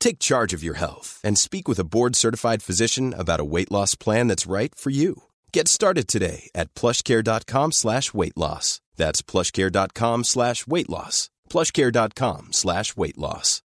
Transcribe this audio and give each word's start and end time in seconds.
Take 0.00 0.18
charge 0.18 0.54
of 0.54 0.62
your 0.62 0.78
health 0.78 1.20
and 1.24 1.38
speak 1.38 1.68
with 1.68 1.78
a 1.78 1.84
board-certified 1.84 2.62
physician 2.62 3.14
about 3.14 3.40
a 3.40 3.44
weight 3.44 3.70
loss 3.70 3.94
plan 3.94 4.28
that's 4.28 4.50
right 4.50 4.74
for 4.74 4.90
you. 4.90 5.24
Get 5.52 5.68
started 5.68 6.08
today 6.08 6.50
at 6.54 6.74
plushcare.com 6.74 7.72
slash 7.72 8.14
weight 8.14 8.36
loss. 8.36 8.80
That's 8.96 9.22
plushcare.com 9.22 10.24
slash 10.24 10.66
weight 10.66 10.88
loss. 10.88 11.30
plushcare.com 11.50 12.48
slash 12.52 12.96
weight 12.96 13.18
loss. 13.18 13.62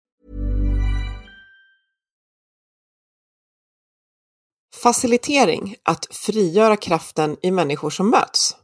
Facilitering, 4.75 5.77
att 5.83 6.07
frigöra 6.11 6.77
kraften 6.77 7.37
i 7.43 7.51
människor 7.51 7.91
som 7.91 8.11
möts. 8.11 8.57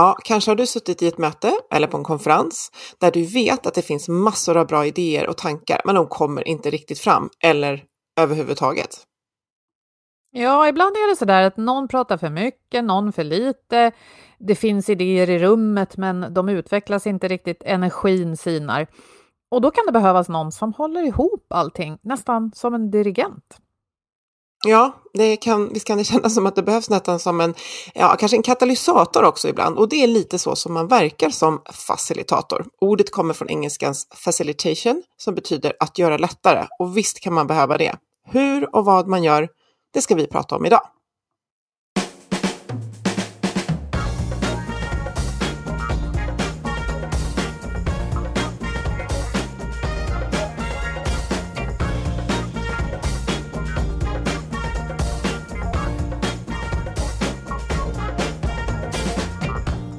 Ja, 0.00 0.16
kanske 0.24 0.50
har 0.50 0.56
du 0.56 0.66
suttit 0.66 1.02
i 1.02 1.06
ett 1.06 1.18
möte 1.18 1.52
eller 1.70 1.86
på 1.86 1.96
en 1.96 2.04
konferens 2.04 2.70
där 3.00 3.10
du 3.10 3.24
vet 3.24 3.66
att 3.66 3.74
det 3.74 3.82
finns 3.82 4.08
massor 4.08 4.56
av 4.56 4.66
bra 4.66 4.86
idéer 4.86 5.28
och 5.28 5.36
tankar, 5.36 5.80
men 5.84 5.94
de 5.94 6.06
kommer 6.06 6.48
inte 6.48 6.70
riktigt 6.70 6.98
fram 6.98 7.30
eller 7.44 7.84
överhuvudtaget. 8.20 8.90
Ja, 10.30 10.68
ibland 10.68 10.96
är 10.96 11.10
det 11.10 11.16
så 11.16 11.24
där 11.24 11.42
att 11.42 11.56
någon 11.56 11.88
pratar 11.88 12.16
för 12.16 12.30
mycket, 12.30 12.84
någon 12.84 13.12
för 13.12 13.24
lite. 13.24 13.92
Det 14.38 14.54
finns 14.54 14.88
idéer 14.88 15.30
i 15.30 15.38
rummet, 15.38 15.96
men 15.96 16.34
de 16.34 16.48
utvecklas 16.48 17.06
inte 17.06 17.28
riktigt, 17.28 17.62
energin 17.62 18.36
sinar. 18.36 18.86
Och 19.50 19.60
då 19.60 19.70
kan 19.70 19.86
det 19.86 19.92
behövas 19.92 20.28
någon 20.28 20.52
som 20.52 20.72
håller 20.72 21.02
ihop 21.02 21.46
allting, 21.50 21.98
nästan 22.02 22.52
som 22.54 22.74
en 22.74 22.90
dirigent. 22.90 23.60
Ja, 24.66 24.92
det 25.14 25.36
kan, 25.36 25.72
visst 25.72 25.86
kan 25.86 25.98
det 25.98 26.04
kännas 26.12 26.34
som 26.34 26.46
att 26.46 26.56
det 26.56 26.62
behövs 26.62 26.90
nästan 26.90 27.18
som 27.18 27.40
en, 27.40 27.54
ja, 27.94 28.16
kanske 28.18 28.36
en 28.36 28.42
katalysator 28.42 29.24
också 29.24 29.48
ibland. 29.48 29.78
Och 29.78 29.88
det 29.88 30.02
är 30.02 30.06
lite 30.06 30.38
så 30.38 30.56
som 30.56 30.74
man 30.74 30.88
verkar 30.88 31.30
som 31.30 31.62
facilitator. 31.72 32.66
Ordet 32.80 33.10
kommer 33.10 33.34
från 33.34 33.50
engelskans 33.50 34.06
facilitation, 34.14 35.02
som 35.16 35.34
betyder 35.34 35.72
att 35.80 35.98
göra 35.98 36.16
lättare. 36.16 36.66
Och 36.78 36.96
visst 36.96 37.20
kan 37.20 37.32
man 37.32 37.46
behöva 37.46 37.78
det. 37.78 37.96
Hur 38.26 38.74
och 38.76 38.84
vad 38.84 39.08
man 39.08 39.22
gör, 39.22 39.48
det 39.94 40.02
ska 40.02 40.14
vi 40.14 40.26
prata 40.26 40.56
om 40.56 40.66
idag. 40.66 40.82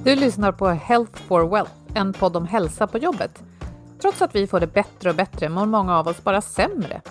Du 0.03 0.15
lyssnar 0.15 0.51
på 0.51 0.67
Health 0.67 1.21
for 1.27 1.49
Wealth, 1.49 1.71
en 1.93 2.13
podd 2.13 2.35
om 2.35 2.47
hälsa 2.47 2.87
på 2.87 2.97
jobbet. 2.97 3.43
Trots 4.01 4.21
att 4.21 4.35
vi 4.35 4.47
får 4.47 4.59
det 4.59 4.67
bättre 4.67 5.09
och 5.09 5.15
bättre 5.15 5.49
mår 5.49 5.65
många 5.65 5.99
av 5.99 6.07
oss 6.07 6.23
bara 6.23 6.41
sämre. 6.41 7.01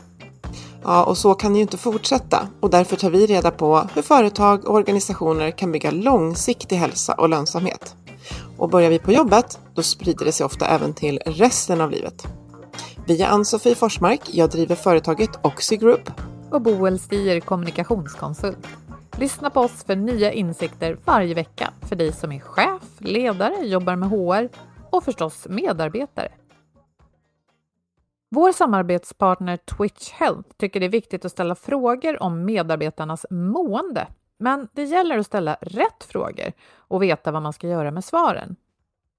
Ja, 0.82 1.04
och 1.04 1.18
så 1.18 1.34
kan 1.34 1.52
det 1.52 1.56
ju 1.56 1.62
inte 1.62 1.76
fortsätta. 1.76 2.48
Och 2.60 2.70
därför 2.70 2.96
tar 2.96 3.10
vi 3.10 3.26
reda 3.26 3.50
på 3.50 3.88
hur 3.94 4.02
företag 4.02 4.68
och 4.68 4.74
organisationer 4.74 5.50
kan 5.50 5.72
bygga 5.72 5.90
långsiktig 5.90 6.76
hälsa 6.76 7.14
och 7.14 7.28
lönsamhet. 7.28 7.94
Och 8.58 8.70
börjar 8.70 8.90
vi 8.90 8.98
på 8.98 9.12
jobbet, 9.12 9.58
då 9.74 9.82
sprider 9.82 10.24
det 10.24 10.32
sig 10.32 10.46
ofta 10.46 10.66
även 10.66 10.94
till 10.94 11.20
resten 11.26 11.80
av 11.80 11.90
livet. 11.90 12.26
Vi 13.06 13.22
är 13.22 13.28
Ann-Sofie 13.28 13.74
Forsmark, 13.74 14.20
jag 14.32 14.50
driver 14.50 14.74
företaget 14.74 15.30
Oxy 15.42 15.76
Group. 15.76 16.10
Och 16.50 16.62
Boel 16.62 16.98
Stier, 16.98 17.40
kommunikationskonsult. 17.40 18.66
Lyssna 19.20 19.50
på 19.50 19.60
oss 19.60 19.84
för 19.84 19.96
nya 19.96 20.32
insikter 20.32 20.98
varje 21.04 21.34
vecka 21.34 21.72
för 21.88 21.96
dig 21.96 22.12
som 22.12 22.32
är 22.32 22.40
chef, 22.40 22.82
ledare, 22.98 23.66
jobbar 23.66 23.96
med 23.96 24.08
HR 24.08 24.48
och 24.90 25.04
förstås 25.04 25.46
medarbetare. 25.48 26.32
Vår 28.30 28.52
samarbetspartner 28.52 29.56
Twitch 29.56 30.10
Health 30.10 30.50
tycker 30.56 30.80
det 30.80 30.86
är 30.86 30.90
viktigt 30.90 31.24
att 31.24 31.32
ställa 31.32 31.54
frågor 31.54 32.22
om 32.22 32.44
medarbetarnas 32.44 33.26
mående. 33.30 34.06
Men 34.38 34.68
det 34.72 34.84
gäller 34.84 35.18
att 35.18 35.26
ställa 35.26 35.56
rätt 35.60 36.04
frågor 36.04 36.52
och 36.74 37.02
veta 37.02 37.32
vad 37.32 37.42
man 37.42 37.52
ska 37.52 37.68
göra 37.68 37.90
med 37.90 38.04
svaren. 38.04 38.56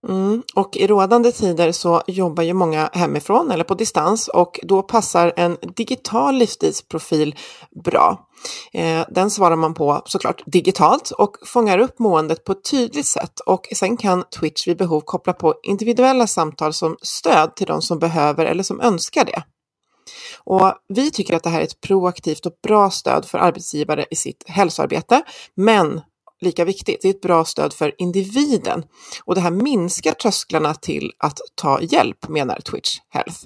Mm. 0.07 0.43
Och 0.55 0.77
i 0.77 0.87
rådande 0.87 1.31
tider 1.31 1.71
så 1.71 2.01
jobbar 2.07 2.43
ju 2.43 2.53
många 2.53 2.89
hemifrån 2.93 3.51
eller 3.51 3.63
på 3.63 3.73
distans 3.73 4.27
och 4.27 4.59
då 4.63 4.81
passar 4.81 5.33
en 5.35 5.57
digital 5.75 6.35
livsstilsprofil 6.35 7.35
bra. 7.83 8.27
Eh, 8.73 9.05
den 9.09 9.31
svarar 9.31 9.55
man 9.55 9.73
på 9.73 10.01
såklart 10.05 10.43
digitalt 10.45 11.11
och 11.11 11.37
fångar 11.45 11.77
upp 11.77 11.99
måendet 11.99 12.43
på 12.43 12.51
ett 12.51 12.63
tydligt 12.63 13.05
sätt 13.05 13.39
och 13.39 13.67
sen 13.75 13.97
kan 13.97 14.23
Twitch 14.39 14.67
vid 14.67 14.77
behov 14.77 15.01
koppla 15.01 15.33
på 15.33 15.55
individuella 15.63 16.27
samtal 16.27 16.73
som 16.73 16.97
stöd 17.01 17.55
till 17.55 17.67
de 17.67 17.81
som 17.81 17.99
behöver 17.99 18.45
eller 18.45 18.63
som 18.63 18.81
önskar 18.81 19.25
det. 19.25 19.43
Och 20.43 20.73
vi 20.87 21.11
tycker 21.11 21.35
att 21.35 21.43
det 21.43 21.49
här 21.49 21.59
är 21.59 21.65
ett 21.65 21.81
proaktivt 21.81 22.45
och 22.45 22.53
bra 22.63 22.89
stöd 22.89 23.25
för 23.25 23.37
arbetsgivare 23.37 24.05
i 24.11 24.15
sitt 24.15 24.43
hälsoarbete, 24.47 25.23
men 25.55 26.01
lika 26.41 26.65
viktigt, 26.65 27.01
det 27.01 27.07
är 27.07 27.13
ett 27.13 27.21
bra 27.21 27.45
stöd 27.45 27.73
för 27.73 27.95
individen. 27.97 28.83
Och 29.23 29.35
det 29.35 29.41
här 29.41 29.51
minskar 29.51 30.11
trösklarna 30.11 30.73
till 30.73 31.11
att 31.17 31.39
ta 31.55 31.81
hjälp, 31.81 32.27
menar 32.29 32.59
Twitch 32.59 32.97
Health. 33.09 33.45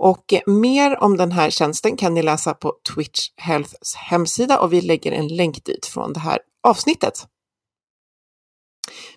Och 0.00 0.34
mer 0.46 1.02
om 1.02 1.16
den 1.16 1.32
här 1.32 1.50
tjänsten 1.50 1.96
kan 1.96 2.14
ni 2.14 2.22
läsa 2.22 2.54
på 2.54 2.74
Twitch 2.94 3.28
Healths 3.36 3.94
hemsida 3.94 4.60
och 4.60 4.72
vi 4.72 4.80
lägger 4.80 5.12
en 5.12 5.28
länk 5.28 5.64
dit 5.64 5.86
från 5.86 6.12
det 6.12 6.20
här 6.20 6.38
avsnittet. 6.62 7.26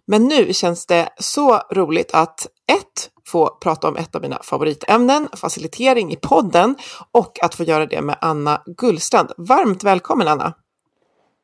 Men 0.06 0.27
nu 0.27 0.53
känns 0.53 0.85
det 0.85 1.09
så 1.19 1.61
roligt 1.71 2.11
att 2.13 2.47
ett, 2.71 3.09
få 3.27 3.57
prata 3.61 3.88
om 3.88 3.97
ett 3.97 4.15
av 4.15 4.21
mina 4.21 4.39
favoritämnen, 4.44 5.29
facilitering 5.33 6.11
i 6.11 6.15
podden 6.15 6.75
och 7.11 7.44
att 7.44 7.56
få 7.56 7.63
göra 7.63 7.85
det 7.85 8.01
med 8.01 8.17
Anna 8.21 8.61
Gullstrand. 8.77 9.31
Varmt 9.38 9.83
välkommen 9.83 10.27
Anna! 10.27 10.53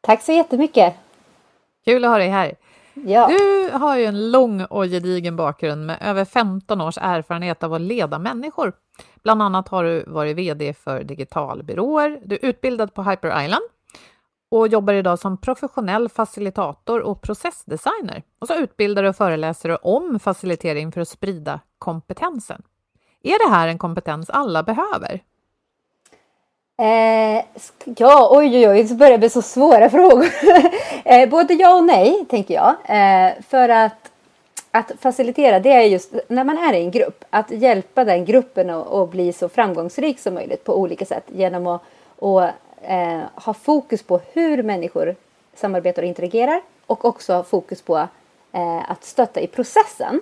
Tack 0.01 0.23
så 0.23 0.31
jättemycket! 0.31 0.95
Kul 1.87 2.05
att 2.05 2.11
ha 2.11 2.17
dig 2.17 2.29
här! 2.29 2.55
Ja. 2.93 3.27
Du 3.27 3.69
har 3.77 3.97
ju 3.97 4.05
en 4.05 4.31
lång 4.31 4.61
och 4.61 4.85
gedigen 4.85 5.35
bakgrund 5.35 5.85
med 5.85 5.97
över 6.01 6.25
15 6.25 6.81
års 6.81 6.97
erfarenhet 7.01 7.63
av 7.63 7.73
att 7.73 7.81
leda 7.81 8.19
människor. 8.19 8.73
Bland 9.23 9.41
annat 9.41 9.67
har 9.67 9.83
du 9.83 10.03
varit 10.07 10.37
VD 10.37 10.73
för 10.73 11.03
digitalbyråer, 11.03 12.19
du 12.25 12.35
är 12.35 12.45
utbildad 12.45 12.93
på 12.93 13.03
Hyper 13.03 13.43
Island 13.43 13.61
och 14.51 14.67
jobbar 14.67 14.93
idag 14.93 15.19
som 15.19 15.37
professionell 15.37 16.09
facilitator 16.09 17.01
och 17.01 17.21
processdesigner. 17.21 18.23
Och 18.39 18.47
så 18.47 18.55
utbildar 18.55 19.03
du 19.03 19.09
och 19.09 19.15
föreläser 19.15 19.69
du 19.69 19.75
om 19.75 20.19
facilitering 20.19 20.91
för 20.91 21.01
att 21.01 21.09
sprida 21.09 21.59
kompetensen. 21.79 22.61
Är 23.23 23.47
det 23.49 23.55
här 23.55 23.67
en 23.67 23.77
kompetens 23.77 24.29
alla 24.29 24.63
behöver? 24.63 25.21
Eh, 26.79 27.43
ja, 27.85 28.29
oj, 28.31 28.57
oj, 28.57 28.69
oj, 28.69 28.87
så 28.87 28.95
börjar 28.95 29.11
det 29.11 29.17
bli 29.17 29.29
så 29.29 29.41
svåra 29.41 29.89
frågor. 29.89 30.27
eh, 31.05 31.29
både 31.29 31.53
ja 31.53 31.75
och 31.75 31.83
nej, 31.83 32.25
tänker 32.29 32.53
jag. 32.53 32.75
Eh, 32.85 33.33
för 33.49 33.69
att, 33.69 34.11
att 34.71 34.91
facilitera, 34.99 35.59
det 35.59 35.71
är 35.71 35.81
just 35.81 36.13
när 36.27 36.43
man 36.43 36.57
är 36.57 36.73
i 36.73 36.81
en 36.81 36.91
grupp, 36.91 37.25
att 37.29 37.51
hjälpa 37.51 38.03
den 38.03 38.25
gruppen 38.25 38.69
att 38.69 39.09
bli 39.09 39.33
så 39.33 39.49
framgångsrik 39.49 40.19
som 40.19 40.33
möjligt 40.33 40.63
på 40.63 40.75
olika 40.79 41.05
sätt 41.05 41.23
genom 41.27 41.67
att 41.67 41.81
och, 42.19 42.43
eh, 42.81 43.21
ha 43.33 43.53
fokus 43.53 44.03
på 44.03 44.19
hur 44.33 44.63
människor 44.63 45.15
samarbetar 45.55 46.01
och 46.01 46.07
interagerar 46.07 46.61
och 46.85 47.05
också 47.05 47.33
ha 47.33 47.43
fokus 47.43 47.81
på 47.81 47.97
eh, 48.51 48.91
att 48.91 49.03
stötta 49.03 49.41
i 49.41 49.47
processen. 49.47 50.21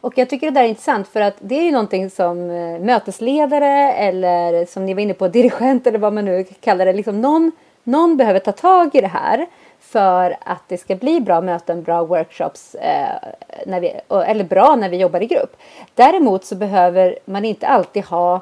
Och 0.00 0.18
jag 0.18 0.30
tycker 0.30 0.46
det 0.46 0.60
där 0.60 0.64
är 0.64 0.68
intressant 0.68 1.08
för 1.08 1.20
att 1.20 1.34
det 1.38 1.54
är 1.54 1.62
ju 1.62 1.72
någonting 1.72 2.10
som 2.10 2.50
eh, 2.50 2.80
mötesledare 2.80 3.92
eller 3.92 4.66
som 4.66 4.86
ni 4.86 4.94
var 4.94 5.00
inne 5.00 5.14
på 5.14 5.28
dirigent 5.28 5.86
eller 5.86 5.98
vad 5.98 6.12
man 6.12 6.24
nu 6.24 6.44
kallar 6.44 6.86
det. 6.86 6.92
Liksom 6.92 7.20
någon, 7.20 7.52
någon 7.84 8.16
behöver 8.16 8.40
ta 8.40 8.52
tag 8.52 8.94
i 8.94 9.00
det 9.00 9.06
här 9.06 9.46
för 9.80 10.36
att 10.40 10.62
det 10.68 10.78
ska 10.78 10.94
bli 10.94 11.20
bra 11.20 11.40
möten, 11.40 11.82
bra 11.82 12.04
workshops 12.04 12.74
eh, 12.74 13.28
när 13.66 13.80
vi, 13.80 13.92
eller 14.08 14.44
bra 14.44 14.76
när 14.76 14.88
vi 14.88 14.96
jobbar 14.96 15.22
i 15.22 15.26
grupp. 15.26 15.56
Däremot 15.94 16.44
så 16.44 16.54
behöver 16.54 17.18
man 17.24 17.44
inte 17.44 17.66
alltid 17.66 18.04
ha 18.04 18.40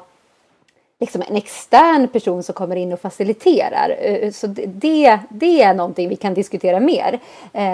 liksom 0.99 1.23
en 1.29 1.35
extern 1.35 2.07
person 2.07 2.43
som 2.43 2.55
kommer 2.55 2.75
in 2.75 2.93
och 2.93 2.99
faciliterar. 2.99 3.95
Eh, 3.99 4.13
eh, 4.13 4.31
så 4.31 4.47
det, 4.47 5.19
det 5.29 5.61
är 5.61 5.73
någonting 5.73 6.09
vi 6.09 6.15
kan 6.15 6.33
diskutera 6.33 6.79
mer. 6.79 7.19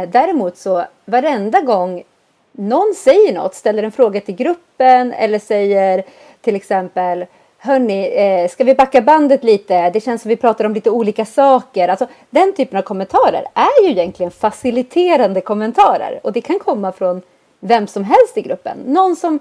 Däremot 0.07 0.57
så 0.57 0.85
varenda 1.05 1.61
gång 1.61 2.03
någon 2.57 2.93
säger 2.95 3.33
något, 3.33 3.55
ställer 3.55 3.83
en 3.83 3.91
fråga 3.91 4.21
till 4.21 4.35
gruppen 4.35 5.13
eller 5.13 5.39
säger 5.39 6.03
till 6.41 6.55
exempel 6.55 7.25
Hörni, 7.57 8.13
eh, 8.15 8.49
ska 8.49 8.63
vi 8.63 8.75
backa 8.75 9.01
bandet 9.01 9.43
lite? 9.43 9.89
Det 9.89 9.99
känns 9.99 10.21
som 10.21 10.29
vi 10.29 10.35
pratar 10.35 10.65
om 10.65 10.73
lite 10.73 10.89
olika 10.89 11.25
saker. 11.25 11.87
Alltså, 11.87 12.07
den 12.29 12.53
typen 12.53 12.77
av 12.77 12.81
kommentarer 12.81 13.45
är 13.53 13.83
ju 13.83 13.89
egentligen 13.89 14.31
faciliterande 14.31 15.41
kommentarer 15.41 16.19
och 16.23 16.33
det 16.33 16.41
kan 16.41 16.59
komma 16.59 16.91
från 16.91 17.21
vem 17.59 17.87
som 17.87 18.03
helst 18.03 18.37
i 18.37 18.41
gruppen. 18.41 18.77
Någon 18.85 19.15
som 19.15 19.39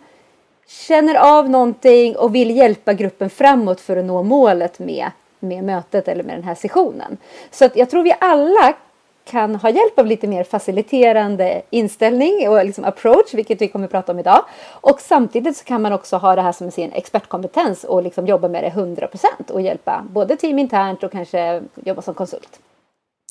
känner 0.67 1.15
av 1.15 1.51
någonting 1.51 2.17
och 2.17 2.35
vill 2.35 2.57
hjälpa 2.57 2.93
gruppen 2.93 3.31
framåt 3.31 3.81
för 3.81 3.97
att 3.97 4.05
nå 4.05 4.23
målet 4.23 4.79
med, 4.79 5.11
med 5.41 5.65
mötet 5.65 6.09
eller 6.09 6.25
med 6.25 6.37
den 6.37 6.45
här 6.45 6.55
sessionen. 6.55 7.17
Så 7.51 7.65
att 7.65 7.77
jag 7.77 7.91
tror 7.91 8.03
vi 8.03 8.15
alla 8.21 8.75
kan 9.25 9.55
ha 9.55 9.71
hjälp 9.71 9.99
av 9.99 10.07
lite 10.07 10.27
mer 10.27 10.45
faciliterande 10.45 11.63
inställning 11.71 12.49
och 12.49 12.65
liksom 12.65 12.85
approach, 12.85 13.35
vilket 13.35 13.61
vi 13.63 13.69
kommer 13.69 13.85
att 13.85 13.91
prata 13.91 14.13
om 14.13 14.19
idag. 14.19 14.45
Och 14.71 15.01
samtidigt 15.01 15.57
så 15.57 15.65
kan 15.65 15.83
man 15.83 15.93
också 15.93 16.17
ha 16.17 16.37
det 16.37 16.43
här 16.43 16.53
som 16.53 16.71
sin 16.71 16.93
expertkompetens 16.93 17.85
och 17.85 18.03
liksom 18.03 18.27
jobba 18.27 18.49
med 18.49 18.65
det 18.65 18.69
100 18.69 19.07
procent 19.07 19.51
och 19.51 19.63
hjälpa 19.63 20.05
både 20.11 20.37
team 20.37 20.59
internt 20.59 21.03
och 21.03 21.13
kanske 21.13 21.63
jobba 21.85 22.03
som 22.03 22.15
konsult. 22.15 22.61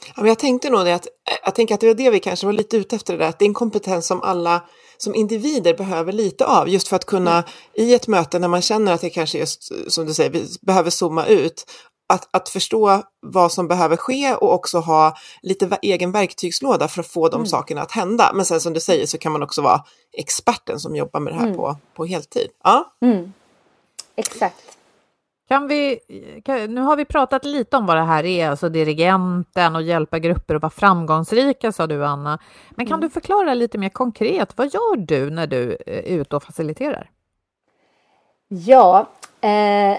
Ja, 0.07 0.22
men 0.22 0.28
jag 0.28 0.40
tänkte 0.40 0.69
nog 0.69 0.86
det 0.86 0.95
att, 0.95 1.07
jag 1.45 1.56
tänker 1.56 1.75
att 1.75 1.81
det 1.81 1.88
var 1.88 1.94
det 1.94 2.10
vi 2.10 2.19
kanske 2.19 2.46
var 2.46 2.54
lite 2.54 2.78
ute 2.78 2.96
efter 2.96 3.13
det 3.13 3.19
där, 3.19 3.30
att 3.30 3.39
det 3.39 3.46
är 3.46 3.48
en 3.48 3.54
kompetens 3.54 4.07
som 4.07 4.22
alla 4.22 4.62
som 4.98 5.16
individer 5.16 5.74
behöver 5.74 6.12
lite 6.12 6.46
av, 6.46 6.69
just 6.69 6.88
för 6.88 6.96
att 6.96 7.06
kunna 7.06 7.31
mm. 7.31 7.46
i 7.74 7.94
ett 7.94 8.07
möte 8.07 8.39
när 8.39 8.48
man 8.48 8.62
känner 8.62 8.94
att 8.94 9.01
det 9.01 9.10
kanske 9.10 9.38
just 9.38 9.92
som 9.92 10.06
du 10.06 10.13
säger, 10.13 10.30
vi 10.30 10.46
behöver 10.62 10.89
zooma 10.89 11.25
ut, 11.25 11.66
att, 12.07 12.29
att 12.31 12.50
förstå 12.50 13.03
vad 13.19 13.51
som 13.51 13.67
behöver 13.67 13.97
ske 13.97 14.35
och 14.35 14.53
också 14.53 14.79
ha 14.79 15.15
lite 15.41 15.77
egen 15.81 16.11
verktygslåda 16.11 16.88
för 16.88 17.00
att 17.00 17.07
få 17.07 17.29
de 17.29 17.35
mm. 17.35 17.45
sakerna 17.45 17.81
att 17.81 17.91
hända. 17.91 18.31
Men 18.33 18.45
sen 18.45 18.59
som 18.61 18.73
du 18.73 18.79
säger 18.79 19.05
så 19.05 19.17
kan 19.17 19.31
man 19.31 19.44
också 19.44 19.61
vara 19.61 19.83
experten 20.17 20.79
som 20.79 20.95
jobbar 20.95 21.19
med 21.19 21.33
det 21.33 21.38
här 21.38 21.45
mm. 21.45 21.57
på, 21.57 21.77
på 21.94 22.05
heltid. 22.05 22.47
Ja. 22.63 22.94
Mm. 23.01 23.33
Exakt. 24.15 24.77
Kan 25.47 25.67
vi, 25.67 26.00
kan, 26.45 26.73
nu 26.73 26.81
har 26.81 26.95
vi 26.95 27.05
pratat 27.05 27.45
lite 27.45 27.77
om 27.77 27.85
vad 27.85 27.97
det 27.97 28.03
här 28.03 28.23
är, 28.25 28.50
alltså 28.50 28.69
dirigenten 28.69 29.75
och 29.75 29.81
hjälpa 29.81 30.19
grupper 30.19 30.55
att 30.55 30.61
vara 30.61 30.69
framgångsrika 30.69 31.71
sa 31.71 31.88
du 31.88 32.05
Anna. 32.05 32.39
Men 32.69 32.85
kan 32.85 32.94
mm. 32.94 33.01
du 33.01 33.13
förklara 33.13 33.53
lite 33.53 33.77
mer 33.77 33.89
konkret, 33.89 34.57
vad 34.57 34.73
gör 34.73 34.97
du 34.97 35.29
när 35.29 35.47
du 35.47 35.77
är 35.85 36.01
ute 36.01 36.35
och 36.35 36.44
faciliterar? 36.44 37.09
Ja, 38.47 39.09
eh, 39.41 39.97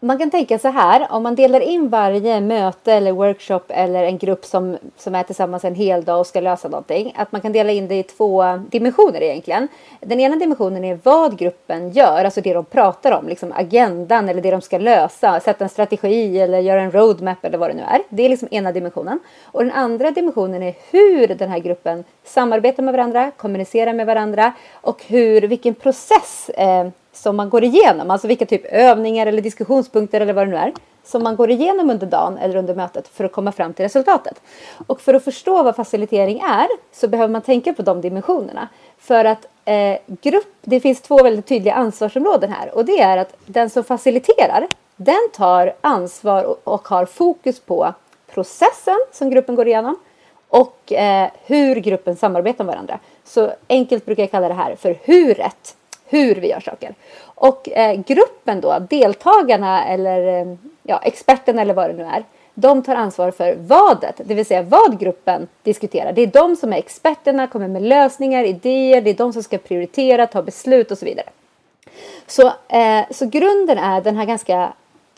man 0.00 0.18
kan 0.18 0.30
tänka 0.30 0.58
så 0.58 0.68
här, 0.68 1.06
om 1.10 1.22
man 1.22 1.34
delar 1.34 1.60
in 1.60 1.88
varje 1.88 2.40
möte 2.40 2.92
eller 2.92 3.12
workshop 3.12 3.60
eller 3.68 4.04
en 4.04 4.18
grupp 4.18 4.44
som, 4.44 4.78
som 4.96 5.14
är 5.14 5.22
tillsammans 5.22 5.64
en 5.64 5.74
hel 5.74 6.04
dag 6.04 6.20
och 6.20 6.26
ska 6.26 6.40
lösa 6.40 6.68
någonting, 6.68 7.14
att 7.16 7.32
man 7.32 7.40
kan 7.40 7.52
dela 7.52 7.72
in 7.72 7.88
det 7.88 7.94
i 7.94 8.02
två 8.02 8.44
dimensioner 8.70 9.22
egentligen. 9.22 9.68
Den 10.00 10.20
ena 10.20 10.36
dimensionen 10.36 10.84
är 10.84 10.98
vad 11.02 11.38
gruppen 11.38 11.90
gör, 11.90 12.24
alltså 12.24 12.40
det 12.40 12.54
de 12.54 12.64
pratar 12.64 13.12
om, 13.12 13.28
liksom 13.28 13.52
agendan 13.56 14.28
eller 14.28 14.42
det 14.42 14.50
de 14.50 14.60
ska 14.60 14.78
lösa, 14.78 15.40
sätta 15.40 15.64
en 15.64 15.70
strategi 15.70 16.40
eller 16.40 16.58
göra 16.58 16.82
en 16.82 16.92
roadmap 16.92 17.44
eller 17.44 17.58
vad 17.58 17.70
det 17.70 17.74
nu 17.74 17.82
är. 17.82 18.02
Det 18.08 18.22
är 18.22 18.28
liksom 18.28 18.48
ena 18.50 18.72
dimensionen. 18.72 19.20
Och 19.44 19.64
den 19.64 19.72
andra 19.72 20.10
dimensionen 20.10 20.62
är 20.62 20.74
hur 20.90 21.26
den 21.26 21.50
här 21.50 21.58
gruppen 21.58 22.04
samarbetar 22.24 22.82
med 22.82 22.94
varandra, 22.94 23.30
kommunicerar 23.36 23.92
med 23.92 24.06
varandra 24.06 24.52
och 24.72 25.02
hur, 25.06 25.40
vilken 25.40 25.74
process 25.74 26.48
eh, 26.48 26.88
som 27.22 27.36
man 27.36 27.50
går 27.50 27.64
igenom, 27.64 28.10
alltså 28.10 28.28
vilka 28.28 28.46
typ 28.46 28.64
övningar 28.64 29.26
eller 29.26 29.42
diskussionspunkter 29.42 30.20
eller 30.20 30.32
vad 30.32 30.46
det 30.46 30.50
nu 30.50 30.56
är, 30.56 30.72
som 31.04 31.22
man 31.22 31.36
går 31.36 31.50
igenom 31.50 31.90
under 31.90 32.06
dagen 32.06 32.38
eller 32.38 32.56
under 32.56 32.74
mötet 32.74 33.08
för 33.08 33.24
att 33.24 33.32
komma 33.32 33.52
fram 33.52 33.72
till 33.72 33.84
resultatet. 33.84 34.40
Och 34.86 35.00
för 35.00 35.14
att 35.14 35.24
förstå 35.24 35.62
vad 35.62 35.76
facilitering 35.76 36.40
är 36.40 36.68
så 36.92 37.08
behöver 37.08 37.32
man 37.32 37.42
tänka 37.42 37.72
på 37.72 37.82
de 37.82 38.00
dimensionerna. 38.00 38.68
För 38.98 39.24
att 39.24 39.46
eh, 39.64 39.98
grupp, 40.06 40.54
det 40.62 40.80
finns 40.80 41.00
två 41.00 41.22
väldigt 41.22 41.46
tydliga 41.46 41.74
ansvarsområden 41.74 42.52
här 42.52 42.74
och 42.74 42.84
det 42.84 43.00
är 43.00 43.16
att 43.16 43.36
den 43.46 43.70
som 43.70 43.84
faciliterar, 43.84 44.66
den 44.96 45.28
tar 45.32 45.74
ansvar 45.80 46.44
och, 46.44 46.60
och 46.64 46.88
har 46.88 47.06
fokus 47.06 47.60
på 47.60 47.94
processen 48.34 48.98
som 49.12 49.30
gruppen 49.30 49.54
går 49.54 49.66
igenom 49.66 49.96
och 50.48 50.92
eh, 50.92 51.30
hur 51.46 51.76
gruppen 51.76 52.16
samarbetar 52.16 52.64
med 52.64 52.74
varandra. 52.74 52.98
Så 53.24 53.52
enkelt 53.68 54.06
brukar 54.06 54.22
jag 54.22 54.30
kalla 54.30 54.48
det 54.48 54.54
här 54.54 54.76
för 54.76 54.98
huret 55.04 55.76
hur 56.08 56.34
vi 56.34 56.48
gör 56.48 56.60
saker. 56.60 56.94
Och 57.22 57.68
eh, 57.68 58.00
gruppen 58.06 58.60
då, 58.60 58.78
deltagarna 58.90 59.84
eller 59.84 60.40
eh, 60.40 60.54
ja, 60.82 61.00
experterna 61.04 61.62
eller 61.62 61.74
vad 61.74 61.90
det 61.90 61.96
nu 61.96 62.02
är, 62.02 62.24
de 62.60 62.82
tar 62.82 62.94
ansvar 62.94 63.30
för 63.30 63.54
vadet, 63.54 64.20
det 64.24 64.34
vill 64.34 64.46
säga 64.46 64.62
vad 64.62 65.00
gruppen 65.00 65.48
diskuterar. 65.62 66.12
Det 66.12 66.22
är 66.22 66.26
de 66.26 66.56
som 66.56 66.72
är 66.72 66.76
experterna, 66.76 67.46
kommer 67.46 67.68
med 67.68 67.82
lösningar, 67.82 68.44
idéer, 68.44 69.00
det 69.00 69.10
är 69.10 69.14
de 69.14 69.32
som 69.32 69.42
ska 69.42 69.58
prioritera, 69.58 70.26
ta 70.26 70.42
beslut 70.42 70.90
och 70.90 70.98
så 70.98 71.04
vidare. 71.04 71.26
Så, 72.26 72.46
eh, 72.68 73.04
så 73.10 73.26
grunden 73.26 73.78
är 73.78 74.00
den 74.00 74.16
här 74.16 74.24
ganska 74.24 74.72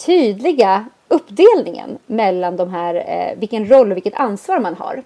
tydliga 0.07 0.87
uppdelningen 1.09 1.99
mellan 2.07 2.57
de 2.57 2.71
här, 2.71 2.95
eh, 2.95 3.39
vilken 3.39 3.71
roll 3.71 3.91
och 3.91 3.97
vilket 3.97 4.15
ansvar 4.15 4.59
man 4.59 4.75
har. 4.75 5.03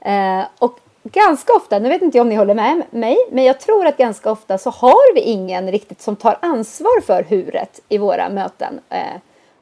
Eh, 0.00 0.44
och 0.58 0.78
ganska 1.02 1.52
ofta, 1.52 1.78
nu 1.78 1.88
vet 1.88 2.02
inte 2.02 2.18
jag 2.18 2.22
om 2.22 2.28
ni 2.28 2.34
håller 2.34 2.54
med 2.54 2.82
mig, 2.90 3.16
men 3.30 3.44
jag 3.44 3.60
tror 3.60 3.86
att 3.86 3.96
ganska 3.96 4.30
ofta 4.30 4.58
så 4.58 4.70
har 4.70 5.14
vi 5.14 5.20
ingen 5.20 5.70
riktigt 5.70 6.02
som 6.02 6.16
tar 6.16 6.38
ansvar 6.40 7.00
för 7.00 7.22
huret 7.22 7.80
i 7.88 7.98
våra 7.98 8.28
möten 8.28 8.80
eh, 8.90 8.98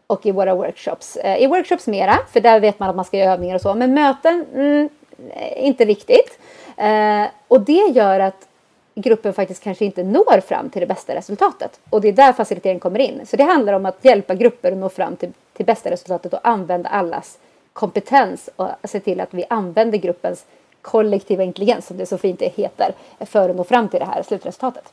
och 0.07 0.27
i 0.27 0.31
våra 0.31 0.55
workshops. 0.55 1.17
Eh, 1.17 1.43
I 1.43 1.47
workshops 1.47 1.87
mera, 1.87 2.19
för 2.33 2.41
där 2.41 2.61
vet 2.61 2.79
man 2.79 2.91
att 2.91 2.97
man 2.97 3.05
ska 3.05 3.19
göra 3.19 3.33
övningar 3.33 3.55
och 3.55 3.61
så, 3.61 3.75
men 3.75 3.95
möten 3.95 4.47
mm, 4.55 4.89
eh, 5.31 5.67
inte 5.67 5.85
riktigt. 5.85 6.39
Eh, 6.77 7.25
och 7.49 7.61
det 7.61 7.93
gör 7.95 8.21
att 8.21 8.47
gruppen 8.95 9.33
faktiskt 9.33 9.65
kanske 9.65 9.85
inte 9.85 10.03
når 10.03 10.41
fram 10.41 10.71
till 10.71 10.81
det 10.81 10.87
bästa 10.87 11.15
resultatet. 11.15 11.81
Och 11.91 12.01
det 12.01 12.09
är 12.09 12.13
där 12.13 12.33
facilitering 12.33 12.81
kommer 12.81 12.99
in. 12.99 13.21
Så 13.27 13.37
det 13.37 13.45
handlar 13.45 13.73
om 13.73 13.87
att 13.87 14.05
hjälpa 14.05 14.35
grupper 14.35 14.73
att 14.73 14.79
nå 14.79 14.89
fram 14.89 15.17
till, 15.17 15.33
till 15.53 15.67
bästa 15.67 15.91
resultatet 15.91 16.35
och 16.35 16.41
använda 16.43 16.89
allas 16.89 17.39
kompetens 17.73 18.51
och 18.57 18.69
se 18.85 19.01
till 19.01 19.21
att 19.21 19.35
vi 19.35 19.45
använder 19.49 19.99
gruppens 19.99 20.45
kollektiva 20.83 21.43
intelligens 21.43 21.87
som 21.87 21.97
det 21.97 22.07
så 22.07 22.19
fint 22.19 22.43
heter 22.43 22.95
för 23.21 23.51
att 23.51 23.57
nå 23.57 23.65
fram 23.65 23.89
till 23.89 24.01
det 24.01 24.07
här 24.07 24.23
slutresultatet. 24.23 24.93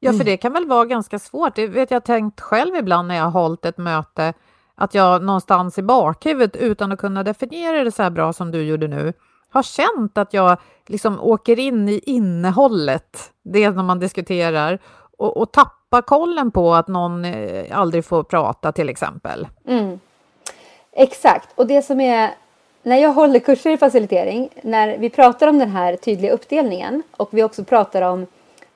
Ja, 0.00 0.10
för 0.10 0.14
mm. 0.14 0.26
det 0.26 0.36
kan 0.36 0.52
väl 0.52 0.66
vara 0.66 0.84
ganska 0.84 1.18
svårt. 1.18 1.54
Det 1.54 1.66
vet 1.66 1.90
jag 1.90 2.04
tänkt 2.04 2.40
själv 2.40 2.76
ibland 2.76 3.08
när 3.08 3.16
jag 3.16 3.24
har 3.24 3.42
hållit 3.42 3.64
ett 3.64 3.78
möte, 3.78 4.32
att 4.74 4.94
jag 4.94 5.22
någonstans 5.22 5.78
i 5.78 5.82
bakhuvudet 5.82 6.56
utan 6.56 6.92
att 6.92 6.98
kunna 6.98 7.22
definiera 7.22 7.84
det 7.84 7.92
så 7.92 8.02
här 8.02 8.10
bra 8.10 8.32
som 8.32 8.50
du 8.50 8.62
gjorde 8.62 8.88
nu, 8.88 9.12
har 9.50 9.62
känt 9.62 10.18
att 10.18 10.34
jag 10.34 10.56
liksom 10.86 11.20
åker 11.20 11.58
in 11.58 11.88
i 11.88 12.00
innehållet, 12.06 13.32
det 13.42 13.70
när 13.70 13.82
man 13.82 13.98
diskuterar, 13.98 14.78
och, 15.18 15.36
och 15.36 15.52
tappar 15.52 16.02
kollen 16.02 16.50
på 16.50 16.74
att 16.74 16.88
någon 16.88 17.24
eh, 17.24 17.78
aldrig 17.78 18.04
får 18.04 18.22
prata 18.22 18.72
till 18.72 18.88
exempel. 18.88 19.48
Mm. 19.66 20.00
Exakt, 20.92 21.48
och 21.54 21.66
det 21.66 21.82
som 21.82 22.00
är 22.00 22.30
när 22.82 22.96
jag 22.96 23.12
håller 23.12 23.40
kurser 23.40 23.70
i 23.70 23.76
facilitering, 23.76 24.48
när 24.62 24.98
vi 24.98 25.10
pratar 25.10 25.46
om 25.46 25.58
den 25.58 25.70
här 25.70 25.96
tydliga 25.96 26.32
uppdelningen 26.32 27.02
och 27.16 27.28
vi 27.30 27.42
också 27.42 27.64
pratar 27.64 28.02
om 28.02 28.26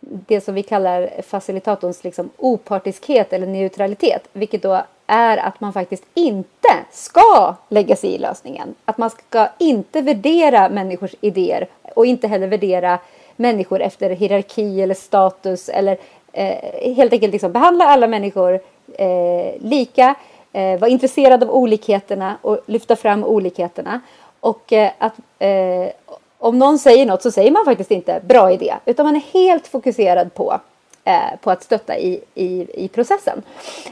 det 0.01 0.41
som 0.41 0.55
vi 0.55 0.63
kallar 0.63 1.11
facilitatorns 1.23 2.05
liksom 2.05 2.31
opartiskhet 2.37 3.33
eller 3.33 3.47
neutralitet, 3.47 4.29
vilket 4.33 4.63
då 4.63 4.83
är 5.07 5.37
att 5.37 5.61
man 5.61 5.73
faktiskt 5.73 6.05
inte 6.15 6.69
ska 6.91 7.55
lägga 7.69 7.97
sig 7.97 8.11
i 8.15 8.19
lösningen. 8.19 8.75
Att 8.85 8.99
man 8.99 9.11
ska 9.11 9.49
inte 9.59 10.01
värdera 10.01 10.69
människors 10.69 11.15
idéer 11.21 11.67
och 11.95 12.07
inte 12.07 12.29
heller 12.29 12.47
värdera 12.47 12.99
människor 13.37 13.83
efter 13.83 14.11
hierarki 14.11 14.83
eller 14.83 14.95
status 14.95 15.69
eller 15.69 15.99
eh, 16.33 16.95
helt 16.95 17.13
enkelt 17.13 17.33
liksom 17.33 17.53
behandla 17.53 17.85
alla 17.85 18.07
människor 18.07 18.61
eh, 18.99 19.55
lika 19.61 20.15
eh, 20.53 20.81
vara 20.81 20.91
intresserad 20.91 21.43
av 21.43 21.51
olikheterna 21.51 22.37
och 22.43 22.59
lyfta 22.67 22.97
fram 22.97 23.25
olikheterna. 23.25 24.01
Och 24.41 24.73
eh, 24.73 24.91
att 24.99 25.15
eh, 25.39 25.93
om 26.39 26.59
någon 26.59 26.79
säger 26.79 27.07
något 27.07 27.23
så 27.23 27.31
säger 27.31 27.51
man 27.51 27.65
faktiskt 27.65 27.91
inte 27.91 28.21
bra 28.25 28.53
idé, 28.53 28.75
utan 28.85 29.07
man 29.07 29.17
är 29.17 29.21
helt 29.33 29.67
fokuserad 29.67 30.35
på, 30.35 30.61
eh, 31.05 31.39
på 31.41 31.51
att 31.51 31.63
stötta 31.63 31.99
i, 31.99 32.21
i, 32.35 32.67
i 32.85 32.89
processen. 32.89 33.43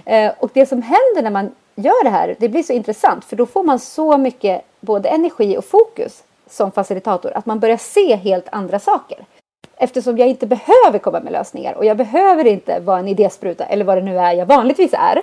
Eh, 0.04 0.32
och 0.38 0.50
det 0.54 0.66
som 0.66 0.82
händer 0.82 1.22
när 1.22 1.30
man 1.30 1.50
gör 1.74 2.04
det 2.04 2.10
här, 2.10 2.36
det 2.38 2.48
blir 2.48 2.62
så 2.62 2.72
intressant 2.72 3.24
för 3.24 3.36
då 3.36 3.46
får 3.46 3.62
man 3.62 3.78
så 3.78 4.18
mycket 4.18 4.62
både 4.80 5.08
energi 5.08 5.58
och 5.58 5.64
fokus 5.64 6.22
som 6.50 6.72
facilitator 6.72 7.32
att 7.34 7.46
man 7.46 7.60
börjar 7.60 7.76
se 7.76 8.16
helt 8.16 8.46
andra 8.52 8.78
saker. 8.78 9.18
Eftersom 9.82 10.18
jag 10.18 10.28
inte 10.28 10.46
behöver 10.46 10.98
komma 10.98 11.20
med 11.20 11.32
lösningar 11.32 11.74
och 11.74 11.84
jag 11.84 11.96
behöver 11.96 12.46
inte 12.46 12.80
vara 12.80 12.98
en 12.98 13.08
idéspruta 13.08 13.64
eller 13.64 13.84
vad 13.84 13.96
det 13.96 14.02
nu 14.02 14.18
är 14.18 14.32
jag 14.32 14.46
vanligtvis 14.46 14.92
är. 14.92 15.22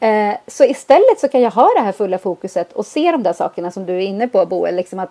Eh, 0.00 0.36
så 0.46 0.64
istället 0.64 1.20
så 1.20 1.28
kan 1.28 1.40
jag 1.40 1.50
ha 1.50 1.70
det 1.76 1.80
här 1.80 1.92
fulla 1.92 2.18
fokuset 2.18 2.72
och 2.72 2.86
se 2.86 3.12
de 3.12 3.22
där 3.22 3.32
sakerna 3.32 3.70
som 3.70 3.86
du 3.86 3.92
är 3.92 4.00
inne 4.00 4.28
på 4.28 4.46
Boel. 4.46 4.76
Liksom 4.76 4.98
att 4.98 5.10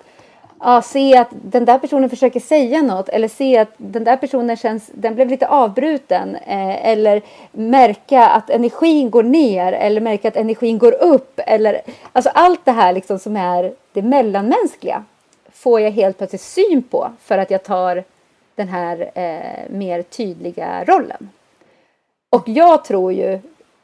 ja, 0.59 0.81
se 0.81 1.17
att 1.17 1.27
den 1.31 1.65
där 1.65 1.79
personen 1.79 2.09
försöker 2.09 2.39
säga 2.39 2.81
något 2.81 3.09
eller 3.09 3.27
se 3.27 3.57
att 3.57 3.73
den 3.77 4.03
där 4.03 4.17
personen 4.17 4.57
känns, 4.57 4.89
den 4.93 5.15
blev 5.15 5.29
lite 5.29 5.47
avbruten 5.47 6.35
eh, 6.35 6.87
eller 6.87 7.21
märka 7.51 8.27
att 8.27 8.49
energin 8.49 9.09
går 9.09 9.23
ner 9.23 9.73
eller 9.73 10.01
märka 10.01 10.27
att 10.27 10.37
energin 10.37 10.77
går 10.77 11.03
upp 11.03 11.39
eller 11.45 11.81
alltså 12.13 12.31
allt 12.33 12.65
det 12.65 12.71
här 12.71 12.93
liksom 12.93 13.19
som 13.19 13.37
är 13.37 13.73
det 13.93 14.01
mellanmänskliga 14.01 15.03
får 15.53 15.81
jag 15.81 15.91
helt 15.91 16.17
plötsligt 16.17 16.41
syn 16.41 16.83
på 16.83 17.11
för 17.23 17.37
att 17.37 17.51
jag 17.51 17.63
tar 17.63 18.03
den 18.55 18.67
här 18.67 19.11
eh, 19.15 19.69
mer 19.69 20.01
tydliga 20.01 20.83
rollen. 20.83 21.29
Och 22.29 22.49
jag 22.49 22.85
tror 22.85 23.13
ju, 23.13 23.39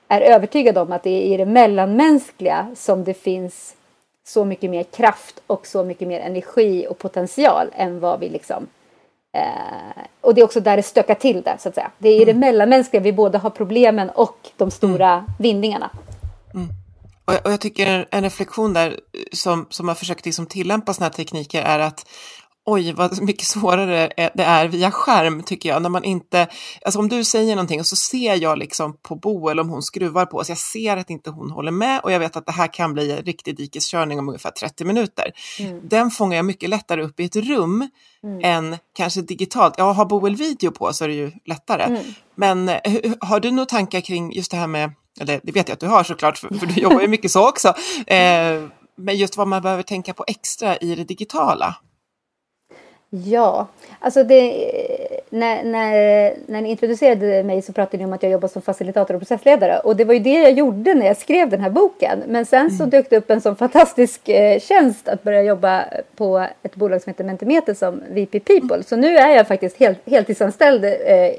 är 0.08 0.22
övertygad 0.22 0.78
om 0.78 0.92
att 0.92 1.04
det 1.04 1.10
är 1.10 1.34
i 1.34 1.38
det 1.38 1.46
mellanmänskliga 1.46 2.68
som 2.76 3.04
det 3.04 3.14
finns 3.14 3.76
så 4.28 4.46
mycket 4.46 4.70
mer 4.70 4.84
kraft 4.84 5.42
och 5.48 5.68
så 5.68 5.84
mycket 5.84 6.08
mer 6.08 6.20
energi 6.20 6.88
och 6.90 6.98
potential 6.98 7.68
än 7.76 8.00
vad 8.00 8.20
vi 8.20 8.30
liksom 8.30 8.68
eh, 9.38 10.04
och 10.22 10.36
det 10.36 10.42
är 10.42 10.46
också 10.46 10.60
där 10.60 10.78
det 10.78 10.84
stökar 10.84 11.16
till 11.16 11.42
det 11.42 11.58
så 11.60 11.70
att 11.70 11.76
säga. 11.76 11.92
Det 11.98 12.10
är 12.10 12.22
i 12.22 12.26
det 12.26 12.32
mm. 12.32 12.40
mellanmänskliga 12.40 13.02
vi 13.02 13.14
både 13.14 13.38
har 13.38 13.50
problemen 13.50 14.10
och 14.10 14.38
de 14.58 14.72
stora 14.72 15.12
mm. 15.12 15.26
vinningarna. 15.40 15.90
Mm. 16.54 16.68
Och, 17.26 17.34
jag, 17.34 17.46
och 17.46 17.52
jag 17.52 17.62
tycker 17.62 18.08
en 18.12 18.24
reflektion 18.24 18.74
där 18.74 19.00
som, 19.32 19.68
som 19.70 19.88
har 19.88 19.96
försökt 19.96 20.26
liksom 20.26 20.46
tillämpa 20.46 20.94
sådana 20.94 21.10
här 21.10 21.14
tekniker 21.14 21.62
är 21.62 21.80
att 21.80 22.08
oj 22.70 22.94
vad 22.94 23.22
mycket 23.22 23.48
svårare 23.48 24.10
det 24.34 24.44
är 24.44 24.68
via 24.68 24.92
skärm 24.92 25.44
tycker 25.44 25.70
jag, 25.70 25.82
när 25.82 25.90
man 25.90 26.04
inte, 26.04 26.48
alltså 26.86 27.00
om 27.00 27.10
du 27.10 27.24
säger 27.24 27.56
någonting 27.56 27.80
och 27.80 27.86
så 27.86 27.96
ser 27.96 28.36
jag 28.36 28.58
liksom 28.58 28.98
på 29.02 29.16
Boel 29.16 29.60
om 29.60 29.70
hon 29.70 29.82
skruvar 29.82 30.26
på 30.26 30.44
så 30.44 30.52
jag 30.52 30.58
ser 30.58 30.98
att 30.98 31.10
inte 31.10 31.30
hon 31.30 31.52
håller 31.52 31.72
med 31.72 32.02
och 32.04 32.12
jag 32.12 32.20
vet 32.20 32.36
att 32.36 32.46
det 32.46 32.52
här 32.52 32.74
kan 32.74 32.94
bli 32.94 33.12
en 33.12 33.24
riktig 33.24 33.58
dikeskörning 33.58 34.20
om 34.20 34.30
ungefär 34.30 34.52
30 34.52 34.86
minuter. 34.86 35.32
Mm. 35.60 35.88
Den 35.88 36.12
fångar 36.12 36.36
jag 36.36 36.46
mycket 36.46 36.70
lättare 36.70 37.04
upp 37.04 37.20
i 37.20 37.26
ett 37.26 37.36
rum 37.36 37.90
mm. 38.24 38.40
än 38.44 38.78
kanske 38.96 39.22
digitalt. 39.22 39.76
Ja, 39.78 39.92
har 39.92 40.06
Boel 40.06 40.36
video 40.36 40.72
på 40.72 40.94
så 40.94 41.04
är 41.04 41.08
det 41.08 41.16
ju 41.16 41.32
lättare. 41.46 41.84
Mm. 41.84 42.04
Men 42.36 42.70
eh, 42.70 43.14
har 43.22 43.40
du 43.40 43.52
några 43.52 43.66
tankar 43.66 44.02
kring 44.02 44.34
just 44.34 44.52
det 44.52 44.58
här 44.58 44.68
med, 44.68 44.92
eller 45.20 45.40
det 45.44 45.52
vet 45.52 45.68
jag 45.68 45.74
att 45.74 45.80
du 45.80 45.88
har 45.88 46.04
såklart, 46.04 46.38
för, 46.38 46.56
för 46.56 46.66
du 46.66 46.82
jobbar 46.82 47.02
ju 47.02 47.08
mycket 47.08 47.32
så 47.32 47.50
också, 47.50 47.68
eh, 48.08 48.64
men 48.98 49.18
just 49.18 49.38
vad 49.38 49.48
man 49.48 49.62
behöver 49.62 49.84
tänka 49.84 50.14
på 50.14 50.24
extra 50.28 50.78
i 50.78 50.96
det 50.96 51.04
digitala? 51.04 51.76
Ja, 53.10 53.68
alltså 54.00 54.24
det, 54.24 54.72
när, 55.30 55.64
när, 55.64 56.34
när 56.48 56.62
ni 56.62 56.70
introducerade 56.70 57.44
mig 57.44 57.62
så 57.62 57.74
pratade 57.74 57.98
ni 57.98 58.06
om 58.06 58.14
att 58.14 58.24
jag 58.24 58.32
jobbar 58.32 58.48
som 58.48 58.62
facilitator 58.62 59.14
och 59.14 59.22
processledare 59.22 59.80
och 59.80 59.96
det 59.96 60.06
var 60.06 60.14
ju 60.14 60.20
det 60.20 60.40
jag 60.40 60.52
gjorde 60.52 60.94
när 60.94 61.06
jag 61.06 61.18
skrev 61.18 61.50
den 61.50 61.62
här 61.62 61.70
boken. 61.70 62.24
Men 62.28 62.46
sen 62.46 62.72
så 62.72 62.84
mm. 62.84 62.90
dök 62.90 63.10
det 63.10 63.18
upp 63.18 63.30
en 63.30 63.42
sån 63.42 63.56
fantastisk 63.56 64.30
eh, 64.30 64.60
tjänst 64.60 65.08
att 65.08 65.24
börja 65.24 65.44
jobba 65.44 65.86
på 66.16 66.48
ett 66.64 66.76
bolag 66.76 67.02
som 67.02 67.10
heter 67.10 67.24
Mentimeter 67.24 67.74
som 67.74 68.04
VP 68.10 68.40
People. 68.40 68.84
Så 68.84 68.96
nu 68.96 69.18
är 69.18 69.36
jag 69.36 69.48
faktiskt 69.48 69.78
helt, 69.78 70.00
heltidsanställd 70.06 70.86
eh, 70.86 71.32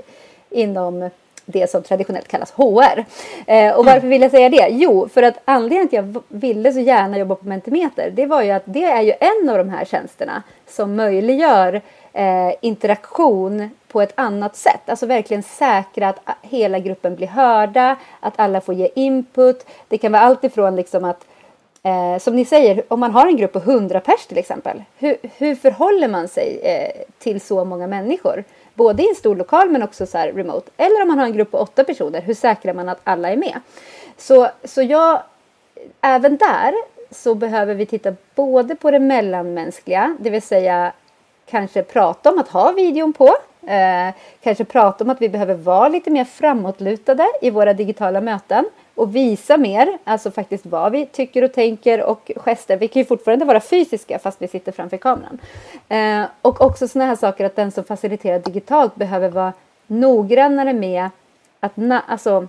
inom 0.51 1.11
det 1.51 1.71
som 1.71 1.83
traditionellt 1.83 2.29
kallas 2.29 2.51
HR. 2.51 3.05
Eh, 3.47 3.73
och 3.79 3.85
varför 3.85 4.09
vill 4.09 4.23
jag 4.23 4.31
säga 4.31 4.49
det? 4.49 4.69
Jo, 4.71 5.09
för 5.09 5.23
att 5.23 5.39
anledningen 5.45 5.89
till 5.89 5.99
att 5.99 6.05
jag 6.15 6.23
ville 6.29 6.73
så 6.73 6.81
gärna 6.81 7.19
jobba 7.19 7.35
på 7.35 7.47
Mentimeter, 7.47 8.11
det 8.11 8.27
var 8.27 8.43
ju 8.43 8.51
att 8.51 8.63
det 8.65 8.85
är 8.85 9.03
ju 9.03 9.13
en 9.21 9.49
av 9.49 9.59
de 9.59 9.69
här 9.69 9.85
tjänsterna 9.85 10.43
som 10.67 10.97
möjliggör 10.97 11.81
eh, 12.13 12.53
interaktion 12.61 13.71
på 13.89 14.03
ett 14.03 14.13
annat 14.15 14.57
sätt. 14.57 14.81
Alltså 14.87 15.07
verkligen 15.07 15.43
säkra 15.43 16.09
att 16.09 16.21
hela 16.43 16.79
gruppen 16.79 17.17
blir 17.17 17.27
hörda, 17.27 17.97
att 18.21 18.35
alla 18.37 18.61
får 18.61 18.75
ge 18.75 18.89
input. 18.95 19.67
Det 19.89 19.99
kan 19.99 20.13
vara 20.13 20.23
allt 20.23 20.45
ifrån 20.45 20.77
liksom 20.77 21.05
att 21.05 21.25
Eh, 21.83 22.19
som 22.19 22.37
ni 22.37 22.45
säger, 22.45 22.83
om 22.89 23.01
man 23.01 23.11
har 23.11 23.27
en 23.27 23.37
grupp 23.37 23.53
på 23.53 23.59
100 23.59 24.01
pers 24.01 24.27
till 24.27 24.39
exempel, 24.39 24.83
hur, 24.99 25.17
hur 25.23 25.55
förhåller 25.55 26.09
man 26.09 26.29
sig 26.29 26.61
eh, 26.63 27.03
till 27.19 27.41
så 27.41 27.65
många 27.65 27.87
människor? 27.87 28.45
Både 28.79 29.03
i 29.03 29.09
en 29.09 29.15
stor 29.15 29.37
lokal 29.37 29.71
men 29.71 29.83
också 29.83 30.07
så 30.07 30.19
remote. 30.19 30.71
Eller 30.77 31.03
om 31.03 31.09
man 31.09 31.19
har 31.19 31.27
en 31.27 31.33
grupp 31.33 31.51
på 31.51 31.59
åtta 31.59 31.85
personer, 31.85 32.21
hur 32.21 32.35
säkrar 32.35 32.75
man 32.75 32.89
att 32.89 33.01
alla 33.05 33.31
är 33.31 33.37
med? 33.37 33.61
Så, 34.17 34.49
så 34.65 34.83
jag, 34.83 35.23
även 36.01 36.37
där 36.37 36.75
så 37.11 37.35
behöver 37.35 37.75
vi 37.75 37.87
titta 37.87 38.15
både 38.35 38.75
på 38.75 38.91
det 38.91 38.99
mellanmänskliga, 38.99 40.17
det 40.21 40.31
vill 40.31 40.43
säga 40.43 40.93
kanske 41.47 41.83
prata 41.83 42.31
om 42.31 42.39
att 42.39 42.49
ha 42.49 42.73
videon 42.73 43.13
på. 43.13 43.29
Eh, 43.67 44.15
kanske 44.43 44.65
prata 44.65 45.05
om 45.05 45.11
att 45.11 45.23
vi 45.23 45.29
behöver 45.29 45.55
vara 45.55 45.89
lite 45.89 46.11
mer 46.11 46.25
framåtlutade 46.25 47.27
i 47.43 47.51
våra 47.51 47.73
digitala 47.73 48.21
möten 48.21 48.65
och 48.99 49.17
visa 49.17 49.57
mer, 49.57 49.99
alltså 50.05 50.31
faktiskt 50.31 50.67
vad 50.67 50.93
vi 50.93 51.07
tycker 51.07 51.45
och 51.45 51.53
tänker 51.53 52.03
och 52.03 52.31
gester. 52.37 52.77
Vi 52.77 52.89
kan 52.89 53.01
ju 53.01 53.07
fortfarande 53.07 53.45
vara 53.45 53.61
fysiska 53.61 54.19
fast 54.19 54.43
vi 54.43 54.49
sitter 54.49 54.73
framför 54.73 54.97
kameran. 54.97 55.39
Eh, 55.89 56.25
och 56.43 56.61
också 56.61 56.89
sådana 56.89 57.09
här 57.09 57.17
saker 57.17 57.45
att 57.45 57.57
den 57.57 57.71
som 57.71 57.85
faciliterar 57.85 58.39
digitalt 58.39 58.95
behöver 58.95 59.29
vara 59.29 59.53
noggrannare 59.87 60.73
med 60.73 61.11
att 61.61 61.77
na 61.77 62.03
alltså, 62.07 62.47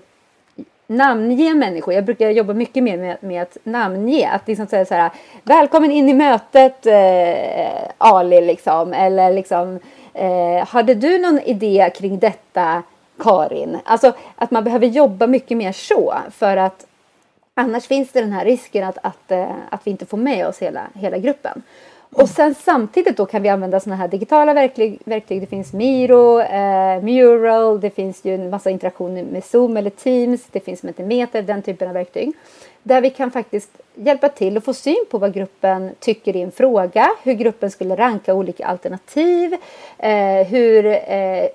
namnge 0.87 1.53
människor. 1.53 1.93
Jag 1.93 2.05
brukar 2.05 2.29
jobba 2.29 2.53
mycket 2.53 2.83
mer 2.83 2.97
med, 2.97 3.17
med 3.21 3.41
att 3.41 3.57
namnge. 3.63 4.29
Att 4.29 4.47
liksom 4.47 4.67
säga 4.67 4.85
så 4.85 4.93
här, 4.93 5.11
välkommen 5.43 5.91
in 5.91 6.09
i 6.09 6.13
mötet 6.13 6.85
eh, 6.85 7.89
Ali 7.97 8.41
liksom. 8.41 8.93
Eller 8.93 9.33
liksom, 9.33 9.79
eh, 10.13 10.67
hade 10.67 10.93
du 10.93 11.17
någon 11.17 11.39
idé 11.39 11.91
kring 11.95 12.19
detta 12.19 12.83
Karin. 13.19 13.77
Alltså 13.85 14.13
att 14.35 14.51
man 14.51 14.63
behöver 14.63 14.87
jobba 14.87 15.27
mycket 15.27 15.57
mer 15.57 15.71
så 15.71 16.15
för 16.31 16.57
att 16.57 16.85
annars 17.53 17.87
finns 17.87 18.11
det 18.11 18.21
den 18.21 18.31
här 18.31 18.45
risken 18.45 18.87
att, 18.87 18.97
att, 19.03 19.31
eh, 19.31 19.55
att 19.69 19.81
vi 19.83 19.91
inte 19.91 20.05
får 20.05 20.17
med 20.17 20.47
oss 20.47 20.59
hela, 20.59 20.81
hela 20.93 21.17
gruppen. 21.17 21.63
Och 22.13 22.29
sen 22.29 22.55
samtidigt 22.55 23.17
då 23.17 23.25
kan 23.25 23.43
vi 23.43 23.49
använda 23.49 23.79
sådana 23.79 23.95
här 23.95 24.07
digitala 24.07 24.53
verktyg. 24.53 24.99
verktyg. 25.05 25.41
Det 25.41 25.47
finns 25.47 25.73
Miro, 25.73 26.39
eh, 26.41 27.03
Mural, 27.03 27.79
det 27.79 27.89
finns 27.89 28.25
ju 28.25 28.35
en 28.35 28.49
massa 28.49 28.69
interaktioner 28.69 29.23
med 29.23 29.43
Zoom 29.43 29.77
eller 29.77 29.89
Teams, 29.89 30.41
det 30.51 30.59
finns 30.59 30.83
Mentimeter, 30.83 31.41
den 31.41 31.61
typen 31.61 31.87
av 31.87 31.93
verktyg. 31.93 32.33
Där 32.83 33.01
vi 33.01 33.09
kan 33.09 33.31
faktiskt 33.31 33.69
hjälpa 33.95 34.29
till 34.29 34.57
och 34.57 34.63
få 34.63 34.73
syn 34.73 35.05
på 35.11 35.17
vad 35.17 35.33
gruppen 35.33 35.91
tycker 35.99 36.35
i 36.35 36.41
en 36.41 36.51
fråga, 36.51 37.09
hur 37.23 37.33
gruppen 37.33 37.71
skulle 37.71 37.95
ranka 37.95 38.33
olika 38.33 38.65
alternativ, 38.65 39.55
eh, 39.97 40.47
hur, 40.47 40.85
eh, 40.85 41.45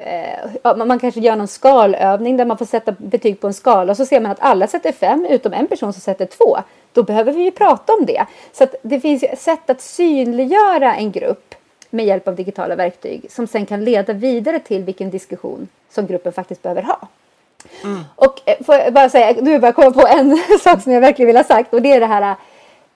eh, 0.00 0.76
man 0.76 0.98
kanske 0.98 1.20
gör 1.20 1.36
någon 1.36 1.48
skalövning 1.48 2.36
där 2.36 2.44
man 2.44 2.58
får 2.58 2.66
sätta 2.66 2.92
betyg 2.98 3.40
på 3.40 3.46
en 3.46 3.54
skala 3.54 3.90
och 3.90 3.96
så 3.96 4.06
ser 4.06 4.20
man 4.20 4.32
att 4.32 4.40
alla 4.40 4.66
sätter 4.66 4.92
fem 4.92 5.26
utom 5.30 5.52
en 5.52 5.66
person 5.66 5.92
som 5.92 6.00
sätter 6.00 6.26
två. 6.26 6.58
Då 6.92 7.02
behöver 7.02 7.32
vi 7.32 7.42
ju 7.42 7.50
prata 7.50 7.92
om 7.92 8.06
det. 8.06 8.26
Så 8.52 8.66
det 8.82 9.00
finns 9.00 9.42
sätt 9.42 9.70
att 9.70 9.80
synliggöra 9.80 10.94
en 10.94 11.12
grupp 11.12 11.54
med 11.90 12.06
hjälp 12.06 12.28
av 12.28 12.34
digitala 12.34 12.76
verktyg 12.76 13.26
som 13.30 13.46
sen 13.46 13.66
kan 13.66 13.84
leda 13.84 14.12
vidare 14.12 14.58
till 14.58 14.84
vilken 14.84 15.10
diskussion 15.10 15.68
som 15.90 16.06
gruppen 16.06 16.32
faktiskt 16.32 16.62
behöver 16.62 16.82
ha. 16.82 17.08
Mm. 17.84 18.04
Och 18.16 18.40
eh, 18.44 18.64
får 18.64 18.74
jag 18.74 18.92
bara 18.92 19.08
säga, 19.08 19.36
nu 19.40 19.58
bara 19.58 19.72
komma 19.72 19.90
på 19.90 20.06
en 20.06 20.36
sak 20.60 20.82
som 20.82 20.92
jag 20.92 21.00
verkligen 21.00 21.26
vill 21.26 21.36
ha 21.36 21.44
sagt 21.44 21.74
och 21.74 21.82
det 21.82 21.92
är 21.92 22.00
det 22.00 22.06
här 22.06 22.36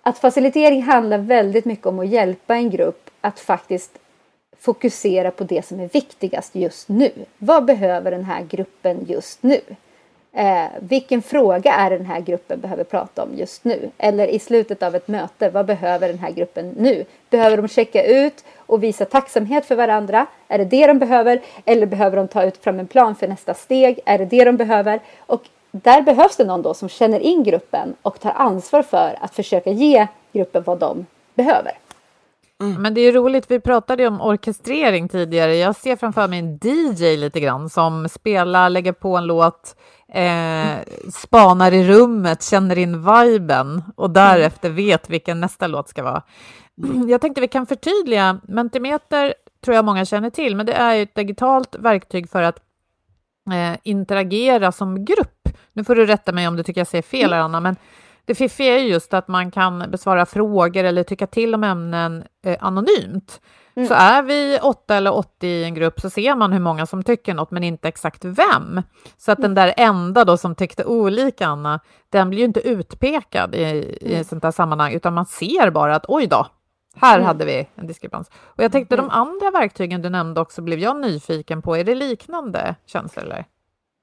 att 0.03 0.19
facilitering 0.19 0.83
handlar 0.83 1.19
väldigt 1.19 1.65
mycket 1.65 1.87
om 1.87 1.99
att 1.99 2.09
hjälpa 2.09 2.55
en 2.55 2.71
grupp 2.71 3.11
att 3.21 3.41
faktiskt 3.41 3.99
fokusera 4.65 5.31
på 5.31 5.45
det 5.45 5.67
som 5.67 5.81
är 5.81 5.89
viktigast 5.89 6.55
just 6.55 6.89
nu. 6.89 7.11
Vad 7.39 7.65
behöver 7.65 8.11
den 8.11 8.25
här 8.25 8.43
gruppen 8.43 9.05
just 9.09 9.43
nu? 9.43 9.61
Eh, 10.33 10.67
vilken 10.81 11.23
fråga 11.23 11.73
är 11.73 11.91
den 11.91 12.07
här 12.07 12.21
gruppen 12.21 12.61
behöver 12.61 12.85
prata 12.85 13.23
om 13.23 13.35
just 13.35 13.65
nu? 13.65 13.91
Eller 13.99 14.27
i 14.27 14.39
slutet 14.39 14.83
av 14.83 14.95
ett 14.95 15.09
möte, 15.09 15.51
vad 15.51 15.67
behöver 15.67 16.09
den 16.09 16.19
här 16.19 16.31
gruppen 16.31 16.75
nu? 16.79 17.05
Behöver 17.31 17.57
de 17.57 17.69
checka 17.69 18.05
ut 18.05 18.45
och 18.57 18.83
visa 18.83 19.05
tacksamhet 19.05 19.67
för 19.67 19.77
varandra? 19.77 20.27
Är 20.49 20.59
det 20.59 20.65
det 20.65 20.87
de 20.87 20.99
behöver? 20.99 21.43
Eller 21.65 21.87
behöver 21.87 22.17
de 22.17 22.29
ta 22.29 22.45
ut 22.45 22.57
fram 22.57 22.81
en 22.81 22.87
plan 22.87 23.15
för 23.15 23.29
nästa 23.29 23.55
steg? 23.55 24.01
Är 24.05 24.19
det 24.19 24.25
det 24.25 24.45
de 24.45 24.57
behöver? 24.57 25.01
Och 25.19 25.49
där 25.71 26.03
behövs 26.03 26.37
det 26.37 26.45
någon 26.45 26.63
då 26.63 26.75
som 26.75 26.89
känner 26.89 27.21
in 27.21 27.43
gruppen 27.43 27.95
och 28.03 28.21
tar 28.21 28.33
ansvar 28.33 28.83
för 28.83 29.19
att 29.21 29.35
försöka 29.35 29.71
ge 29.71 30.07
gruppen 30.33 30.63
vad 30.67 30.79
de 30.79 31.07
behöver. 31.35 31.73
Mm. 32.63 32.83
Men 32.83 32.95
det 32.95 33.01
är 33.01 33.13
roligt, 33.13 33.51
vi 33.51 33.61
pratade 33.61 34.09
om 34.09 34.21
orkestrering 34.21 35.09
tidigare. 35.09 35.57
Jag 35.57 35.77
ser 35.77 35.97
framför 35.97 36.29
mig 36.29 36.39
en 36.39 36.59
DJ 36.63 37.17
lite 37.17 37.41
grann 37.41 37.71
som 37.71 38.09
spelar, 38.09 38.71
lägger 38.71 38.93
på 38.93 39.17
en 39.17 39.27
låt, 39.27 39.77
eh, 40.09 40.77
spanar 41.13 41.73
i 41.73 41.89
rummet, 41.89 42.43
känner 42.43 42.79
in 42.79 43.05
viben 43.05 43.83
och 43.97 44.11
därefter 44.11 44.71
vet 44.71 45.11
vilken 45.11 45.41
nästa 45.41 45.67
låt 45.67 45.89
ska 45.89 46.03
vara. 46.03 46.23
Jag 47.09 47.21
tänkte 47.21 47.41
vi 47.41 47.49
kan 47.49 47.67
förtydliga. 47.67 48.41
Mentimeter 48.49 49.35
tror 49.65 49.75
jag 49.75 49.85
många 49.85 50.05
känner 50.05 50.31
till, 50.31 50.57
men 50.57 50.67
det 50.67 50.73
är 50.73 51.03
ett 51.03 51.15
digitalt 51.15 51.77
verktyg 51.79 52.31
för 52.31 52.43
att 52.43 52.59
eh, 53.51 53.79
interagera 53.83 54.73
som 54.73 55.05
grupp. 55.05 55.49
Nu 55.73 55.85
får 55.85 55.95
du 55.95 56.07
rätta 56.07 56.33
mig 56.33 56.49
om 56.49 56.57
du 56.57 56.63
tycker 56.63 56.81
jag 56.81 56.89
säger 56.89 57.03
fel, 57.03 57.33
mm. 57.33 57.45
Anna, 57.45 57.61
men 57.61 57.77
det 58.25 58.35
fiffiga 58.35 58.79
är 58.79 58.83
just 58.83 59.15
att 59.15 59.29
man 59.29 59.51
kan 59.51 59.85
besvara 59.91 60.27
frågor 60.27 60.85
eller 60.85 61.03
tycka 61.03 61.27
till 61.27 61.55
om 61.55 61.65
ämnen 61.65 62.25
eh, 62.45 62.57
anonymt. 62.61 63.41
Mm. 63.77 63.89
Så 63.89 63.95
är 63.95 64.23
vi 64.23 64.59
åtta 64.63 64.97
eller 64.97 65.15
80 65.15 65.47
i 65.47 65.65
en 65.65 65.75
grupp 65.75 66.01
så 66.01 66.11
ser 66.11 66.37
man 66.37 66.53
hur 66.53 66.61
många 66.61 66.87
som 66.87 67.03
tycker 67.03 67.35
något, 67.35 67.51
men 67.51 67.65
inte 67.65 67.89
exakt 67.89 68.25
vem. 68.25 68.83
Så 69.17 69.33
att 69.33 69.39
mm. 69.39 69.55
den 69.55 69.55
där 69.55 69.75
enda 69.77 70.25
då 70.25 70.37
som 70.37 70.55
tyckte 70.55 70.85
olika, 70.85 71.47
Anna, 71.47 71.81
den 72.09 72.31
blir 72.31 72.39
ju 72.39 72.45
inte 72.45 72.69
utpekad 72.69 73.55
i, 73.55 73.59
i 74.01 74.13
mm. 74.13 74.25
sånt 74.25 74.45
här 74.45 74.51
sammanhang, 74.51 74.93
utan 74.93 75.15
man 75.15 75.27
ser 75.27 75.71
bara 75.71 75.97
att 75.97 76.05
oj 76.09 76.27
då, 76.27 76.47
här 76.97 77.15
mm. 77.15 77.27
hade 77.27 77.45
vi 77.45 77.69
en 77.75 77.87
diskrepans. 77.87 78.31
Och 78.45 78.65
jag 78.65 78.73
tänkte 78.73 78.95
mm. 78.95 79.07
de 79.07 79.15
andra 79.15 79.51
verktygen 79.51 80.03
du 80.03 80.11
nämnde 80.11 80.41
också 80.41 80.63
blev 80.63 80.79
jag 80.79 81.01
nyfiken 81.01 81.63
på. 81.63 81.77
Är 81.77 81.85
det 81.85 81.95
liknande 81.95 82.75
känslor? 82.87 83.25
Eller? 83.25 83.45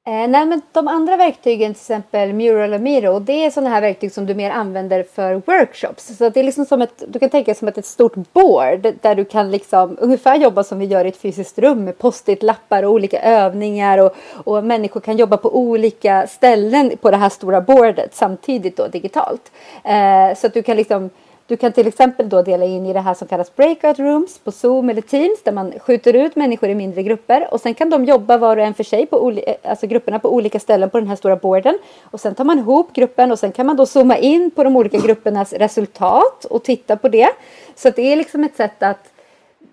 Eh, 0.08 0.28
nej, 0.28 0.46
men 0.46 0.62
de 0.72 0.88
andra 0.88 1.18
verktygen, 1.18 1.74
till 1.74 1.82
exempel 1.82 2.34
Mural 2.34 2.74
och 2.74 2.82
Miro, 2.82 3.20
det 3.20 3.46
är 3.46 3.50
sådana 3.50 3.70
här 3.70 3.82
verktyg 3.82 4.12
som 4.12 4.26
du 4.26 4.36
mer 4.36 4.52
använder 4.52 5.04
för 5.04 5.42
workshops. 5.46 6.18
Så 6.18 6.30
det 6.30 6.40
är 6.40 6.44
liksom 6.44 6.66
som 6.66 6.82
ett, 6.82 7.04
du 7.08 7.20
kan 7.20 7.30
tänka 7.30 7.46
dig 7.46 7.56
som 7.56 7.68
ett, 7.68 7.78
ett 7.78 7.86
stort 7.86 8.16
board 8.34 8.94
där 9.02 9.16
du 9.16 9.26
kan 9.26 9.52
liksom 9.52 9.98
ungefär 10.02 10.36
jobba 10.36 10.64
som 10.64 10.80
vi 10.80 10.86
gör 10.86 11.06
i 11.06 11.08
ett 11.08 11.18
fysiskt 11.18 11.60
rum 11.60 11.84
med 11.84 11.98
post-it-lappar 11.98 12.84
och 12.84 12.92
olika 12.92 13.22
övningar 13.22 13.98
och, 13.98 14.16
och 14.34 14.64
människor 14.64 15.00
kan 15.00 15.18
jobba 15.18 15.38
på 15.38 15.58
olika 15.58 16.28
ställen 16.28 16.92
på 17.02 17.12
det 17.12 17.18
här 17.18 17.30
stora 17.30 17.62
boardet 17.62 18.16
samtidigt 18.16 18.78
då 18.78 18.88
digitalt. 18.88 19.52
Eh, 19.84 20.38
så 20.38 20.48
att 20.48 20.54
du 20.54 20.64
kan 20.64 20.78
liksom 20.78 21.10
du 21.52 21.58
kan 21.58 21.72
till 21.72 21.88
exempel 21.88 22.30
då 22.30 22.42
dela 22.42 22.66
in 22.66 22.86
i 22.86 22.94
det 22.94 23.00
här 23.00 23.14
som 23.14 23.28
kallas 23.28 23.56
breakout 23.56 24.00
rooms 24.00 24.40
på 24.40 24.52
Zoom 24.52 24.90
eller 24.90 25.02
Teams 25.02 25.44
där 25.44 25.52
man 25.52 25.74
skjuter 25.80 26.14
ut 26.14 26.36
människor 26.36 26.70
i 26.70 26.76
mindre 26.76 27.04
grupper 27.04 27.48
och 27.54 27.62
sen 27.62 27.74
kan 27.74 27.90
de 27.90 28.06
jobba 28.06 28.38
var 28.38 28.58
och 28.58 28.64
en 28.64 28.74
för 28.74 28.84
sig, 28.84 29.06
på 29.06 29.32
eh, 29.32 29.56
alltså 29.64 29.88
grupperna 29.88 30.20
på 30.20 30.34
olika 30.34 30.60
ställen 30.60 30.90
på 30.90 31.00
den 31.00 31.08
här 31.08 31.16
stora 31.16 31.36
boarden. 31.36 31.80
Och 32.04 32.20
sen 32.20 32.36
tar 32.36 32.44
man 32.44 32.60
ihop 32.60 32.94
gruppen 32.94 33.32
och 33.32 33.40
sen 33.40 33.52
kan 33.52 33.66
man 33.66 33.76
då 33.76 33.86
zooma 33.86 34.18
in 34.18 34.52
på 34.52 34.64
de 34.64 34.76
olika 34.76 34.98
gruppernas 34.98 35.54
resultat 35.54 36.46
och 36.46 36.64
titta 36.64 36.98
på 36.98 37.10
det. 37.10 37.30
Så 37.76 37.90
det 37.90 38.02
är 38.02 38.16
liksom 38.16 38.44
ett 38.44 38.56
sätt 38.56 38.84
att 38.84 39.12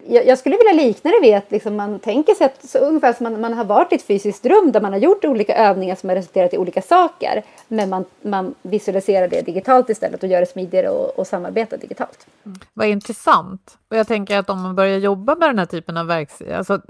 jag, 0.08 0.26
jag, 0.26 0.38
skulle 0.38 0.56
vilja 0.56 0.86
likna 0.86 1.10
det 1.10 1.20
vid 1.22 1.36
att 1.36 1.50
liksom 1.50 1.76
man 1.76 1.98
tänker 1.98 2.34
sig 2.34 2.46
att 2.46 2.68
så 2.68 2.78
ungefär 2.78 3.12
som 3.12 3.24
man, 3.24 3.40
man 3.40 3.54
har 3.54 3.64
varit 3.64 3.92
i 3.92 3.94
ett 3.94 4.06
fysiskt 4.06 4.46
rum 4.46 4.72
där 4.72 4.80
man 4.80 4.92
har 4.92 5.00
gjort 5.00 5.24
olika 5.24 5.56
övningar 5.56 5.94
som 5.94 6.08
har 6.08 6.16
resulterat 6.16 6.54
i 6.54 6.58
olika 6.58 6.82
saker. 6.82 7.42
Men 7.68 7.88
man, 7.88 8.04
man 8.22 8.54
visualiserar 8.62 9.28
det 9.28 9.42
digitalt 9.42 9.90
istället 9.90 10.22
och 10.22 10.28
gör 10.28 10.40
det 10.40 10.46
smidigare 10.46 10.88
och, 10.88 11.18
och 11.18 11.26
samarbeta 11.26 11.76
digitalt. 11.76 12.26
Mm. 12.46 12.58
Vad 12.74 12.86
intressant. 12.86 13.78
Och 13.90 13.96
jag 13.96 14.06
tänker 14.06 14.38
att 14.38 14.50
om 14.50 14.62
man 14.62 14.74
börjar 14.74 14.98
jobba 14.98 15.34
med 15.34 15.48
den 15.48 15.58
här 15.58 15.66
typen 15.66 15.96
av 15.96 16.06
verksamhet, 16.06 16.56
alltså 16.56 16.80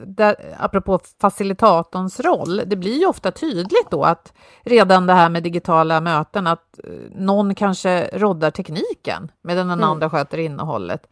apropå 0.59 0.99
facilitatorns 1.21 2.21
roll, 2.21 2.63
det 2.67 2.77
blir 2.77 2.99
ju 2.99 3.07
ofta 3.07 3.31
tydligt 3.31 3.91
då 3.91 4.05
att 4.05 4.33
redan 4.63 5.07
det 5.07 5.13
här 5.13 5.29
med 5.29 5.43
digitala 5.43 6.01
möten, 6.01 6.47
att 6.47 6.79
eh, 6.85 6.91
någon 7.15 7.55
kanske 7.55 8.11
roddar 8.13 8.51
tekniken 8.51 9.31
medan 9.43 9.69
den 9.69 9.79
mm. 9.79 9.91
andra 9.91 10.11
sköter 10.11 10.39
innehållet. 10.39 11.03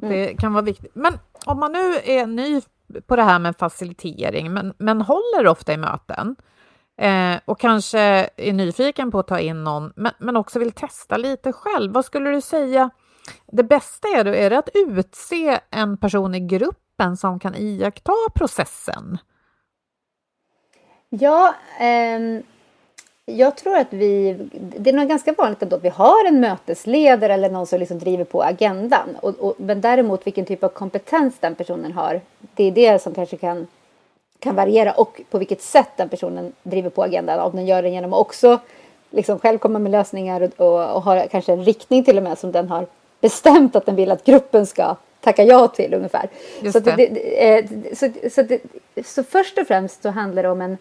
Så 0.00 0.06
det 0.06 0.24
mm. 0.24 0.36
kan 0.36 0.52
vara 0.52 0.64
viktigt. 0.64 0.94
Men 0.94 1.18
om 1.46 1.60
man 1.60 1.72
nu 1.72 1.94
är 2.04 2.26
ny 2.26 2.62
på 3.06 3.16
det 3.16 3.22
här 3.22 3.38
med 3.38 3.56
facilitering, 3.56 4.52
men, 4.52 4.74
men 4.78 5.00
håller 5.00 5.46
ofta 5.46 5.72
i 5.72 5.76
möten 5.76 6.36
eh, 6.98 7.40
och 7.44 7.60
kanske 7.60 8.30
är 8.36 8.52
nyfiken 8.52 9.10
på 9.10 9.18
att 9.18 9.28
ta 9.28 9.38
in 9.38 9.64
någon, 9.64 9.92
men, 9.96 10.12
men 10.18 10.36
också 10.36 10.58
vill 10.58 10.72
testa 10.72 11.16
lite 11.16 11.52
själv. 11.52 11.92
Vad 11.92 12.04
skulle 12.04 12.30
du 12.30 12.40
säga 12.40 12.90
det 13.52 13.64
bästa 13.64 14.08
är? 14.08 14.24
Då, 14.24 14.30
är 14.30 14.50
det 14.50 14.58
att 14.58 14.68
utse 14.74 15.60
en 15.70 15.96
person 15.96 16.34
i 16.34 16.40
gruppen 16.40 17.16
som 17.16 17.40
kan 17.40 17.54
iaktta 17.54 18.12
processen? 18.34 19.18
Ja, 21.08 21.54
eh, 21.80 22.42
jag 23.26 23.56
tror 23.56 23.76
att 23.76 23.92
vi, 23.92 24.36
det 24.52 24.90
är 24.90 24.94
nog 24.94 25.08
ganska 25.08 25.32
vanligt 25.32 25.62
att 25.62 25.84
vi 25.84 25.88
har 25.88 26.24
en 26.28 26.40
mötesledare 26.40 27.34
eller 27.34 27.50
någon 27.50 27.66
som 27.66 27.80
liksom 27.80 27.98
driver 27.98 28.24
på 28.24 28.42
agendan. 28.42 29.16
Och, 29.20 29.34
och, 29.38 29.54
men 29.58 29.80
däremot 29.80 30.26
vilken 30.26 30.44
typ 30.44 30.64
av 30.64 30.68
kompetens 30.68 31.34
den 31.40 31.54
personen 31.54 31.92
har, 31.92 32.20
det 32.54 32.64
är 32.64 32.70
det 32.70 33.02
som 33.02 33.14
kanske 33.14 33.36
kan, 33.36 33.66
kan 34.38 34.54
variera 34.54 34.92
och 34.92 35.20
på 35.30 35.38
vilket 35.38 35.62
sätt 35.62 35.88
den 35.96 36.08
personen 36.08 36.52
driver 36.62 36.90
på 36.90 37.02
agendan. 37.02 37.40
Om 37.40 37.56
den 37.56 37.66
gör 37.66 37.82
det 37.82 37.88
genom 37.88 38.12
att 38.12 38.18
också 38.18 38.58
liksom 39.10 39.38
själv 39.38 39.58
komma 39.58 39.78
med 39.78 39.92
lösningar 39.92 40.40
och, 40.40 40.66
och, 40.66 40.96
och 40.96 41.02
har 41.02 41.26
kanske 41.26 41.52
en 41.52 41.64
riktning 41.64 42.04
till 42.04 42.16
och 42.16 42.22
med 42.22 42.38
som 42.38 42.52
den 42.52 42.68
har 42.68 42.86
bestämt 43.20 43.76
att 43.76 43.86
den 43.86 43.96
vill 43.96 44.10
att 44.10 44.24
gruppen 44.24 44.66
ska 44.66 44.96
tacka 45.20 45.42
ja 45.42 45.68
till 45.68 45.94
ungefär. 45.94 46.28
Så, 46.72 46.80
det. 46.80 46.96
Det, 46.96 47.48
eh, 47.48 47.64
så, 47.94 48.10
så, 48.30 48.42
det, 48.42 48.60
så 49.06 49.22
först 49.22 49.58
och 49.58 49.66
främst 49.66 50.02
så 50.02 50.10
handlar 50.10 50.42
det 50.42 50.48
om 50.48 50.60
en 50.60 50.78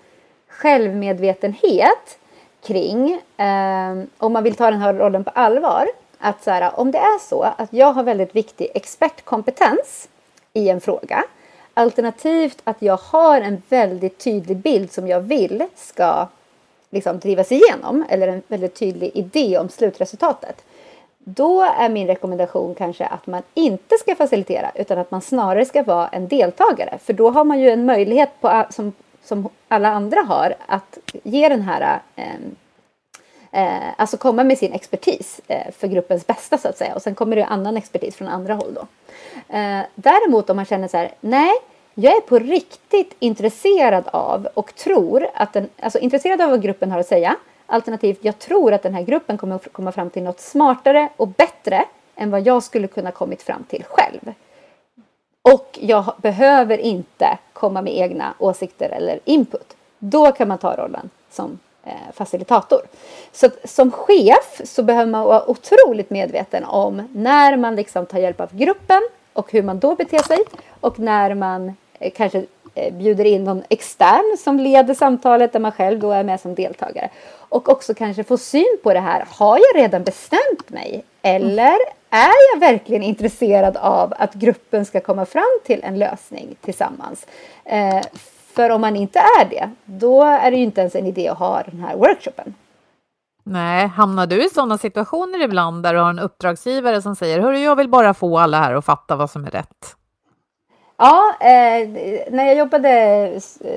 självmedvetenhet 0.47 2.17
kring, 2.65 3.21
eh, 3.37 4.03
om 4.17 4.33
man 4.33 4.43
vill 4.43 4.55
ta 4.55 4.71
den 4.71 4.81
här 4.81 4.93
rollen 4.93 5.23
på 5.23 5.29
allvar, 5.29 5.87
att 6.19 6.43
så 6.43 6.51
här, 6.51 6.79
om 6.79 6.91
det 6.91 6.97
är 6.97 7.19
så 7.19 7.41
att 7.43 7.73
jag 7.73 7.93
har 7.93 8.03
väldigt 8.03 8.35
viktig 8.35 8.67
expertkompetens 8.73 10.09
i 10.53 10.69
en 10.69 10.81
fråga, 10.81 11.23
alternativt 11.73 12.61
att 12.63 12.81
jag 12.81 12.97
har 12.97 13.41
en 13.41 13.61
väldigt 13.69 14.17
tydlig 14.17 14.57
bild 14.57 14.91
som 14.91 15.07
jag 15.07 15.19
vill 15.19 15.67
ska 15.75 16.27
liksom 16.89 17.19
drivas 17.19 17.51
igenom, 17.51 18.05
eller 18.09 18.27
en 18.27 18.41
väldigt 18.47 18.75
tydlig 18.75 19.11
idé 19.13 19.57
om 19.57 19.69
slutresultatet. 19.69 20.63
Då 21.27 21.61
är 21.61 21.89
min 21.89 22.07
rekommendation 22.07 22.75
kanske 22.75 23.05
att 23.05 23.27
man 23.27 23.41
inte 23.53 23.97
ska 23.97 24.15
facilitera 24.15 24.71
utan 24.75 24.97
att 24.97 25.11
man 25.11 25.21
snarare 25.21 25.65
ska 25.65 25.83
vara 25.83 26.07
en 26.07 26.27
deltagare. 26.27 26.97
För 27.03 27.13
då 27.13 27.29
har 27.29 27.43
man 27.43 27.59
ju 27.59 27.69
en 27.69 27.85
möjlighet 27.85 28.29
på, 28.41 28.65
som 28.69 28.93
som 29.25 29.49
alla 29.67 29.89
andra 29.89 30.21
har 30.21 30.55
att 30.65 30.97
ge 31.23 31.49
den 31.49 31.61
här 31.61 31.99
eh, 32.15 32.35
eh, 33.51 33.93
alltså 33.97 34.17
komma 34.17 34.43
med 34.43 34.57
sin 34.57 34.73
expertis 34.73 35.41
eh, 35.47 35.71
för 35.71 35.87
gruppens 35.87 36.27
bästa 36.27 36.57
så 36.57 36.67
att 36.67 36.77
säga 36.77 36.95
och 36.95 37.01
sen 37.01 37.15
kommer 37.15 37.35
det 37.35 37.45
annan 37.45 37.77
expertis 37.77 38.15
från 38.15 38.27
andra 38.27 38.53
håll 38.53 38.73
då. 38.73 38.87
Eh, 39.55 39.81
däremot 39.95 40.49
om 40.49 40.55
man 40.55 40.65
känner 40.65 40.87
så 40.87 40.97
här, 40.97 41.11
nej, 41.19 41.53
jag 41.93 42.17
är 42.17 42.21
på 42.21 42.39
riktigt 42.39 43.15
intresserad 43.19 44.03
av 44.07 44.47
och 44.53 44.75
tror 44.75 45.27
att 45.33 45.53
den, 45.53 45.69
alltså 45.79 45.99
intresserad 45.99 46.41
av 46.41 46.49
vad 46.49 46.61
gruppen 46.61 46.91
har 46.91 46.99
att 46.99 47.07
säga. 47.07 47.35
Alternativt, 47.65 48.19
jag 48.21 48.39
tror 48.39 48.73
att 48.73 48.83
den 48.83 48.93
här 48.93 49.03
gruppen 49.03 49.37
kommer 49.37 49.55
att 49.55 49.73
komma 49.73 49.91
fram 49.91 50.09
till 50.09 50.23
något 50.23 50.39
smartare 50.39 51.09
och 51.17 51.27
bättre 51.27 51.85
än 52.15 52.31
vad 52.31 52.47
jag 52.47 52.63
skulle 52.63 52.87
kunna 52.87 53.11
kommit 53.11 53.43
fram 53.43 53.63
till 53.63 53.83
själv. 53.83 54.33
Och 55.53 55.79
jag 55.81 56.13
behöver 56.17 56.77
inte 56.77 57.37
komma 57.53 57.81
med 57.81 57.97
egna 57.97 58.33
åsikter 58.39 58.89
eller 58.89 59.19
input. 59.25 59.75
Då 59.99 60.31
kan 60.31 60.47
man 60.47 60.57
ta 60.57 60.75
rollen 60.75 61.09
som 61.31 61.59
eh, 61.83 61.93
facilitator. 62.13 62.79
Så 63.31 63.49
som 63.63 63.91
chef 63.91 64.61
så 64.63 64.83
behöver 64.83 65.11
man 65.11 65.23
vara 65.23 65.49
otroligt 65.49 66.09
medveten 66.09 66.63
om 66.63 67.09
när 67.13 67.57
man 67.57 67.75
liksom 67.75 68.05
tar 68.05 68.19
hjälp 68.19 68.41
av 68.41 68.57
gruppen 68.57 69.01
och 69.33 69.51
hur 69.51 69.63
man 69.63 69.79
då 69.79 69.95
beter 69.95 70.23
sig 70.23 70.39
och 70.79 70.99
när 70.99 71.33
man 71.33 71.73
eh, 71.99 72.11
kanske 72.15 72.45
eh, 72.75 72.93
bjuder 72.93 73.25
in 73.25 73.43
någon 73.43 73.63
extern 73.69 74.37
som 74.43 74.59
leder 74.59 74.93
samtalet 74.93 75.53
där 75.53 75.59
man 75.59 75.71
själv 75.71 75.99
då 75.99 76.11
är 76.11 76.23
med 76.23 76.41
som 76.41 76.55
deltagare. 76.55 77.09
Och 77.37 77.69
också 77.69 77.93
kanske 77.93 78.23
få 78.23 78.37
syn 78.37 78.77
på 78.83 78.93
det 78.93 78.99
här. 78.99 79.25
Har 79.29 79.57
jag 79.57 79.81
redan 79.83 80.03
bestämt 80.03 80.69
mig? 80.69 81.03
Eller 81.21 81.77
är 82.15 82.53
jag 82.53 82.59
verkligen 82.59 83.03
intresserad 83.03 83.77
av 83.77 84.13
att 84.17 84.33
gruppen 84.33 84.85
ska 84.85 84.99
komma 84.99 85.25
fram 85.25 85.59
till 85.63 85.83
en 85.83 85.99
lösning 85.99 86.55
tillsammans? 86.61 87.27
Eh, 87.63 88.01
för 88.53 88.69
om 88.69 88.81
man 88.81 88.95
inte 88.95 89.19
är 89.19 89.49
det, 89.49 89.69
då 89.85 90.23
är 90.23 90.51
det 90.51 90.57
ju 90.57 90.63
inte 90.63 90.81
ens 90.81 90.95
en 90.95 91.05
idé 91.05 91.27
att 91.27 91.37
ha 91.37 91.63
den 91.63 91.79
här 91.79 91.95
workshopen. 91.95 92.55
Nej, 93.43 93.87
hamnar 93.87 94.27
du 94.27 94.45
i 94.45 94.49
sådana 94.49 94.77
situationer 94.77 95.43
ibland 95.43 95.83
där 95.83 95.93
du 95.93 95.99
har 95.99 96.09
en 96.09 96.19
uppdragsgivare 96.19 97.01
som 97.01 97.15
säger 97.15 97.39
Hörru, 97.39 97.57
jag 97.57 97.75
vill 97.75 97.89
bara 97.89 98.13
få 98.13 98.37
alla 98.37 98.59
här 98.59 98.73
att 98.73 98.85
fatta 98.85 99.15
vad 99.15 99.29
som 99.29 99.45
är 99.45 99.51
rätt? 99.51 99.95
Ja, 100.97 101.35
eh, 101.39 101.89
när 102.31 102.45
jag 102.45 102.57
jobbade 102.57 102.89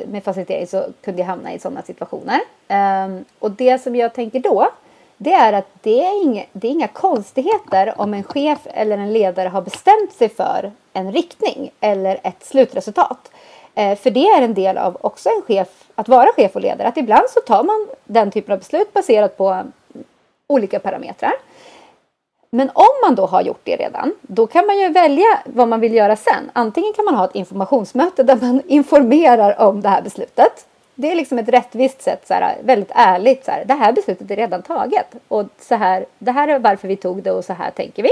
med 0.07 0.25
facilitering 0.25 0.67
så 0.67 0.87
kunde 1.05 1.21
jag 1.21 1.27
hamna 1.27 1.53
i 1.53 1.59
sådana 1.59 1.83
situationer. 1.83 2.41
Eh, 2.69 3.21
och 3.39 3.51
det 3.51 3.83
som 3.83 3.97
jag 3.97 4.15
tänker 4.15 4.41
då, 4.41 4.71
det 5.19 5.33
är 5.33 5.53
att 5.53 5.69
det 5.83 6.05
är, 6.05 6.23
inga, 6.23 6.45
det 6.53 6.69
är 6.69 6.73
inga 6.73 6.89
konstigheter 6.89 7.95
om 7.97 8.15
en 8.15 8.23
chef 8.23 8.59
eller 8.65 8.99
en 8.99 9.13
ledare 9.13 9.49
har 9.49 9.63
bestämt 9.63 10.13
sig 10.13 10.29
för 10.29 10.73
en 10.93 11.13
riktning 11.13 11.71
eller 11.81 12.21
ett 12.23 12.45
slutresultat. 12.45 13.31
Eh, 13.75 13.99
för 13.99 14.11
det 14.11 14.27
är 14.29 14.43
en 14.43 14.55
del 14.55 14.79
av 14.79 14.97
också 15.01 15.29
en 15.29 15.43
chef, 15.43 15.69
att 15.95 16.09
vara 16.09 16.33
chef 16.37 16.57
och 16.57 16.63
ledare. 16.63 16.89
Att 16.89 16.97
ibland 16.97 17.31
så 17.31 17.41
tar 17.41 17.65
man 17.65 17.89
den 18.05 18.31
typen 18.31 18.53
av 18.53 18.59
beslut 18.59 18.93
baserat 18.93 19.37
på 19.37 19.63
olika 20.47 20.79
parametrar. 20.81 21.33
men 22.51 22.71
om 22.75 22.95
man 23.07 23.15
då 23.15 23.27
har 23.27 23.43
gjort 23.43 23.61
det 23.65 23.77
redan, 23.77 24.15
då 24.23 24.47
kan 24.47 24.67
man 24.67 24.79
ju 24.79 24.89
välja 24.89 25.39
vad 25.45 25.69
man 25.69 25.81
vill 25.81 25.95
göra 25.95 26.17
sen. 26.17 26.51
Antingen 26.53 26.93
kan 26.93 27.05
man 27.05 27.15
ha 27.15 27.25
ett 27.25 27.35
informationsmöte 27.35 28.23
där 28.23 28.37
man 28.37 28.63
informerar 28.69 29.61
om 29.61 29.81
det 29.81 29.89
här 29.89 30.03
beslutet. 30.03 30.67
Det 31.01 31.11
är 31.11 31.15
liksom 31.15 31.39
ett 31.39 31.49
rättvist 31.49 32.03
sätt, 32.03 32.27
så 32.27 32.35
här, 32.35 32.57
väldigt 32.63 32.91
ärligt. 32.95 33.45
Så 33.45 33.51
här, 33.51 33.65
det 33.65 33.75
här 33.75 33.93
beslutet 33.93 34.31
är 34.31 34.37
redan 34.37 34.63
taget 34.63 35.07
och 35.29 35.47
så 35.61 35.75
här, 35.75 36.07
det 36.19 36.31
här 36.31 36.49
är 36.49 36.59
varför 36.59 36.89
vi 36.89 36.97
tog 36.97 37.23
det 37.23 37.31
och 37.31 37.45
så 37.45 37.53
här 37.53 37.71
tänker 37.71 38.03
vi. 38.03 38.11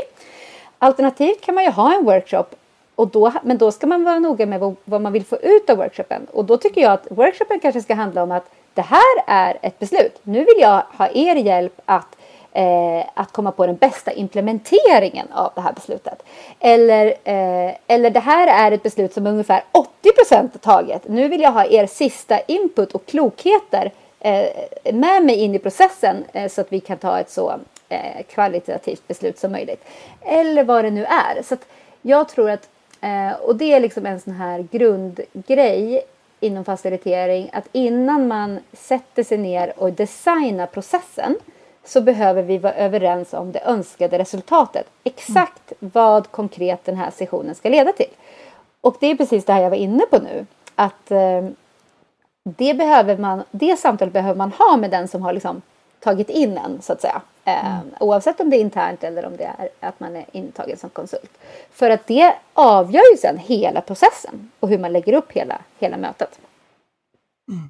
Alternativt 0.79 1.41
kan 1.41 1.55
man 1.55 1.65
ju 1.65 1.71
ha 1.71 1.95
en 1.95 2.05
workshop 2.05 2.45
och 2.95 3.09
då, 3.09 3.33
men 3.43 3.59
då 3.59 3.73
ska 3.73 3.87
man 3.87 4.05
vara 4.05 4.19
noga 4.19 4.47
med 4.47 4.61
vad, 4.61 4.77
vad 4.85 5.01
man 5.01 5.13
vill 5.13 5.25
få 5.25 5.37
ut 5.37 5.71
av 5.71 5.77
workshopen. 5.77 6.27
Och 6.33 6.45
då 6.45 6.57
tycker 6.57 6.81
jag 6.81 6.93
att 6.93 7.07
workshopen 7.11 7.61
kanske 7.61 7.83
ska 7.83 7.95
handla 7.95 8.23
om 8.23 8.33
att 8.33 8.51
det 8.75 8.83
här 8.83 9.25
är 9.27 9.59
ett 9.63 9.79
beslut. 9.79 10.19
Nu 10.23 10.39
vill 10.39 10.61
jag 10.61 10.83
ha 10.99 11.09
er 11.09 11.37
hjälp 11.37 11.81
att 11.85 12.16
eh, 12.57 13.05
att 13.15 13.33
komma 13.33 13.53
på 13.53 13.67
den 13.67 13.77
bästa 13.77 14.13
implementeringen 14.13 15.33
av 15.33 15.53
det 15.55 15.61
här 15.61 15.73
beslutet. 15.73 16.23
Eller, 16.61 17.07
eh, 17.07 17.75
eller 17.87 18.11
det 18.11 18.21
här 18.21 18.47
är 18.47 18.73
ett 18.73 18.83
beslut 18.83 19.13
som 19.13 19.27
är 19.27 19.31
ungefär 19.31 19.65
80 19.73 20.13
procent 20.13 20.63
taget. 20.63 21.09
Nu 21.09 21.29
vill 21.29 21.41
jag 21.41 21.53
ha 21.53 21.67
er 21.67 21.87
sista 21.87 22.41
input 22.41 22.93
och 22.93 23.07
klokheter 23.07 23.93
eh, 24.21 24.47
med 24.93 25.25
mig 25.25 25.37
in 25.37 25.55
i 25.55 25.59
processen 25.59 26.25
eh, 26.33 26.49
så 26.49 26.61
att 26.61 26.73
vi 26.73 26.81
kan 26.81 26.99
ta 26.99 27.21
ett 27.21 27.31
så 27.31 27.55
eh, 27.89 28.23
kvalitativt 28.29 29.09
beslut 29.09 29.39
som 29.39 29.53
möjligt. 29.53 29.85
Eller 30.21 30.65
vad 30.65 30.85
det 30.85 30.91
nu 30.91 31.05
är. 31.05 31.43
Så 31.43 31.57
jag 32.03 32.29
tror 32.29 32.51
att, 32.51 32.69
eh, 33.01 33.33
och 33.33 33.57
det 33.57 33.73
är 33.73 33.81
liksom 33.81 34.07
en 34.07 34.21
sån 34.21 34.33
här 34.33 34.67
grundgrej 34.71 36.03
inom 36.41 36.65
facilitering 36.65 37.51
att 37.53 37.69
innan 37.73 38.29
man 38.29 38.59
sätter 38.73 39.23
sig 39.23 39.39
ner 39.39 39.73
och 39.77 39.93
designar 39.93 40.67
processen 40.67 41.37
så 41.87 42.01
behöver 42.01 42.43
vi 42.43 42.59
vara 42.59 42.75
överens 42.75 43.35
om 43.35 43.53
det 43.53 43.61
önskade 43.65 44.19
resultatet. 44.19 44.87
Exakt 45.05 45.73
mm. 45.81 45.91
vad 45.95 46.31
konkret 46.31 46.85
den 46.85 46.97
här 46.97 47.11
sessionen 47.11 47.55
ska 47.55 47.69
leda 47.69 47.93
till. 47.93 48.11
Och 48.81 48.97
det 49.01 49.07
är 49.07 49.17
precis 49.17 49.45
det 49.45 49.53
här 49.53 49.63
jag 49.63 49.71
var 49.71 49.77
inne 49.77 50.07
på 50.11 50.19
nu. 50.19 50.47
Att 50.75 51.11
eh, 51.11 51.49
det, 52.45 52.75
behöver 52.75 53.17
man, 53.17 53.43
det 53.51 53.77
samtalet 53.77 54.13
behöver 54.13 54.39
man 54.39 54.53
ha 54.53 54.77
med 54.77 54.91
den 54.91 55.09
som 55.09 55.23
har 55.23 55.33
liksom 55.33 55.63
tagit 56.01 56.31
in 56.31 56.59
en 56.59 56.83
så 56.83 56.93
att 56.93 57.01
säga. 57.01 57.23
Eh, 57.45 57.77
mm. 57.77 57.95
Oavsett 58.01 58.41
om 58.41 58.51
det 58.51 58.57
är 58.57 58.61
internt 58.61 59.05
eller 59.05 59.27
om 59.27 59.37
det 59.37 59.51
är 59.59 59.69
att 59.81 60.01
man 60.01 60.17
är 60.17 60.25
intagen 60.33 60.77
som 60.77 60.91
konsult. 60.91 61.39
För 61.73 61.91
att 61.91 62.07
det 62.07 62.35
avgör 62.53 63.13
ju 63.13 63.17
sen 63.17 63.39
hela 63.39 63.81
processen 63.81 64.51
och 64.61 64.69
hur 64.69 64.79
man 64.79 64.93
lägger 64.93 65.13
upp 65.13 65.33
hela, 65.33 65.59
hela 65.79 65.97
mötet. 65.97 66.39
Mm. 67.53 67.69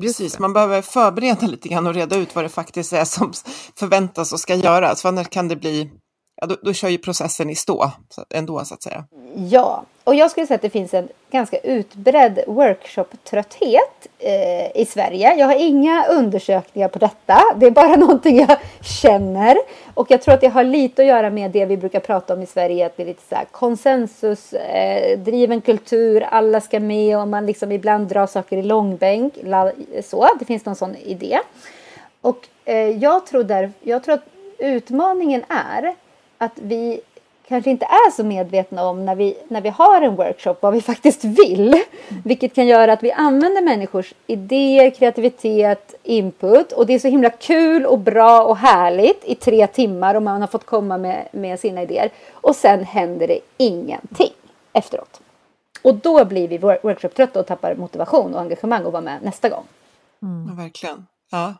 Precis, 0.00 0.38
man 0.38 0.52
behöver 0.52 0.82
förbereda 0.82 1.46
lite 1.46 1.68
grann 1.68 1.86
och 1.86 1.94
reda 1.94 2.16
ut 2.16 2.34
vad 2.34 2.44
det 2.44 2.48
faktiskt 2.48 2.92
är 2.92 3.04
som 3.04 3.32
förväntas 3.78 4.32
och 4.32 4.40
ska 4.40 4.54
göras. 4.54 5.02
För 5.02 5.08
annars 5.08 5.28
kan 5.28 5.48
det 5.48 5.56
bli, 5.56 5.90
ja, 6.40 6.46
då, 6.46 6.56
då 6.62 6.72
kör 6.72 6.88
ju 6.88 6.98
processen 6.98 7.50
i 7.50 7.54
stå 7.54 7.90
ändå 8.34 8.64
så 8.64 8.74
att 8.74 8.82
säga. 8.82 9.04
Ja, 9.34 9.84
och 10.04 10.14
jag 10.14 10.30
skulle 10.30 10.46
säga 10.46 10.54
att 10.54 10.62
det 10.62 10.70
finns 10.70 10.94
en 10.94 11.08
ganska 11.30 11.58
utbredd 11.58 12.44
workshop-trötthet 12.46 14.08
eh, 14.18 14.80
i 14.80 14.86
Sverige. 14.88 15.34
Jag 15.34 15.46
har 15.46 15.54
inga 15.54 16.06
undersökningar 16.06 16.88
på 16.88 16.98
detta. 16.98 17.40
Det 17.56 17.66
är 17.66 17.70
bara 17.70 17.96
någonting 17.96 18.38
jag 18.38 18.56
känner. 18.80 19.56
Och 19.94 20.10
jag 20.10 20.22
tror 20.22 20.34
att 20.34 20.40
det 20.40 20.48
har 20.48 20.64
lite 20.64 21.02
att 21.02 21.08
göra 21.08 21.30
med 21.30 21.50
det 21.50 21.64
vi 21.64 21.76
brukar 21.76 22.00
prata 22.00 22.34
om 22.34 22.42
i 22.42 22.46
Sverige. 22.46 22.86
Att 22.86 22.96
det 22.96 23.02
är 23.02 23.06
lite 23.06 23.28
så 23.28 23.34
här 23.34 23.44
konsensus, 23.44 24.52
eh, 24.52 25.60
kultur. 25.60 26.22
Alla 26.22 26.60
ska 26.60 26.80
med 26.80 27.18
och 27.18 27.28
man 27.28 27.46
liksom 27.46 27.72
ibland 27.72 28.08
drar 28.08 28.26
saker 28.26 28.56
i 28.56 28.62
långbänk. 28.62 29.34
Så, 30.04 30.28
det 30.38 30.44
finns 30.44 30.64
någon 30.64 30.76
sån 30.76 30.96
idé. 30.96 31.38
Och 32.20 32.48
eh, 32.64 32.76
jag, 32.76 33.26
tror 33.26 33.44
där, 33.44 33.72
jag 33.82 34.04
tror 34.04 34.14
att 34.14 34.24
utmaningen 34.58 35.44
är 35.48 35.94
att 36.40 36.52
vi 36.54 37.00
kanske 37.48 37.70
inte 37.70 37.84
är 37.86 38.10
så 38.10 38.24
medvetna 38.24 38.88
om 38.88 39.04
när 39.04 39.14
vi, 39.14 39.36
när 39.48 39.60
vi 39.60 39.68
har 39.68 40.02
en 40.02 40.16
workshop 40.16 40.54
vad 40.60 40.72
vi 40.72 40.80
faktiskt 40.80 41.24
vill. 41.24 41.82
Vilket 42.24 42.54
kan 42.54 42.66
göra 42.66 42.92
att 42.92 43.02
vi 43.02 43.12
använder 43.12 43.62
människors 43.62 44.14
idéer, 44.26 44.90
kreativitet, 44.90 45.94
input 46.02 46.72
och 46.72 46.86
det 46.86 46.94
är 46.94 46.98
så 46.98 47.08
himla 47.08 47.30
kul 47.30 47.86
och 47.86 47.98
bra 47.98 48.44
och 48.44 48.56
härligt 48.56 49.24
i 49.24 49.34
tre 49.34 49.66
timmar 49.66 50.14
och 50.14 50.22
man 50.22 50.40
har 50.40 50.48
fått 50.48 50.66
komma 50.66 50.98
med, 50.98 51.28
med 51.32 51.60
sina 51.60 51.82
idéer. 51.82 52.10
Och 52.32 52.56
sen 52.56 52.84
händer 52.84 53.26
det 53.26 53.40
ingenting 53.56 54.32
efteråt. 54.72 55.20
Och 55.82 55.94
då 55.94 56.24
blir 56.24 56.48
vi 56.48 56.58
workshop-trötta 56.58 57.40
och 57.40 57.46
tappar 57.46 57.74
motivation 57.74 58.34
och 58.34 58.40
engagemang 58.40 58.86
att 58.86 58.92
vara 58.92 59.02
med 59.02 59.22
nästa 59.22 59.48
gång. 59.48 59.64
Mm. 60.22 60.46
Ja, 60.48 60.62
verkligen. 60.62 61.06
Ja. 61.30 61.54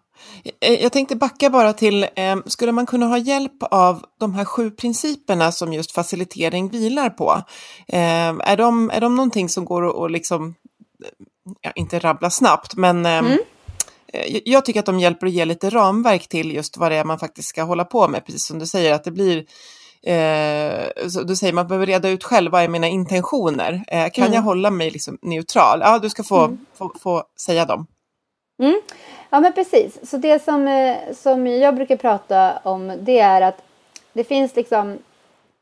Eh, 0.60 0.82
jag 0.82 0.92
tänkte 0.92 1.16
backa 1.16 1.50
bara 1.50 1.72
till, 1.72 2.06
eh, 2.16 2.36
skulle 2.46 2.72
man 2.72 2.86
kunna 2.86 3.06
ha 3.06 3.18
hjälp 3.18 3.62
av 3.70 4.04
de 4.20 4.34
här 4.34 4.44
sju 4.44 4.70
principerna 4.70 5.52
som 5.52 5.72
just 5.72 5.92
facilitering 5.92 6.68
vilar 6.68 7.10
på? 7.10 7.42
Eh, 7.88 8.28
är, 8.28 8.56
de, 8.56 8.90
är 8.90 9.00
de 9.00 9.14
någonting 9.14 9.48
som 9.48 9.64
går 9.64 10.04
att 10.04 10.10
liksom, 10.10 10.54
ja, 11.60 11.72
inte 11.74 11.98
rabbla 11.98 12.30
snabbt, 12.30 12.76
men 12.76 13.06
mm. 13.06 13.38
jag 14.44 14.64
tycker 14.64 14.80
att 14.80 14.86
de 14.86 15.00
hjälper 15.00 15.26
att 15.26 15.32
ge 15.32 15.44
lite 15.44 15.70
ramverk 15.70 16.28
till 16.28 16.52
just 16.52 16.76
vad 16.76 16.92
det 16.92 16.96
är 16.96 17.04
man 17.04 17.18
faktiskt 17.18 17.48
ska 17.48 17.62
hålla 17.62 17.84
på 17.84 18.08
med, 18.08 18.26
precis 18.26 18.46
som 18.46 18.58
du 18.58 18.66
säger, 18.66 18.92
att 18.92 19.04
det 19.04 19.10
blir 19.10 19.44
Eh, 20.02 21.08
så 21.08 21.22
du 21.22 21.36
säger 21.36 21.52
man 21.52 21.68
behöver 21.68 21.86
reda 21.86 22.08
ut 22.08 22.24
själv, 22.24 22.52
vad 22.52 22.62
är 22.62 22.68
mina 22.68 22.88
intentioner? 22.88 23.84
Eh, 23.88 24.10
kan 24.10 24.24
mm. 24.24 24.34
jag 24.34 24.42
hålla 24.42 24.70
mig 24.70 24.90
liksom 24.90 25.18
neutral? 25.22 25.80
Ja, 25.82 25.98
du 25.98 26.10
ska 26.10 26.22
få, 26.22 26.44
mm. 26.44 26.58
få, 26.78 26.92
få 27.00 27.22
säga 27.40 27.64
dem. 27.64 27.86
Mm. 28.60 28.80
Ja 29.30 29.40
men 29.40 29.52
precis. 29.52 30.10
Så 30.10 30.16
det 30.16 30.44
som, 30.44 30.68
eh, 30.68 30.96
som 31.14 31.46
jag 31.46 31.74
brukar 31.74 31.96
prata 31.96 32.58
om 32.62 32.92
det 33.00 33.18
är 33.18 33.40
att 33.40 33.62
det 34.12 34.24
finns 34.24 34.56
liksom 34.56 34.98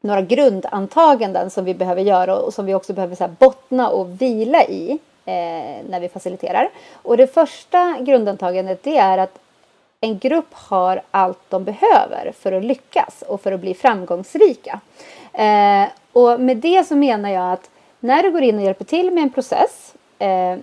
några 0.00 0.22
grundantaganden 0.22 1.50
som 1.50 1.64
vi 1.64 1.74
behöver 1.74 2.02
göra 2.02 2.37
och 2.37 2.54
som 2.54 2.66
vi 2.66 2.74
också 2.74 2.92
behöver 2.92 3.14
så 3.14 3.28
bottna 3.28 3.88
och 3.88 4.22
vila 4.22 4.64
i 4.64 4.90
eh, 5.24 5.84
när 5.88 6.00
vi 6.00 6.08
faciliterar. 6.08 6.70
Och 6.92 7.16
det 7.16 7.26
första 7.26 7.96
grundantagandet 8.00 8.82
det 8.82 8.98
är 8.98 9.18
att 9.18 9.38
en 10.00 10.18
grupp 10.18 10.54
har 10.54 11.02
allt 11.11 11.38
de 11.48 11.64
behöver 11.64 12.32
för 12.38 12.52
att 12.52 12.64
lyckas 12.64 13.22
och 13.26 13.40
för 13.40 13.52
att 13.52 13.61
bli 13.61 13.74
framgångsrika. 13.74 14.80
Eh, 15.32 15.88
och 16.12 16.40
med 16.40 16.56
det 16.56 16.87
så 16.87 16.96
menar 16.96 17.30
jag 17.30 17.52
att 17.52 17.70
när 18.00 18.22
du 18.22 18.30
går 18.30 18.42
in 18.42 18.58
och 18.58 18.64
hjälper 18.64 18.84
till 18.84 19.11
med 19.11 19.22
en 19.22 19.32
process 19.32 19.94
eh, 20.18 20.56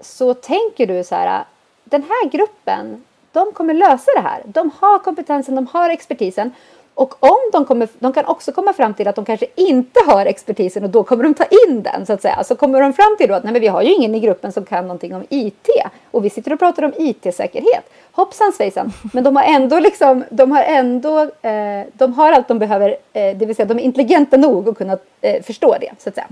så 0.00 0.34
tänker 0.34 0.86
du 0.86 1.04
så 1.04 1.14
här 1.14 1.44
den 1.90 2.02
här 2.02 2.30
gruppen, 2.30 3.04
de 3.32 3.52
kommer 3.52 3.74
lösa 3.74 4.10
det 4.14 4.20
här. 4.20 4.42
De 4.44 4.70
har 4.80 4.98
kompetensen, 4.98 5.54
de 5.54 5.66
har 5.66 5.90
expertisen. 5.90 6.52
Och 6.94 7.14
om 7.20 7.38
de, 7.52 7.64
kommer, 7.64 7.88
de 7.98 8.12
kan 8.12 8.24
också 8.24 8.52
komma 8.52 8.72
fram 8.72 8.94
till 8.94 9.08
att 9.08 9.16
de 9.16 9.24
kanske 9.24 9.46
inte 9.54 10.00
har 10.06 10.26
expertisen 10.26 10.84
och 10.84 10.90
då 10.90 11.02
kommer 11.02 11.24
de 11.24 11.34
ta 11.34 11.44
in 11.44 11.82
den 11.82 12.06
så 12.06 12.12
att 12.12 12.22
säga. 12.22 12.44
Så 12.44 12.56
kommer 12.56 12.80
de 12.80 12.92
fram 12.92 13.16
till 13.18 13.28
då 13.28 13.34
att 13.34 13.44
nej 13.44 13.52
men 13.52 13.62
vi 13.62 13.68
har 13.68 13.82
ju 13.82 13.92
ingen 13.92 14.14
i 14.14 14.20
gruppen 14.20 14.52
som 14.52 14.64
kan 14.64 14.84
någonting 14.84 15.14
om 15.14 15.24
IT 15.28 15.68
och 16.10 16.24
vi 16.24 16.30
sitter 16.30 16.52
och 16.52 16.58
pratar 16.58 16.82
om 16.82 16.92
IT-säkerhet. 16.98 17.92
Hoppsan 18.12 18.52
svejsan, 18.52 18.92
men 19.12 19.24
de 19.24 19.36
har 19.36 19.42
ändå 19.42 19.80
liksom, 19.80 20.24
de 20.30 20.52
har 20.52 20.62
ändå, 20.62 21.20
eh, 21.20 21.86
de 21.92 22.12
har 22.12 22.32
allt 22.32 22.48
de 22.48 22.58
behöver, 22.58 22.96
eh, 23.12 23.36
det 23.36 23.46
vill 23.46 23.56
säga 23.56 23.66
de 23.66 23.78
är 23.78 23.82
intelligenta 23.82 24.36
nog 24.36 24.68
att 24.68 24.78
kunna 24.78 24.98
eh, 25.20 25.42
förstå 25.42 25.76
det 25.80 25.90
så 25.98 26.08
att 26.08 26.14
säga. 26.14 26.26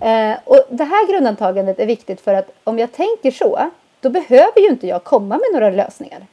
Mm. 0.00 0.38
och 0.44 0.60
det 0.70 0.84
här 0.84 1.12
grundantagandet 1.12 1.78
är 1.78 1.86
viktigt 1.86 2.20
för 2.20 2.34
att 2.34 2.50
om 2.64 2.78
jag 2.78 2.92
tänker 2.92 3.30
så 3.30 3.58
då 4.00 4.10
behöver 4.10 4.60
ju 4.60 4.68
inte 4.68 4.86
jag 4.86 5.04
komma 5.04 5.34
med 5.34 5.48
några 5.52 5.70
lösningar. 5.70 6.26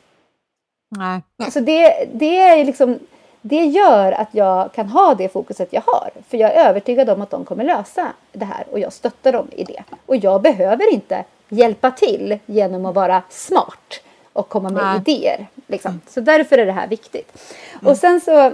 Nej. 0.89 1.21
Alltså 1.43 1.61
det, 1.61 2.09
det, 2.13 2.39
är 2.39 2.65
liksom, 2.65 2.99
det 3.41 3.65
gör 3.65 4.11
att 4.11 4.29
jag 4.31 4.73
kan 4.73 4.89
ha 4.89 5.15
det 5.15 5.29
fokuset 5.29 5.73
jag 5.73 5.83
har. 5.85 6.09
För 6.27 6.37
jag 6.37 6.55
är 6.55 6.69
övertygad 6.69 7.09
om 7.09 7.21
att 7.21 7.29
de 7.29 7.45
kommer 7.45 7.63
lösa 7.63 8.07
det 8.31 8.45
här 8.45 8.65
och 8.71 8.79
jag 8.79 8.93
stöttar 8.93 9.31
dem 9.31 9.47
i 9.51 9.63
det. 9.63 9.83
Och 10.05 10.15
jag 10.15 10.41
behöver 10.41 10.93
inte 10.93 11.23
hjälpa 11.49 11.91
till 11.91 12.39
genom 12.45 12.85
att 12.85 12.95
vara 12.95 13.21
smart 13.29 14.01
och 14.33 14.49
komma 14.49 14.69
med 14.69 14.83
Nej. 14.83 14.97
idéer. 14.97 15.47
Liksom. 15.67 16.01
Så 16.07 16.21
därför 16.21 16.57
är 16.57 16.65
det 16.65 16.71
här 16.71 16.87
viktigt. 16.87 17.43
Mm. 17.73 17.91
Och 17.91 17.97
sen 17.97 18.21
så 18.21 18.45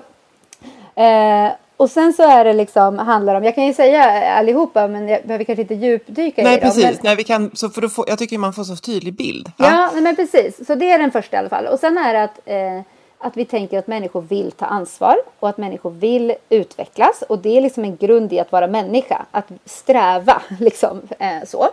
eh, 1.02 1.52
och 1.80 1.90
sen 1.90 2.14
så 2.14 2.24
är 2.24 2.46
det 2.46 2.54
liksom, 2.54 2.98
handlar 2.98 3.36
om, 3.36 3.44
jag 3.44 3.56
kan 3.56 3.66
ju 3.66 3.74
säga 3.74 4.34
allihopa 4.34 4.88
men 4.88 5.08
jag 5.08 5.24
behöver 5.24 5.44
kanske 5.44 5.62
inte 5.62 5.74
djupdyka 5.74 6.44
nej, 6.44 6.58
i 6.58 6.60
dem. 6.60 6.70
Precis. 6.70 6.84
Men... 6.84 6.96
Nej, 7.04 7.16
vi 7.16 7.24
kan, 7.24 7.52
så 7.54 7.70
för 7.70 7.88
få, 7.88 8.06
jag 8.08 8.20
tycker 8.20 8.38
man 8.38 8.54
får 8.54 8.64
så 8.64 8.76
tydlig 8.76 9.14
bild. 9.14 9.52
Ja, 9.58 9.90
ja 9.96 10.02
men 10.02 10.16
precis. 10.16 10.68
Så 10.68 10.76
det 10.76 10.92
är 10.92 11.00
den 11.00 11.12
första 11.12 11.36
i 11.36 11.40
alla 11.40 11.50
fall. 11.50 11.66
Och 11.66 11.80
sen 11.80 11.98
är 11.98 12.14
det 12.14 12.24
att, 12.24 12.40
eh, 12.46 12.82
att 13.18 13.38
vi 13.38 13.46
tänker 13.46 13.80
att 13.80 13.88
människor 13.88 14.22
vill 14.22 14.52
ta 14.52 14.66
ansvar 14.66 15.16
och 15.40 15.50
att 15.50 15.58
människor 15.58 15.92
vill 15.92 16.36
utvecklas. 16.50 17.24
Och 17.30 17.40
det 17.40 17.58
är 17.58 17.62
liksom 17.62 17.84
en 17.84 17.98
grund 17.98 18.34
i 18.34 18.40
att 18.40 18.52
vara 18.52 18.68
människa, 18.68 19.26
att 19.32 19.52
sträva 19.66 20.42
liksom 20.60 21.02
eh, 21.20 21.44
så. 21.48 21.70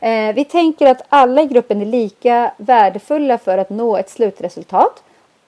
Eh, 0.00 0.34
vi 0.34 0.44
tänker 0.44 0.86
att 0.86 1.02
alla 1.08 1.42
i 1.42 1.46
gruppen 1.46 1.80
är 1.80 1.86
lika 1.86 2.52
värdefulla 2.56 3.38
för 3.38 3.58
att 3.58 3.70
nå 3.70 3.96
ett 3.96 4.10
slutresultat. 4.10 5.02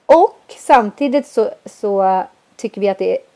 Och 0.05 0.39
samtidigt 0.57 1.27
så, 1.27 1.49
så 1.65 2.23
tycker 2.55 2.81
vi 2.81 2.89
att 2.89 2.97
det 2.97 3.17
är 3.17 3.28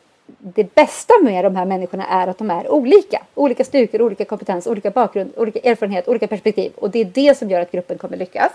det 0.45 0.75
bästa 0.75 1.13
med 1.21 1.45
de 1.45 1.55
här 1.55 1.65
människorna 1.65 2.07
är 2.07 2.27
att 2.27 2.37
de 2.37 2.51
är 2.51 2.71
olika. 2.71 3.23
Olika 3.35 3.63
styrkor, 3.63 4.01
olika 4.01 4.25
kompetens, 4.25 4.67
olika 4.67 4.91
bakgrund, 4.91 5.33
olika 5.37 5.59
erfarenhet, 5.59 6.07
olika 6.07 6.27
perspektiv. 6.27 6.71
Och 6.75 6.89
det 6.89 6.99
är 6.99 7.05
det 7.05 7.37
som 7.37 7.49
gör 7.49 7.61
att 7.61 7.71
gruppen 7.71 7.97
kommer 7.97 8.17
lyckas. 8.17 8.51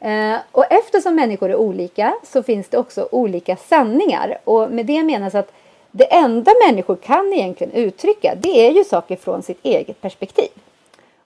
Eh, 0.00 0.36
och 0.52 0.72
eftersom 0.72 1.14
människor 1.14 1.50
är 1.50 1.56
olika 1.56 2.14
så 2.22 2.42
finns 2.42 2.68
det 2.68 2.78
också 2.78 3.08
olika 3.12 3.56
sanningar. 3.56 4.38
Och 4.44 4.70
med 4.70 4.86
det 4.86 5.02
menas 5.02 5.34
att 5.34 5.52
det 5.90 6.14
enda 6.14 6.52
människor 6.66 6.96
kan 6.96 7.32
egentligen 7.32 7.72
uttrycka 7.72 8.34
det 8.34 8.66
är 8.66 8.70
ju 8.70 8.84
saker 8.84 9.16
från 9.16 9.42
sitt 9.42 9.58
eget 9.62 10.00
perspektiv. 10.00 10.48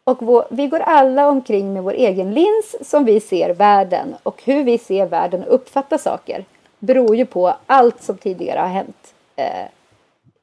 Och 0.05 0.23
vår, 0.23 0.45
vi 0.51 0.67
går 0.67 0.81
alla 0.81 1.29
omkring 1.29 1.73
med 1.73 1.83
vår 1.83 1.93
egen 1.93 2.35
lins 2.35 2.91
som 2.91 3.05
vi 3.05 3.21
ser 3.21 3.55
världen 3.55 4.15
och 4.23 4.43
hur 4.45 4.65
vi 4.65 4.79
ser 4.79 5.07
världen 5.07 5.45
och 5.45 5.55
uppfattar 5.55 5.99
saker 5.99 6.45
beror 6.79 7.17
ju 7.17 7.27
på 7.27 7.55
allt 7.67 8.03
som 8.03 8.19
tidigare 8.19 8.59
har 8.59 8.69
hänt 8.69 9.15
eh, 9.37 9.67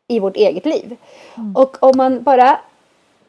i 0.07 0.19
vårt 0.19 0.35
eget 0.35 0.65
liv. 0.65 0.97
Mm. 1.37 1.55
Och 1.55 1.83
om 1.83 1.97
man 1.97 2.23
bara 2.23 2.59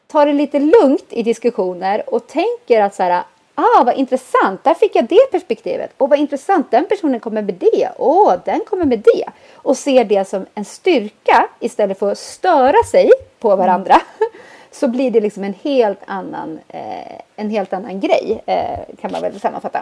tar 0.07 0.25
det 0.25 0.33
lite 0.33 0.59
lugnt 0.59 1.05
i 1.09 1.23
diskussioner 1.23 2.13
och 2.13 2.27
tänker 2.27 2.81
att 2.81 2.95
så 2.95 3.03
här, 3.03 3.23
ah 3.55 3.83
vad 3.83 3.95
intressant, 3.95 4.63
där 4.63 4.73
fick 4.73 4.95
jag 4.95 5.05
det 5.05 5.31
perspektivet. 5.31 5.91
Och 5.97 6.09
vad 6.09 6.19
intressant, 6.19 6.71
den 6.71 6.85
personen 6.85 7.19
kommer 7.19 7.41
med 7.41 7.55
det. 7.55 7.91
Åh, 7.97 8.33
oh, 8.33 8.39
den 8.45 8.59
kommer 8.59 8.85
med 8.85 8.99
det. 8.99 9.25
Och 9.53 9.77
ser 9.77 10.05
det 10.05 10.27
som 10.27 10.45
en 10.55 10.65
styrka 10.65 11.47
istället 11.59 11.99
för 11.99 12.11
att 12.11 12.17
störa 12.17 12.83
sig 12.91 13.11
på 13.39 13.55
varandra. 13.55 13.93
Mm. 13.93 14.29
Så 14.71 14.87
blir 14.87 15.11
det 15.11 15.19
liksom 15.19 15.43
en 15.43 15.55
helt 15.63 15.99
annan, 16.05 16.59
eh, 16.67 17.21
en 17.35 17.49
helt 17.49 17.73
annan 17.73 17.99
grej, 17.99 18.43
eh, 18.45 18.95
kan 19.01 19.11
man 19.11 19.21
väl 19.21 19.39
sammanfatta. 19.39 19.81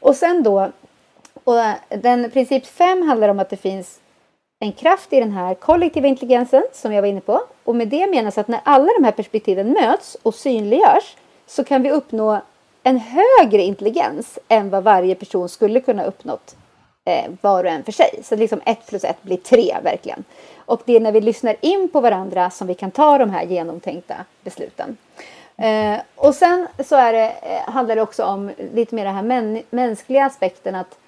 Och 0.00 0.16
sen 0.16 0.42
då, 0.42 0.70
och 1.44 1.54
den 1.88 2.30
princip 2.30 2.66
5 2.66 3.02
handlar 3.08 3.28
om 3.28 3.38
att 3.38 3.50
det 3.50 3.56
finns 3.56 4.00
en 4.60 4.72
kraft 4.72 5.12
i 5.12 5.20
den 5.20 5.32
här 5.32 5.54
kollektiva 5.54 6.08
intelligensen 6.08 6.62
som 6.72 6.92
jag 6.92 7.02
var 7.02 7.08
inne 7.08 7.20
på. 7.20 7.40
Och 7.64 7.76
med 7.76 7.88
det 7.88 8.10
menas 8.10 8.38
att 8.38 8.48
när 8.48 8.60
alla 8.64 8.92
de 8.98 9.04
här 9.04 9.12
perspektiven 9.12 9.72
möts 9.72 10.16
och 10.22 10.34
synliggörs 10.34 11.16
så 11.46 11.64
kan 11.64 11.82
vi 11.82 11.90
uppnå 11.90 12.40
en 12.82 12.98
högre 12.98 13.62
intelligens 13.62 14.38
än 14.48 14.70
vad 14.70 14.84
varje 14.84 15.14
person 15.14 15.48
skulle 15.48 15.80
kunna 15.80 16.04
uppnått 16.04 16.56
eh, 17.04 17.30
var 17.40 17.64
och 17.64 17.70
en 17.70 17.84
för 17.84 17.92
sig. 17.92 18.20
Så 18.22 18.36
liksom 18.36 18.60
ett 18.66 18.86
plus 18.86 19.04
ett 19.04 19.22
blir 19.22 19.36
tre 19.36 19.76
verkligen. 19.82 20.24
Och 20.56 20.82
det 20.84 20.96
är 20.96 21.00
när 21.00 21.12
vi 21.12 21.20
lyssnar 21.20 21.56
in 21.60 21.88
på 21.88 22.00
varandra 22.00 22.50
som 22.50 22.66
vi 22.66 22.74
kan 22.74 22.90
ta 22.90 23.18
de 23.18 23.30
här 23.30 23.44
genomtänkta 23.44 24.14
besluten. 24.42 24.96
Eh, 25.56 26.00
och 26.14 26.34
sen 26.34 26.66
så 26.84 26.96
är 26.96 27.12
det, 27.12 27.34
eh, 27.42 27.72
handlar 27.72 27.96
det 27.96 28.02
också 28.02 28.24
om 28.24 28.50
lite 28.74 28.94
mer 28.94 29.04
den 29.04 29.14
här 29.14 29.22
män, 29.22 29.62
mänskliga 29.70 30.24
aspekten 30.24 30.74
att 30.74 30.98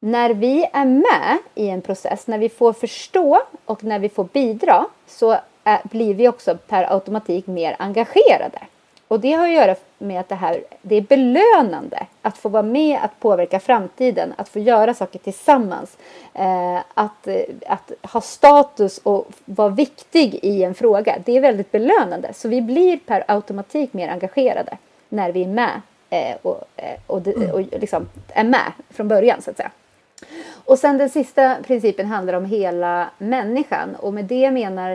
när 0.00 0.30
vi 0.30 0.70
är 0.72 0.84
med 0.84 1.38
i 1.54 1.68
en 1.68 1.82
process, 1.82 2.26
när 2.26 2.38
vi 2.38 2.48
får 2.48 2.72
förstå 2.72 3.40
och 3.64 3.84
när 3.84 3.98
vi 3.98 4.08
får 4.08 4.24
bidra 4.24 4.86
så 5.06 5.36
är, 5.64 5.80
blir 5.82 6.14
vi 6.14 6.28
också 6.28 6.58
per 6.68 6.92
automatik 6.92 7.46
mer 7.46 7.76
engagerade. 7.78 8.58
Och 9.08 9.20
det 9.20 9.32
har 9.32 9.46
att 9.46 9.54
göra 9.54 9.74
med 9.98 10.20
att 10.20 10.28
det 10.28 10.34
här 10.34 10.64
det 10.82 10.96
är 10.96 11.00
belönande 11.00 12.06
att 12.22 12.38
få 12.38 12.48
vara 12.48 12.62
med, 12.62 12.98
att 13.02 13.20
påverka 13.20 13.60
framtiden, 13.60 14.34
att 14.36 14.48
få 14.48 14.58
göra 14.58 14.94
saker 14.94 15.18
tillsammans. 15.18 15.96
Eh, 16.34 16.76
att, 16.94 17.26
eh, 17.26 17.42
att 17.66 17.92
ha 18.02 18.20
status 18.20 18.98
och 18.98 19.26
vara 19.44 19.68
viktig 19.68 20.34
i 20.42 20.62
en 20.62 20.74
fråga, 20.74 21.18
det 21.24 21.36
är 21.36 21.40
väldigt 21.40 21.72
belönande. 21.72 22.32
Så 22.34 22.48
vi 22.48 22.62
blir 22.62 22.98
per 23.06 23.24
automatik 23.28 23.92
mer 23.92 24.08
engagerade 24.08 24.78
när 25.08 25.32
vi 25.32 25.42
är 25.42 25.48
med 25.48 25.80
eh, 26.10 26.36
och, 26.42 26.64
eh, 26.76 26.98
och, 27.06 27.26
och, 27.28 27.54
och 27.54 27.60
liksom 27.60 28.08
är 28.28 28.44
med 28.44 28.72
från 28.90 29.08
början 29.08 29.42
så 29.42 29.50
att 29.50 29.56
säga. 29.56 29.70
Och 30.64 30.78
sen 30.78 30.98
den 30.98 31.10
sista 31.10 31.56
principen 31.66 32.06
handlar 32.06 32.34
om 32.34 32.44
hela 32.44 33.10
människan. 33.18 33.94
Och 33.94 34.14
med 34.14 34.24
det 34.24 34.50
menar 34.50 34.90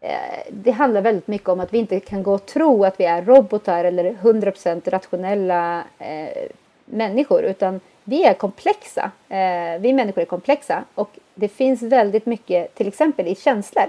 eh, 0.00 0.42
det 0.50 0.70
handlar 0.70 1.00
väldigt 1.00 1.28
mycket 1.28 1.48
om 1.48 1.60
att 1.60 1.74
vi 1.74 1.78
inte 1.78 2.00
kan 2.00 2.22
gå 2.22 2.34
och 2.34 2.46
tro 2.46 2.84
att 2.84 3.00
vi 3.00 3.04
är 3.04 3.22
robotar 3.22 3.84
eller 3.84 4.12
100% 4.12 4.90
rationella 4.90 5.84
eh, 5.98 6.48
människor 6.84 7.42
utan 7.42 7.80
vi 8.04 8.24
är 8.24 8.34
komplexa. 8.34 9.10
Eh, 9.28 9.80
vi 9.80 9.92
människor 9.92 10.22
är 10.22 10.26
komplexa. 10.26 10.84
Och 10.94 11.18
det 11.34 11.48
finns 11.48 11.82
väldigt 11.82 12.26
mycket 12.26 12.74
till 12.74 12.88
exempel 12.88 13.26
i 13.26 13.34
känslor 13.34 13.86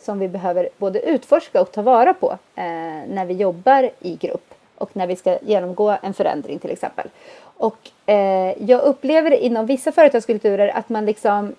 som 0.00 0.18
vi 0.18 0.28
behöver 0.28 0.68
både 0.78 1.00
utforska 1.00 1.60
och 1.60 1.72
ta 1.72 1.82
vara 1.82 2.14
på 2.14 2.38
eh, 2.54 2.64
när 3.08 3.26
vi 3.26 3.34
jobbar 3.34 3.90
i 4.00 4.16
grupp 4.16 4.47
och 4.78 4.90
när 4.92 5.06
vi 5.06 5.16
ska 5.16 5.38
genomgå 5.42 5.96
en 6.02 6.14
förändring 6.14 6.58
till 6.58 6.70
exempel. 6.70 7.08
Och 7.40 7.90
eh, 8.06 8.62
jag 8.62 8.80
upplever 8.82 9.30
inom 9.30 9.66
vissa 9.66 9.92
företagskulturer 9.92 10.68
att 10.68 10.88
man 10.88 11.06
liksom 11.06 11.54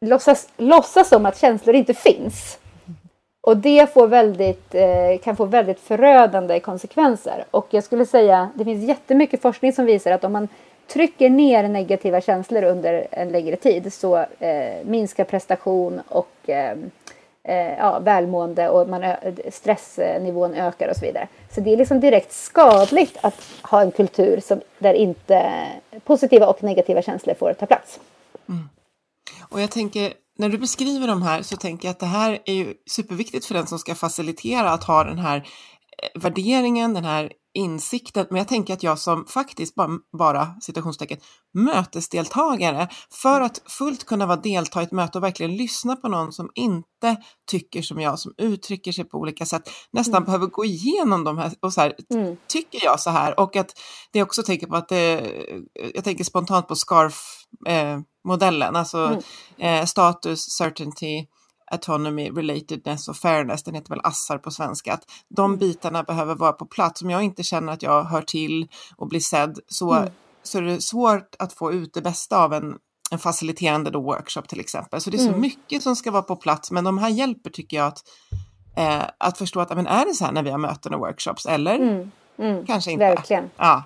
låtsas, 0.00 0.48
låtsas 0.56 1.08
som 1.08 1.26
att 1.26 1.38
känslor 1.38 1.74
inte 1.74 1.94
finns. 1.94 2.58
Och 3.40 3.56
det 3.56 3.94
får 3.94 4.08
väldigt, 4.08 4.74
eh, 4.74 5.18
kan 5.22 5.36
få 5.36 5.44
väldigt 5.44 5.80
förödande 5.80 6.60
konsekvenser. 6.60 7.44
Och 7.50 7.66
jag 7.70 7.84
skulle 7.84 8.06
säga, 8.06 8.50
det 8.54 8.64
finns 8.64 8.88
jättemycket 8.88 9.42
forskning 9.42 9.72
som 9.72 9.84
visar 9.84 10.10
att 10.10 10.24
om 10.24 10.32
man 10.32 10.48
trycker 10.86 11.30
ner 11.30 11.68
negativa 11.68 12.20
känslor 12.20 12.64
under 12.64 13.06
en 13.10 13.28
längre 13.28 13.56
tid 13.56 13.92
så 13.92 14.16
eh, 14.38 14.84
minskar 14.84 15.24
prestation 15.24 16.00
och 16.08 16.50
eh, 16.50 16.76
eh, 17.48 17.78
ja, 17.78 17.98
välmående 17.98 18.68
och 18.68 18.88
man, 18.88 19.14
stressnivån 19.50 20.54
ökar 20.54 20.88
och 20.88 20.96
så 20.96 21.04
vidare. 21.04 21.28
Så 21.54 21.60
det 21.60 21.72
är 21.72 21.76
liksom 21.76 22.00
direkt 22.00 22.32
skadligt 22.32 23.18
att 23.20 23.34
ha 23.62 23.82
en 23.82 23.90
kultur 23.90 24.40
som, 24.40 24.60
där 24.78 24.94
inte 24.94 25.66
positiva 26.04 26.46
och 26.46 26.62
negativa 26.62 27.02
känslor 27.02 27.34
får 27.34 27.52
ta 27.52 27.66
plats. 27.66 28.00
Mm. 28.48 28.68
Och 29.48 29.60
jag 29.60 29.70
tänker, 29.70 30.12
när 30.38 30.48
du 30.48 30.58
beskriver 30.58 31.08
de 31.08 31.22
här 31.22 31.42
så 31.42 31.56
tänker 31.56 31.88
jag 31.88 31.92
att 31.92 32.00
det 32.00 32.06
här 32.06 32.38
är 32.44 32.54
ju 32.54 32.74
superviktigt 32.90 33.46
för 33.46 33.54
den 33.54 33.66
som 33.66 33.78
ska 33.78 33.94
facilitera 33.94 34.70
att 34.70 34.84
ha 34.84 35.04
den 35.04 35.18
här 35.18 35.36
eh, 35.36 36.22
värderingen, 36.22 36.94
den 36.94 37.04
här 37.04 37.32
insikten, 37.54 38.26
men 38.30 38.38
jag 38.38 38.48
tänker 38.48 38.74
att 38.74 38.82
jag 38.82 38.98
som 38.98 39.26
faktiskt 39.26 39.74
bara, 39.74 39.88
bara 40.18 40.54
citationstecken, 40.60 41.18
mötesdeltagare, 41.54 42.88
för 43.22 43.40
att 43.40 43.62
fullt 43.66 44.04
kunna 44.04 44.26
vara 44.26 44.40
delta 44.40 44.80
i 44.80 44.84
ett 44.84 44.92
möte 44.92 45.18
och 45.18 45.24
verkligen 45.24 45.56
lyssna 45.56 45.96
på 45.96 46.08
någon 46.08 46.32
som 46.32 46.50
inte 46.54 47.16
tycker 47.50 47.82
som 47.82 48.00
jag, 48.00 48.18
som 48.18 48.34
uttrycker 48.38 48.92
sig 48.92 49.04
på 49.04 49.18
olika 49.18 49.46
sätt, 49.46 49.70
nästan 49.92 50.16
mm. 50.16 50.24
behöver 50.24 50.46
gå 50.46 50.64
igenom 50.64 51.24
de 51.24 51.38
här 51.38 51.52
och 51.60 51.72
så 51.72 51.80
här, 51.80 51.94
mm. 52.14 52.36
tycker 52.46 52.84
jag 52.84 53.00
så 53.00 53.10
här? 53.10 53.40
Och 53.40 53.56
att 53.56 53.72
det 54.12 54.22
också 54.22 54.42
tänker 54.42 54.66
på 54.66 54.76
att 54.76 54.88
det, 54.88 55.32
jag 55.94 56.04
tänker 56.04 56.24
spontant 56.24 56.68
på 56.68 56.74
SCARF-modellen, 56.74 58.74
eh, 58.74 58.78
alltså 58.78 58.98
mm. 58.98 59.20
eh, 59.58 59.84
status, 59.86 60.40
certainty, 60.40 61.26
autonomy, 61.70 62.30
relatedness 62.30 63.08
och 63.08 63.16
fairness, 63.16 63.62
den 63.62 63.74
heter 63.74 63.90
väl 63.90 64.00
ASSAR 64.04 64.38
på 64.38 64.50
svenska, 64.50 64.92
att 64.92 65.04
de 65.28 65.44
mm. 65.44 65.58
bitarna 65.58 66.02
behöver 66.02 66.34
vara 66.34 66.52
på 66.52 66.66
plats. 66.66 67.02
Om 67.02 67.10
jag 67.10 67.22
inte 67.22 67.42
känner 67.42 67.72
att 67.72 67.82
jag 67.82 68.04
hör 68.04 68.22
till 68.22 68.68
och 68.96 69.08
blir 69.08 69.20
sedd 69.20 69.58
så, 69.66 69.92
mm. 69.92 70.10
så 70.42 70.58
är 70.58 70.62
det 70.62 70.80
svårt 70.80 71.36
att 71.38 71.52
få 71.52 71.72
ut 71.72 71.94
det 71.94 72.02
bästa 72.02 72.44
av 72.44 72.52
en, 72.52 72.76
en 73.10 73.18
faciliterande 73.18 73.90
då 73.90 74.00
workshop 74.00 74.42
till 74.42 74.60
exempel. 74.60 75.00
Så 75.00 75.10
det 75.10 75.16
är 75.16 75.18
så 75.18 75.28
mm. 75.28 75.40
mycket 75.40 75.82
som 75.82 75.96
ska 75.96 76.10
vara 76.10 76.22
på 76.22 76.36
plats, 76.36 76.70
men 76.70 76.84
de 76.84 76.98
här 76.98 77.08
hjälper 77.08 77.50
tycker 77.50 77.76
jag 77.76 77.86
att, 77.86 78.02
eh, 78.76 79.02
att 79.18 79.38
förstå 79.38 79.60
att 79.60 79.76
men 79.76 79.86
är 79.86 80.04
det 80.04 80.14
så 80.14 80.24
här 80.24 80.32
när 80.32 80.42
vi 80.42 80.50
har 80.50 80.58
möten 80.58 80.94
och 80.94 81.00
workshops 81.00 81.46
eller 81.46 81.74
mm. 81.74 82.10
Mm. 82.38 82.66
kanske 82.66 82.92
inte. 82.92 83.04
Verkligen. 83.04 83.50
Ja. 83.56 83.84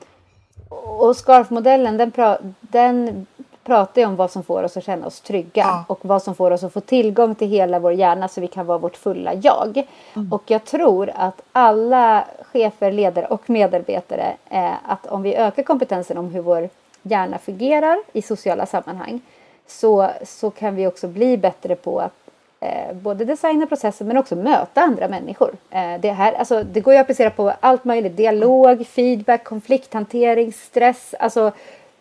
Och 0.69 1.17
SCARF-modellen 1.17 1.97
den, 1.97 2.13
den 2.61 3.27
pratar 3.65 4.03
ju 4.03 4.07
om 4.07 4.17
vad 4.17 4.31
som 4.31 4.43
får 4.43 4.63
oss 4.63 4.77
att 4.77 4.85
känna 4.85 5.07
oss 5.07 5.21
trygga 5.21 5.63
ja. 5.63 5.85
och 5.89 5.99
vad 6.03 6.23
som 6.23 6.35
får 6.35 6.51
oss 6.51 6.65
att 6.65 6.73
få 6.73 6.81
tillgång 6.81 7.35
till 7.35 7.49
hela 7.49 7.79
vår 7.79 7.93
hjärna 7.93 8.29
så 8.29 8.41
vi 8.41 8.49
kan 8.49 8.67
vara 8.67 8.79
vårt 8.79 8.97
fulla 8.97 9.35
jag. 9.35 9.83
Mm. 10.15 10.33
Och 10.33 10.43
jag 10.47 10.65
tror 10.65 11.11
att 11.15 11.43
alla 11.53 12.25
chefer, 12.53 12.93
ledare 12.93 13.27
och 13.27 13.51
medarbetare, 13.51 14.37
eh, 14.49 14.73
att 14.87 15.07
om 15.07 15.23
vi 15.23 15.35
ökar 15.35 15.63
kompetensen 15.63 16.19
om 16.19 16.31
hur 16.31 16.43
vår 16.43 16.69
hjärna 17.03 17.39
fungerar 17.39 17.99
i 18.13 18.23
sociala 18.23 18.67
sammanhang 18.67 19.21
så, 19.67 20.11
så 20.25 20.51
kan 20.51 20.77
vi 20.77 20.87
också 20.87 21.09
bli 21.09 21.37
bättre 21.37 21.77
på 21.77 22.01
att 22.01 22.13
eh, 22.61 22.95
både 22.95 23.25
designa 23.25 23.67
processer 23.67 24.05
men 24.05 24.17
också 24.17 24.37
möta 24.37 24.81
andra 24.81 25.09
människor. 25.09 25.53
Eh, 25.71 26.01
det, 26.01 26.11
här, 26.11 26.33
alltså, 26.33 26.63
det 26.63 26.81
går 26.81 26.95
ju 26.95 27.01
att 27.01 27.05
applicera 27.05 27.31
på 27.31 27.53
allt 27.61 27.85
möjligt. 27.85 28.17
Dialog, 28.17 28.87
feedback, 28.87 29.45
konflikthantering, 29.45 30.53
stress. 30.53 31.15
Alltså, 31.19 31.53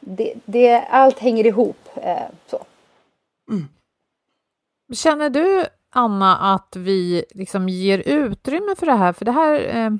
det, 0.05 0.33
det, 0.45 0.79
allt 0.79 1.19
hänger 1.19 1.45
ihop. 1.45 1.89
Eh, 1.95 2.27
så. 2.47 2.65
Mm. 3.51 3.67
Känner 4.93 5.29
du, 5.29 5.65
Anna, 5.89 6.53
att 6.53 6.75
vi 6.75 7.25
liksom 7.29 7.69
ger 7.69 7.97
utrymme 8.05 8.75
för 8.75 8.85
det 8.85 8.95
här? 8.95 9.13
För 9.13 9.25
det 9.25 9.31
här, 9.31 9.77
eh, 9.77 9.91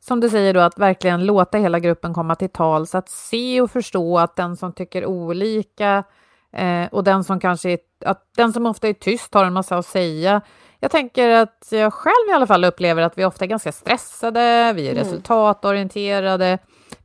som 0.00 0.20
du 0.20 0.30
säger 0.30 0.54
då, 0.54 0.60
att 0.60 0.78
verkligen 0.78 1.26
låta 1.26 1.58
hela 1.58 1.78
gruppen 1.78 2.14
komma 2.14 2.34
till 2.34 2.50
tals, 2.50 2.94
att 2.94 3.08
se 3.08 3.60
och 3.60 3.70
förstå 3.70 4.18
att 4.18 4.36
den 4.36 4.56
som 4.56 4.72
tycker 4.72 5.06
olika 5.06 6.04
eh, 6.52 6.86
och 6.92 7.04
den 7.04 7.24
som 7.24 7.40
kanske 7.40 7.70
är, 7.70 7.78
att 8.04 8.30
den 8.36 8.52
som 8.52 8.66
ofta 8.66 8.88
är 8.88 8.92
tyst 8.92 9.34
har 9.34 9.44
en 9.44 9.52
massa 9.52 9.76
att 9.78 9.86
säga. 9.86 10.40
Jag 10.80 10.90
tänker 10.90 11.28
att 11.28 11.68
jag 11.70 11.92
själv 11.92 12.28
i 12.30 12.32
alla 12.32 12.46
fall 12.46 12.64
upplever 12.64 13.02
att 13.02 13.18
vi 13.18 13.24
ofta 13.24 13.44
är 13.44 13.48
ganska 13.48 13.72
stressade, 13.72 14.72
vi 14.72 14.88
är 14.88 14.92
mm. 14.92 15.04
resultatorienterade, 15.04 16.58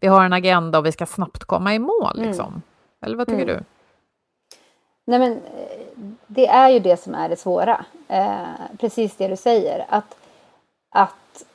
vi 0.05 0.09
har 0.09 0.25
en 0.25 0.33
agenda 0.33 0.77
och 0.77 0.85
vi 0.85 0.91
ska 0.91 1.05
snabbt 1.05 1.43
komma 1.43 1.73
i 1.73 1.79
mål. 1.79 2.11
Mm. 2.15 2.27
Liksom. 2.27 2.47
Mm. 2.47 2.61
Eller 3.05 3.17
vad 3.17 3.27
tycker 3.27 3.43
mm. 3.43 3.55
du? 3.55 3.63
Nej, 5.05 5.19
men, 5.19 5.41
det 6.27 6.47
är 6.47 6.69
ju 6.69 6.79
det 6.79 6.97
som 6.97 7.15
är 7.15 7.29
det 7.29 7.35
svåra. 7.35 7.85
Eh, 8.07 8.77
precis 8.79 9.15
det 9.15 9.27
du 9.27 9.35
säger. 9.35 9.85
Att, 9.89 10.15
att 10.95 11.45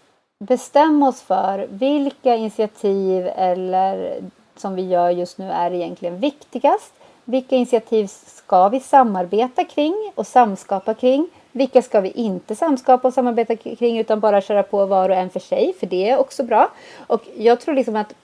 bestämma 0.44 1.08
oss 1.08 1.22
för 1.22 1.66
vilka 1.70 2.36
initiativ 2.36 3.30
eller 3.36 4.20
som 4.56 4.74
vi 4.74 4.82
gör 4.82 5.10
just 5.10 5.38
nu 5.38 5.50
är 5.50 5.70
egentligen 5.70 6.20
viktigast? 6.20 6.94
Vilka 7.24 7.56
initiativ 7.56 8.06
ska 8.06 8.68
vi 8.68 8.80
samarbeta 8.80 9.64
kring 9.64 10.12
och 10.14 10.26
samskapa 10.26 10.94
kring? 10.94 11.28
Vilka 11.52 11.82
ska 11.82 12.00
vi 12.00 12.10
inte 12.10 12.54
samskapa 12.56 13.08
och 13.08 13.14
samarbeta 13.14 13.56
kring 13.56 13.98
utan 13.98 14.20
bara 14.20 14.40
köra 14.40 14.62
på 14.62 14.86
var 14.86 15.08
och 15.08 15.16
en 15.16 15.30
för 15.30 15.40
sig? 15.40 15.74
För 15.80 15.86
det 15.86 16.10
är 16.10 16.18
också 16.18 16.42
bra. 16.42 16.70
Och 17.06 17.22
jag 17.36 17.60
tror 17.60 17.74
liksom 17.74 17.96
att 17.96 18.14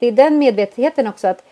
det 0.00 0.06
är 0.06 0.12
den 0.12 0.38
medvetenheten 0.38 1.06
också 1.06 1.28
att 1.28 1.44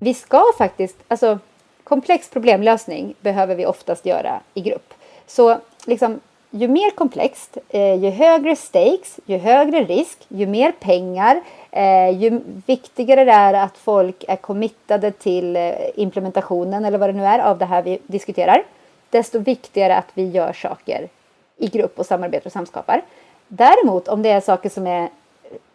vi 0.00 0.14
ska 0.14 0.44
faktiskt, 0.58 0.96
alltså 1.08 1.38
komplex 1.84 2.30
problemlösning 2.30 3.14
behöver 3.20 3.54
vi 3.54 3.66
oftast 3.66 4.06
göra 4.06 4.40
i 4.54 4.60
grupp. 4.60 4.94
Så 5.26 5.58
liksom 5.86 6.20
ju 6.50 6.68
mer 6.68 6.90
komplext, 6.90 7.58
eh, 7.68 7.94
ju 7.94 8.10
högre 8.10 8.56
stakes, 8.56 9.20
ju 9.26 9.38
högre 9.38 9.84
risk, 9.84 10.18
ju 10.28 10.46
mer 10.46 10.72
pengar, 10.72 11.42
eh, 11.70 12.10
ju 12.18 12.40
viktigare 12.66 13.24
det 13.24 13.32
är 13.32 13.54
att 13.54 13.78
folk 13.78 14.24
är 14.28 14.36
committade 14.36 15.10
till 15.10 15.56
eh, 15.56 15.72
implementationen 15.94 16.84
eller 16.84 16.98
vad 16.98 17.08
det 17.08 17.12
nu 17.12 17.24
är 17.24 17.38
av 17.38 17.58
det 17.58 17.64
här 17.64 17.82
vi 17.82 17.98
diskuterar, 18.06 18.62
desto 19.10 19.38
viktigare 19.38 19.96
att 19.96 20.08
vi 20.14 20.30
gör 20.30 20.52
saker 20.52 21.08
i 21.56 21.66
grupp 21.66 21.98
och 21.98 22.06
samarbetar 22.06 22.46
och 22.46 22.52
samskapar. 22.52 23.02
Däremot 23.48 24.08
om 24.08 24.22
det 24.22 24.30
är 24.30 24.40
saker 24.40 24.68
som 24.68 24.86
är 24.86 25.08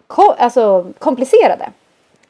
ko 0.07 0.31
alltså, 0.38 0.86
komplicerade, 0.99 1.69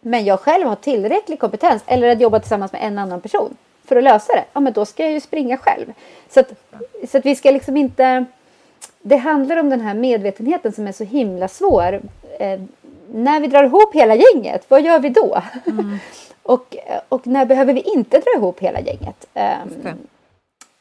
men 0.08 0.26
jag 0.26 0.40
själv 0.40 0.68
har 0.68 0.76
tillräcklig 0.76 1.40
kompetens 1.40 1.84
eller 1.86 2.08
att 2.08 2.22
jobba 2.22 2.40
tillsammans 2.40 2.72
med 2.72 2.84
en 2.84 3.00
annan 3.00 3.22
person 3.22 3.58
för 3.86 3.96
att 3.96 4.04
lösa 4.04 4.34
det, 4.34 4.44
ja 4.54 4.60
men 4.60 4.74
då 4.74 4.86
ska 4.86 5.04
jag 5.04 5.12
ju 5.12 5.20
springa 5.20 5.58
själv. 5.58 5.94
Så 6.30 6.40
att, 6.40 6.54
så 7.10 7.18
att 7.18 7.26
vi 7.26 7.36
ska 7.36 7.52
liksom 7.52 7.78
inte 7.78 8.26
det 9.02 9.16
handlar 9.16 9.58
om 9.58 9.70
den 9.70 9.82
här 9.82 9.94
medvetenheten 9.94 10.72
som 10.72 10.88
är 10.88 10.92
så 10.92 11.04
himla 11.04 11.48
svår. 11.48 12.02
Eh, 12.40 12.60
när 13.14 13.40
vi 13.40 13.48
drar 13.48 13.64
ihop 13.64 13.96
hela 13.96 14.16
gänget, 14.16 14.66
vad 14.68 14.82
gör 14.82 15.00
vi 15.00 15.10
då? 15.10 15.42
Mm. 15.66 15.98
och, 16.44 16.76
och 17.10 17.28
när 17.28 17.46
behöver 17.46 17.74
vi 17.74 17.82
inte 17.82 18.20
dra 18.20 18.32
ihop 18.36 18.60
hela 18.60 18.80
gänget? 18.80 19.28
Um, 19.34 19.98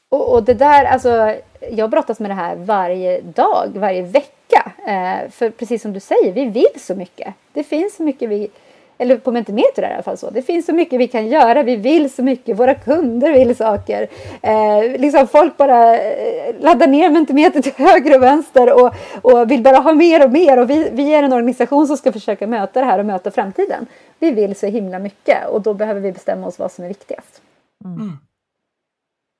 och, 0.08 0.32
och, 0.32 0.42
det 0.42 0.54
där, 0.54 0.84
alltså, 0.84 1.34
jag 1.70 1.90
brottas 1.90 2.20
med 2.20 2.30
det 2.30 2.34
här 2.34 2.56
varje 2.56 3.20
dag, 3.20 3.70
varje 3.74 4.02
vecka. 4.02 4.72
Eh, 4.86 5.30
för 5.30 5.50
precis 5.50 5.82
som 5.82 5.92
du 5.92 6.00
säger, 6.00 6.32
vi 6.32 6.44
vill 6.44 6.80
så 6.80 6.94
mycket. 6.94 7.34
Det 7.52 7.64
finns 7.64 7.96
så 7.96 8.02
mycket 8.02 8.28
vi 8.28 8.48
eller 8.98 9.16
på 9.16 9.32
Mentimeter 9.32 9.82
är 9.82 9.86
det 9.86 9.92
i 9.92 9.94
alla 9.94 10.02
fall 10.02 10.18
så. 10.18 10.30
Det 10.30 10.42
finns 10.42 10.66
så 10.66 10.72
mycket 10.72 11.00
vi 11.00 11.08
kan 11.08 11.26
göra. 11.26 11.62
Vi 11.62 11.76
vill 11.76 12.12
så 12.12 12.22
mycket. 12.22 12.58
Våra 12.58 12.74
kunder 12.74 13.32
vill 13.32 13.56
saker. 13.56 14.08
Eh, 14.42 15.00
liksom 15.00 15.28
folk 15.28 15.56
bara 15.56 15.98
eh, 15.98 16.54
laddar 16.60 16.86
ner 16.86 17.10
Mentimeter 17.10 17.62
till 17.62 17.72
höger 17.76 18.16
och 18.16 18.22
vänster 18.22 18.84
och, 18.84 18.94
och 19.22 19.50
vill 19.50 19.62
bara 19.62 19.76
ha 19.76 19.92
mer 19.92 20.24
och 20.24 20.32
mer. 20.32 20.58
Och 20.58 20.70
vi, 20.70 20.90
vi 20.92 21.14
är 21.14 21.22
en 21.22 21.32
organisation 21.32 21.86
som 21.86 21.96
ska 21.96 22.12
försöka 22.12 22.46
möta 22.46 22.80
det 22.80 22.86
här 22.86 22.98
och 22.98 23.06
möta 23.06 23.30
framtiden. 23.30 23.86
Vi 24.18 24.30
vill 24.30 24.56
så 24.56 24.66
himla 24.66 24.98
mycket 24.98 25.48
och 25.48 25.62
då 25.62 25.74
behöver 25.74 26.00
vi 26.00 26.12
bestämma 26.12 26.46
oss 26.46 26.58
vad 26.58 26.72
som 26.72 26.84
är 26.84 26.88
viktigast. 26.88 27.42
Mm. 27.84 28.00
mm. 28.00 28.16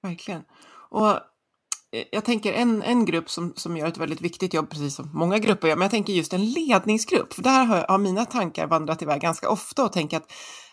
Verkligen. 0.03 0.45
Och 0.89 1.21
jag 2.11 2.25
tänker 2.25 2.53
en, 2.53 2.83
en 2.83 3.05
grupp 3.05 3.31
som, 3.31 3.53
som 3.57 3.77
gör 3.77 3.87
ett 3.87 3.99
väldigt 3.99 4.21
viktigt 4.21 4.55
jobb, 4.55 4.71
precis 4.71 4.95
som 4.95 5.11
många 5.13 5.39
grupper 5.39 5.69
gör, 5.69 5.77
men 5.77 5.83
jag 5.83 5.91
tänker 5.91 6.13
just 6.13 6.33
en 6.33 6.51
ledningsgrupp, 6.51 7.33
för 7.33 7.43
där 7.43 7.65
har, 7.65 7.87
har 7.89 7.99
mina 7.99 8.25
tankar 8.25 8.67
vandrat 8.67 9.03
iväg 9.03 9.21
ganska 9.21 9.49
ofta 9.49 9.85
och 9.85 9.93
tänker 9.93 10.17
att 10.17 10.33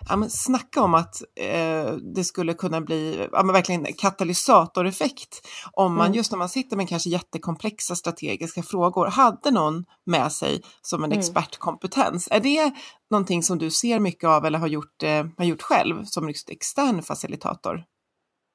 ja, 0.10 0.16
men 0.16 0.30
snacka 0.30 0.82
om 0.82 0.94
att 0.94 1.22
eh, 1.36 1.94
det 2.16 2.24
skulle 2.24 2.54
kunna 2.54 2.82
bli 2.82 3.28
ja, 3.32 3.44
men 3.44 3.54
verkligen 3.54 3.86
katalysatoreffekt 3.98 5.48
om 5.72 5.96
man 5.96 6.06
mm. 6.06 6.16
just 6.16 6.32
när 6.32 6.38
man 6.38 6.50
sitter 6.50 6.78
med 6.78 6.90
kanske 6.90 7.10
jättekomplexa 7.10 7.96
strategiska 7.96 8.64
frågor 8.64 9.08
hade 9.08 9.52
någon 9.52 9.86
med 10.06 10.32
sig 10.32 10.62
som 10.82 11.04
en 11.04 11.12
mm. 11.12 11.20
expertkompetens. 11.20 12.28
Är 12.32 12.40
det 12.40 12.74
någonting 13.12 13.44
som 13.44 13.58
du 13.58 13.72
ser 13.72 14.00
mycket 14.00 14.30
av 14.30 14.46
eller 14.46 14.60
har 14.60 14.68
gjort, 14.68 15.04
eh, 15.04 15.26
har 15.38 15.46
gjort 15.46 15.62
själv 15.62 16.04
som 16.06 16.28
just 16.28 16.50
extern 16.50 17.04
facilitator? 17.04 17.84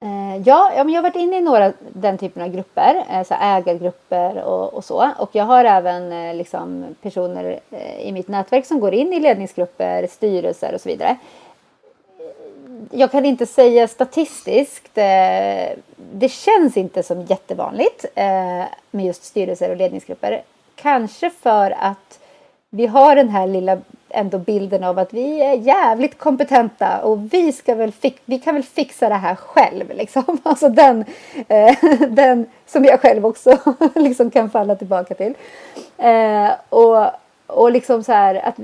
Eh, 0.01 0.43
ja, 0.45 0.73
jag 0.75 0.85
har 0.85 1.03
varit 1.03 1.17
inne 1.17 1.39
i 1.39 1.41
några 1.41 1.73
den 1.79 2.19
typen 2.19 2.43
av 2.43 2.49
grupper, 2.49 3.05
eh, 3.11 3.25
så 3.25 3.35
ägargrupper 3.35 4.43
och, 4.43 4.75
och 4.75 4.85
så. 4.85 5.11
Och 5.19 5.31
jag 5.33 5.45
har 5.45 5.65
även 5.65 6.13
eh, 6.13 6.35
liksom, 6.35 6.97
personer 7.03 7.61
i 8.01 8.13
mitt 8.13 8.29
nätverk 8.29 8.67
som 8.67 8.81
går 8.81 8.95
in 8.95 9.13
i 9.13 9.21
ledningsgrupper, 9.21 10.07
styrelser 10.07 10.75
och 10.75 10.81
så 10.81 10.89
vidare. 10.89 11.17
Jag 12.91 13.11
kan 13.11 13.25
inte 13.25 13.47
säga 13.47 13.89
statistiskt, 13.89 14.95
det 15.95 16.31
känns 16.31 16.77
inte 16.77 17.03
som 17.03 17.23
jättevanligt 17.23 18.05
med 18.91 19.07
just 19.07 19.25
styrelser 19.25 19.71
och 19.71 19.77
ledningsgrupper. 19.77 20.43
Kanske 20.75 21.31
för 21.31 21.71
att 21.71 22.19
vi 22.71 22.87
har 22.87 23.17
den 23.17 23.29
här 23.29 23.47
lilla 23.47 23.79
ändå 24.11 24.39
bilden 24.39 24.85
av 24.85 24.99
att 24.99 25.13
vi 25.13 25.43
är 25.43 25.55
jävligt 25.55 26.19
kompetenta 26.19 27.03
och 27.03 27.35
vi, 27.35 27.53
ska 27.53 27.75
väl 27.75 27.93
vi 28.25 28.39
kan 28.39 28.55
väl 28.55 28.63
fixa 28.63 29.09
det 29.09 29.15
här 29.15 29.35
själv. 29.35 29.95
Liksom. 29.95 30.23
Alltså 30.43 30.69
den, 30.69 31.05
eh, 31.49 31.77
den 32.09 32.47
som 32.67 32.85
jag 32.85 33.01
själv 33.01 33.27
också 33.27 33.59
liksom 33.95 34.31
kan 34.31 34.51
falla 34.51 34.77
tillbaka 34.77 35.15
till. 35.15 35.35
Eh, 35.99 36.51
och, 36.69 37.07
och 37.47 37.73
liksom 37.73 38.05
så 38.05 38.13
här 38.13 38.35
att 38.35 38.57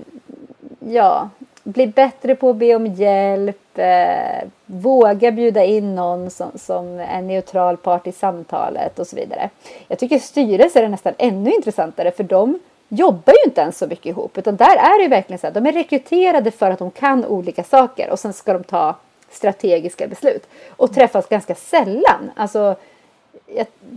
ja, 0.80 1.28
bli 1.64 1.86
bättre 1.86 2.34
på 2.34 2.50
att 2.50 2.56
be 2.56 2.74
om 2.74 2.86
hjälp, 2.86 3.78
eh, 3.78 4.48
våga 4.66 5.32
bjuda 5.32 5.64
in 5.64 5.94
någon 5.94 6.30
som, 6.30 6.50
som 6.54 6.98
är 6.98 7.22
neutral 7.22 7.76
part 7.76 8.06
i 8.06 8.12
samtalet 8.12 8.98
och 8.98 9.06
så 9.06 9.16
vidare. 9.16 9.50
Jag 9.88 9.98
tycker 9.98 10.18
styrelser 10.18 10.82
är 10.82 10.88
nästan 10.88 11.14
ännu 11.18 11.50
intressantare 11.50 12.10
för 12.10 12.24
de 12.24 12.58
jobbar 12.88 13.32
ju 13.32 13.48
inte 13.48 13.60
ens 13.60 13.78
så 13.78 13.86
mycket 13.86 14.06
ihop 14.06 14.38
utan 14.38 14.56
där 14.56 14.76
är 14.76 15.02
det 15.02 15.08
verkligen 15.08 15.38
så 15.38 15.46
att 15.46 15.54
de 15.54 15.66
är 15.66 15.72
rekryterade 15.72 16.50
för 16.50 16.70
att 16.70 16.78
de 16.78 16.90
kan 16.90 17.24
olika 17.24 17.64
saker 17.64 18.10
och 18.10 18.18
sen 18.18 18.32
ska 18.32 18.52
de 18.52 18.64
ta 18.64 18.96
strategiska 19.30 20.06
beslut 20.06 20.48
och 20.68 20.94
träffas 20.94 21.28
ganska 21.28 21.54
sällan. 21.54 22.30
Alltså, 22.36 22.76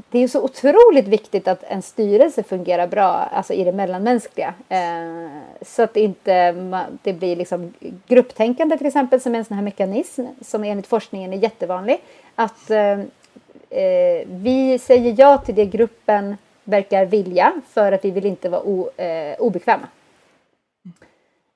det 0.09 0.19
är 0.19 0.27
så 0.27 0.41
otroligt 0.43 1.07
viktigt 1.07 1.47
att 1.47 1.63
en 1.63 1.81
styrelse 1.81 2.43
fungerar 2.43 2.87
bra 2.87 3.07
alltså 3.07 3.53
i 3.53 3.63
det 3.63 3.71
mellanmänskliga. 3.71 4.53
Eh, 4.69 5.27
så 5.61 5.83
att 5.83 5.93
det 5.93 6.01
inte 6.01 6.51
det 7.03 7.13
blir 7.13 7.35
liksom 7.35 7.73
grupptänkande 8.07 8.77
till 8.77 8.87
exempel 8.87 9.21
som 9.21 9.35
är 9.35 9.39
en 9.39 9.45
sån 9.45 9.57
här 9.57 9.63
mekanism 9.63 10.25
som 10.41 10.63
enligt 10.63 10.87
forskningen 10.87 11.33
är 11.33 11.37
jättevanlig. 11.37 12.01
Att 12.35 12.69
eh, 12.69 12.99
eh 13.69 14.27
vi 14.27 14.79
säger 14.79 15.15
ja 15.17 15.37
till 15.37 15.55
det 15.55 15.65
gruppen 15.65 16.37
verkar 16.67 17.05
vilja 17.05 17.61
för 17.69 17.91
att 17.91 18.05
vi 18.05 18.11
vill 18.11 18.25
inte 18.25 18.49
vara 18.49 18.61
o, 18.61 18.89
eh, 18.97 19.35
obekväma. 19.39 19.87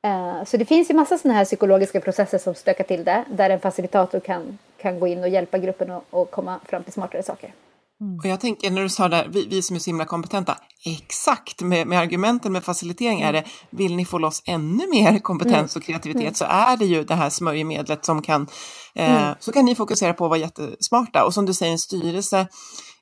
Eh, 0.03 0.43
så 0.45 0.57
det 0.57 0.65
finns 0.65 0.89
ju 0.89 0.93
massa 0.93 1.17
sådana 1.17 1.37
här 1.37 1.45
psykologiska 1.45 2.01
processer 2.01 2.37
som 2.37 2.55
stökar 2.55 2.83
till 2.83 3.03
det 3.03 3.25
där 3.29 3.49
en 3.49 3.59
facilitator 3.59 4.19
kan, 4.19 4.57
kan 4.81 4.99
gå 4.99 5.07
in 5.07 5.23
och 5.23 5.29
hjälpa 5.29 5.57
gruppen 5.57 5.91
och, 5.91 6.03
och 6.09 6.31
komma 6.31 6.59
fram 6.65 6.83
till 6.83 6.93
smartare 6.93 7.23
saker. 7.23 7.53
Mm. 8.01 8.19
Och 8.19 8.25
jag 8.25 8.39
tänker 8.39 8.71
när 8.71 8.81
du 8.81 8.89
sa 8.89 9.07
där, 9.07 9.27
vi, 9.29 9.47
vi 9.47 9.61
som 9.61 9.75
är 9.75 9.79
så 9.79 9.89
himla 9.89 10.05
kompetenta, 10.05 10.57
exakt 10.85 11.61
med, 11.61 11.87
med 11.87 11.99
argumenten 11.99 12.51
med 12.51 12.63
facilitering 12.63 13.21
är 13.21 13.33
det, 13.33 13.43
vill 13.69 13.95
ni 13.95 14.05
få 14.05 14.17
loss 14.17 14.43
ännu 14.45 14.87
mer 14.91 15.19
kompetens 15.19 15.75
och 15.75 15.83
kreativitet 15.83 16.21
mm. 16.21 16.33
så 16.33 16.45
är 16.45 16.77
det 16.77 16.85
ju 16.85 17.03
det 17.03 17.15
här 17.15 17.29
smörjmedlet 17.29 18.05
som 18.05 18.21
kan, 18.21 18.47
eh, 18.95 19.23
mm. 19.23 19.35
så 19.39 19.51
kan 19.51 19.65
ni 19.65 19.75
fokusera 19.75 20.13
på 20.13 20.25
att 20.25 20.29
vara 20.29 20.39
jättesmarta. 20.39 21.25
Och 21.25 21.33
som 21.33 21.45
du 21.45 21.53
säger, 21.53 21.71
en 21.71 21.79
styrelse, 21.79 22.47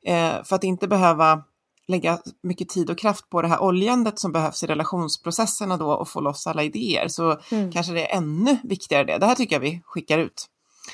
eh, 0.06 0.44
för 0.44 0.56
att 0.56 0.64
inte 0.64 0.88
behöva 0.88 1.44
lägga 1.90 2.20
mycket 2.44 2.70
tid 2.70 2.90
och 2.90 2.98
kraft 2.98 3.30
på 3.30 3.42
det 3.42 3.48
här 3.48 3.62
oljandet 3.62 4.20
som 4.20 4.32
behövs 4.32 4.64
i 4.64 4.68
relationsprocesserna 4.68 5.78
då 5.78 5.92
och 5.92 6.10
få 6.10 6.20
loss 6.20 6.48
alla 6.48 6.64
idéer 6.64 7.08
så 7.08 7.38
mm. 7.52 7.72
kanske 7.72 7.94
det 7.94 8.12
är 8.12 8.18
ännu 8.18 8.58
viktigare 8.64 9.04
det. 9.04 9.18
Det 9.18 9.26
här 9.26 9.36
tycker 9.36 9.56
jag 9.56 9.62
vi 9.62 9.82
skickar 9.86 10.18
ut. 10.18 10.46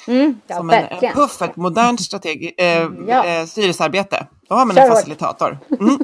Mm, 0.08 0.40
ja, 0.48 0.58
som 0.58 0.70
en, 0.70 0.86
en 0.86 1.14
puff, 1.14 1.42
ett 1.42 1.56
modernt 1.56 2.02
strategi, 2.02 2.54
eh, 2.58 2.90
ja. 3.08 3.26
eh, 3.26 3.46
styrelsearbete. 3.46 4.28
Då 4.50 4.56
har 4.56 4.66
man 4.66 4.78
en 4.78 4.90
facilitator. 4.90 5.58
Mm. 5.80 6.00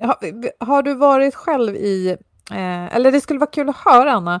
har, 0.00 0.64
har, 0.64 0.82
du 0.82 0.94
varit 0.94 1.34
själv 1.34 1.76
i, 1.76 2.16
eh, 2.50 2.96
eller 2.96 3.12
det 3.12 3.20
skulle 3.20 3.38
vara 3.38 3.50
kul 3.50 3.68
att 3.68 3.76
höra 3.76 4.12
Anna, 4.12 4.40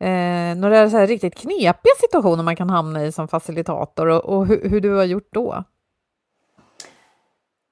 eh, 0.00 0.56
några 0.56 0.90
så 0.90 0.96
här 0.96 1.06
riktigt 1.06 1.34
knepiga 1.34 1.92
situationer 2.00 2.42
man 2.42 2.56
kan 2.56 2.70
hamna 2.70 3.04
i 3.04 3.12
som 3.12 3.28
facilitator 3.28 4.06
och, 4.06 4.24
och 4.24 4.46
hur, 4.46 4.68
hur, 4.68 4.80
du 4.80 4.94
har 4.94 5.04
gjort 5.04 5.28
då? 5.32 5.64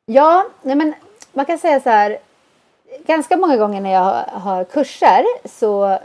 Ja, 0.07 0.47
nej 0.63 0.77
men 0.77 0.95
man 1.33 1.47
kan 1.47 1.59
säga 1.59 1.81
så 1.81 1.91
här. 1.91 2.19
Ganska 3.07 3.37
många 3.37 3.57
gånger 3.57 3.81
när 3.81 3.93
jag 3.93 4.25
har 4.41 4.65
kurser 4.65 5.25
så, 5.49 5.99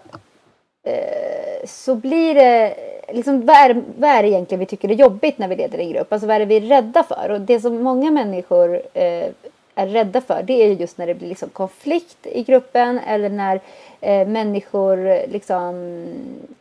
eh, 0.83 1.65
så 1.67 1.95
blir 1.95 2.35
det 2.35 2.75
liksom, 3.13 3.45
vad 3.45 3.55
är, 3.55 3.83
vad 3.97 4.09
är 4.09 4.23
det 4.23 4.29
egentligen 4.29 4.59
vi 4.59 4.65
tycker 4.65 4.89
är 4.89 4.93
jobbigt 4.93 5.37
när 5.37 5.47
vi 5.47 5.55
leder 5.55 5.79
en 5.79 5.89
grupp? 5.89 6.13
Alltså 6.13 6.27
vad 6.27 6.35
är 6.35 6.39
det 6.39 6.45
vi 6.45 6.57
är 6.57 6.61
rädda 6.61 7.03
för? 7.03 7.29
Och 7.31 7.41
det 7.41 7.59
som 7.59 7.83
många 7.83 8.11
människor 8.11 8.81
eh, 8.93 9.29
är 9.75 9.87
rädda 9.87 10.21
för 10.21 10.43
det 10.43 10.53
är 10.53 10.67
just 10.73 10.97
när 10.97 11.07
det 11.07 11.15
blir 11.15 11.29
liksom 11.29 11.49
konflikt 11.49 12.17
i 12.27 12.43
gruppen 12.43 12.99
eller 12.99 13.29
när 13.29 13.61
eh, 14.01 14.27
människor 14.27 15.27
liksom 15.27 16.03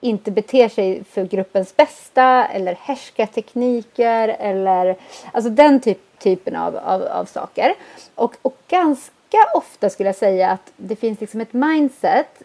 inte 0.01 0.31
beter 0.31 0.69
sig 0.69 1.05
för 1.05 1.25
gruppens 1.25 1.77
bästa 1.77 2.47
eller 2.47 2.75
härskartekniker 2.75 4.37
eller 4.39 4.97
alltså 5.33 5.51
den 5.51 5.81
typ, 5.81 6.19
typen 6.19 6.57
av, 6.57 6.77
av, 6.77 7.03
av 7.03 7.25
saker. 7.25 7.75
Och, 8.15 8.35
och 8.43 8.57
ganska 8.69 9.39
ofta 9.55 9.91
skulle 9.91 10.09
jag 10.09 10.17
säga 10.17 10.51
att 10.51 10.73
det 10.77 10.97
finns 10.97 11.21
liksom 11.21 11.41
ett 11.41 11.53
mindset 11.53 12.43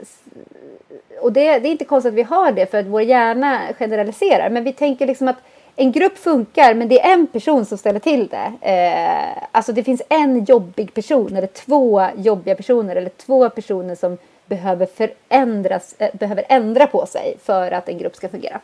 och 1.21 1.33
det, 1.33 1.59
det, 1.59 1.67
är 1.67 1.71
inte 1.71 1.85
konstigt 1.85 2.09
att 2.09 2.17
vi 2.17 2.23
har 2.23 2.51
det 2.51 2.71
för 2.71 2.77
att 2.77 2.85
vår 2.85 3.01
hjärna 3.01 3.61
generaliserar. 3.79 4.49
Men 4.49 4.63
vi 4.63 4.73
tänker 4.73 5.07
liksom 5.07 5.27
att 5.27 5.37
en 5.75 5.91
grupp 5.91 6.17
funkar 6.17 6.73
men 6.73 6.87
det 6.87 7.01
är 7.01 7.13
en 7.13 7.27
person 7.27 7.65
som 7.65 7.77
ställer 7.77 7.99
till 7.99 8.27
det. 8.27 8.53
Eh, 8.61 9.43
alltså 9.51 9.71
det 9.71 9.83
finns 9.83 10.01
en 10.09 10.45
jobbig 10.45 10.93
person 10.93 11.35
eller 11.35 11.47
två 11.47 12.07
jobbiga 12.17 12.55
personer 12.55 12.95
eller 12.95 13.09
två 13.09 13.49
personer 13.49 13.95
som 13.95 14.17
behöver 14.45 14.85
förändras, 14.85 15.95
eh, 15.97 16.15
behöver 16.15 16.45
ändra 16.49 16.87
på 16.87 17.05
sig 17.05 17.37
för 17.43 17.71
att 17.71 17.89
en 17.89 17.97
grupp 17.97 18.15
ska 18.15 18.29
fungera. 18.29 18.59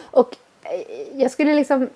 Och 0.00 0.36
eh, 0.62 0.80
jag 1.14 1.30
skulle 1.30 1.54
liksom 1.54 1.88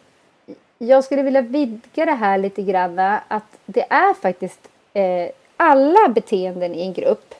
jag 0.78 1.04
skulle 1.04 1.22
vilja 1.22 1.40
vidga 1.40 2.04
det 2.04 2.12
här 2.12 2.38
lite 2.38 2.62
grann. 2.62 2.98
Att 3.28 3.58
det 3.66 3.86
är 3.90 4.14
faktiskt 4.14 4.68
eh, 4.92 5.28
alla 5.56 6.08
beteenden 6.08 6.74
i 6.74 6.82
en 6.82 6.92
grupp 6.92 7.34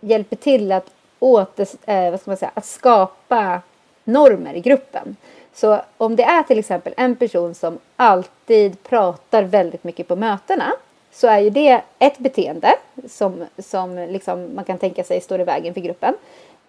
hjälper 0.00 0.36
till 0.36 0.72
att, 0.72 0.90
åter, 1.18 1.66
eh, 1.86 2.10
vad 2.10 2.20
ska 2.20 2.30
man 2.30 2.36
säga, 2.36 2.50
att 2.54 2.66
skapa 2.66 3.60
normer 4.04 4.54
i 4.54 4.60
gruppen. 4.60 5.16
Så 5.54 5.80
om 5.96 6.16
det 6.16 6.22
är 6.22 6.42
till 6.42 6.58
exempel 6.58 6.94
en 6.96 7.16
person 7.16 7.54
som 7.54 7.78
alltid 7.96 8.82
pratar 8.82 9.42
väldigt 9.42 9.84
mycket 9.84 10.08
på 10.08 10.16
mötena 10.16 10.72
så 11.12 11.26
är 11.26 11.38
ju 11.38 11.50
det 11.50 11.80
ett 11.98 12.18
beteende 12.18 12.74
som, 13.08 13.44
som 13.58 13.96
liksom 13.96 14.54
man 14.54 14.64
kan 14.64 14.78
tänka 14.78 15.04
sig 15.04 15.20
står 15.20 15.40
i 15.40 15.44
vägen 15.44 15.74
för 15.74 15.80
gruppen. 15.80 16.14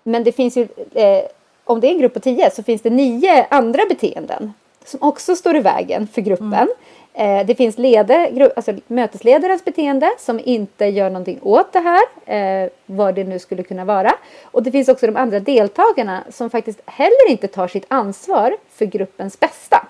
Men 0.03 0.23
det 0.23 0.31
finns 0.31 0.57
ju, 0.57 0.67
eh, 0.93 1.23
om 1.63 1.79
det 1.79 1.87
är 1.87 1.91
en 1.91 1.99
grupp 1.99 2.13
på 2.13 2.19
tio 2.19 2.51
så 2.51 2.63
finns 2.63 2.81
det 2.81 2.89
nio 2.89 3.47
andra 3.49 3.85
beteenden 3.89 4.53
som 4.85 4.99
också 5.03 5.35
står 5.35 5.55
i 5.55 5.59
vägen 5.59 6.07
för 6.07 6.21
gruppen. 6.21 6.53
Mm. 6.53 6.69
Eh, 7.13 7.45
det 7.45 7.55
finns 7.55 7.77
leder, 7.77 8.51
alltså 8.55 8.73
mötesledarens 8.87 9.65
beteende 9.65 10.11
som 10.19 10.39
inte 10.43 10.85
gör 10.85 11.09
någonting 11.09 11.39
åt 11.41 11.73
det 11.73 11.79
här, 11.79 12.01
eh, 12.25 12.69
vad 12.85 13.15
det 13.15 13.23
nu 13.23 13.39
skulle 13.39 13.63
kunna 13.63 13.85
vara. 13.85 14.15
Och 14.43 14.63
det 14.63 14.71
finns 14.71 14.89
också 14.89 15.05
de 15.05 15.17
andra 15.17 15.39
deltagarna 15.39 16.23
som 16.29 16.49
faktiskt 16.49 16.79
heller 16.85 17.29
inte 17.29 17.47
tar 17.47 17.67
sitt 17.67 17.85
ansvar 17.87 18.55
för 18.69 18.85
gruppens 18.85 19.39
bästa. 19.39 19.87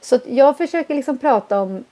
Så 0.00 0.18
jag 0.26 0.56
försöker 0.56 0.94
liksom 0.94 1.18
prata 1.18 1.60
om 1.60 1.84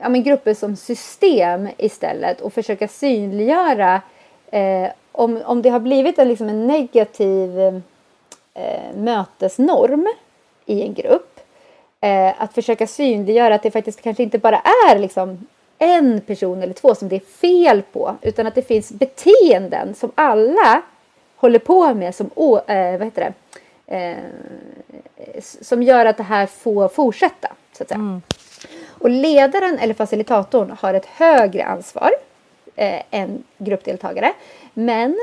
ja, 0.00 0.08
men 0.08 0.22
grupper 0.22 0.54
som 0.54 0.76
system 0.76 1.68
istället 1.78 2.40
och 2.40 2.52
försöka 2.52 2.88
synliggöra 2.88 4.02
eh, 4.50 4.90
om, 5.12 5.42
om 5.44 5.62
det 5.62 5.70
har 5.70 5.80
blivit 5.80 6.18
en, 6.18 6.28
liksom 6.28 6.48
en 6.48 6.66
negativ 6.66 7.58
eh, 8.54 8.94
mötesnorm 8.96 10.08
i 10.66 10.82
en 10.82 10.94
grupp. 10.94 11.40
Eh, 12.00 12.42
att 12.42 12.54
försöka 12.54 12.86
synliggöra 12.86 13.54
att 13.54 13.62
det 13.62 13.70
faktiskt 13.70 14.02
kanske 14.02 14.22
inte 14.22 14.38
bara 14.38 14.62
är 14.90 14.98
liksom 14.98 15.46
en 15.78 16.20
person 16.20 16.62
eller 16.62 16.74
två 16.74 16.94
som 16.94 17.08
det 17.08 17.16
är 17.16 17.20
fel 17.20 17.82
på 17.92 18.16
utan 18.22 18.46
att 18.46 18.54
det 18.54 18.62
finns 18.62 18.92
beteenden 18.92 19.94
som 19.94 20.12
alla 20.14 20.82
håller 21.36 21.58
på 21.58 21.94
med 21.94 22.14
som, 22.14 22.26
eh, 22.66 22.98
vad 22.98 23.04
heter 23.04 23.32
det? 23.86 23.96
Eh, 23.96 24.16
som 25.40 25.82
gör 25.82 26.06
att 26.06 26.16
det 26.16 26.22
här 26.22 26.46
får 26.46 26.88
fortsätta. 26.88 27.48
Så 27.80 27.84
att 27.84 27.88
säga. 27.88 27.98
Mm. 27.98 28.22
Och 28.88 29.10
ledaren 29.10 29.78
eller 29.78 29.94
facilitatorn 29.94 30.76
har 30.80 30.94
ett 30.94 31.06
högre 31.06 31.64
ansvar 31.64 32.10
eh, 32.76 33.02
än 33.10 33.44
gruppdeltagare. 33.58 34.32
Men 34.74 35.18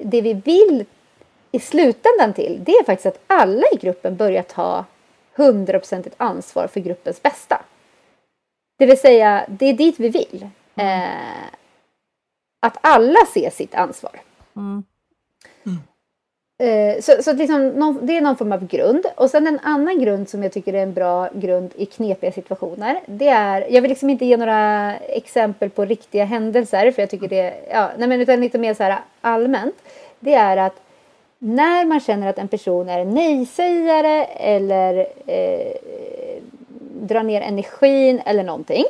det 0.00 0.20
vi 0.20 0.34
vill 0.34 0.84
i 1.52 1.60
slutändan 1.60 2.34
till 2.34 2.60
det 2.64 2.72
är 2.72 2.84
faktiskt 2.84 3.06
att 3.06 3.20
alla 3.26 3.64
i 3.72 3.76
gruppen 3.76 4.16
börjar 4.16 4.42
ta 4.42 4.84
hundraprocentigt 5.34 6.14
ansvar 6.18 6.66
för 6.66 6.80
gruppens 6.80 7.22
bästa. 7.22 7.62
Det 8.78 8.86
vill 8.86 9.00
säga, 9.00 9.46
det 9.48 9.66
är 9.66 9.72
dit 9.72 9.94
vi 9.98 10.08
vill. 10.08 10.48
Mm. 10.74 11.02
Eh, 11.02 11.50
att 12.60 12.76
alla 12.80 13.26
ser 13.34 13.50
sitt 13.50 13.74
ansvar. 13.74 14.20
Mm. 14.56 14.84
Mm. 15.66 15.78
Eh, 16.60 17.00
så 17.00 17.22
så 17.22 17.32
liksom, 17.32 17.68
någon, 17.68 18.06
det 18.06 18.16
är 18.16 18.20
någon 18.20 18.36
form 18.36 18.52
av 18.52 18.66
grund. 18.66 19.06
Och 19.16 19.30
sen 19.30 19.46
en 19.46 19.58
annan 19.62 20.00
grund 20.00 20.28
som 20.28 20.42
jag 20.42 20.52
tycker 20.52 20.74
är 20.74 20.82
en 20.82 20.92
bra 20.92 21.28
grund 21.34 21.72
i 21.76 21.86
knepiga 21.86 22.32
situationer. 22.32 23.00
Det 23.06 23.28
är, 23.28 23.66
jag 23.70 23.82
vill 23.82 23.88
liksom 23.88 24.10
inte 24.10 24.24
ge 24.24 24.36
några 24.36 24.96
exempel 24.96 25.70
på 25.70 25.84
riktiga 25.84 26.24
händelser 26.24 26.90
för 26.90 27.02
jag 27.02 27.10
tycker 27.10 27.28
det, 27.28 27.54
ja, 27.70 27.90
nej 27.98 28.08
men 28.08 28.20
utan 28.20 28.40
lite 28.40 28.58
mer 28.58 28.74
så 28.74 28.82
här 28.82 28.98
allmänt. 29.20 29.74
Det 30.20 30.34
är 30.34 30.56
att 30.56 30.80
när 31.38 31.84
man 31.84 32.00
känner 32.00 32.26
att 32.26 32.38
en 32.38 32.48
person 32.48 32.88
är 32.88 33.04
nej-sägare 33.04 34.24
eller 34.24 35.06
eh, 35.26 35.72
drar 37.02 37.22
ner 37.22 37.40
energin 37.40 38.20
eller 38.26 38.42
någonting. 38.42 38.84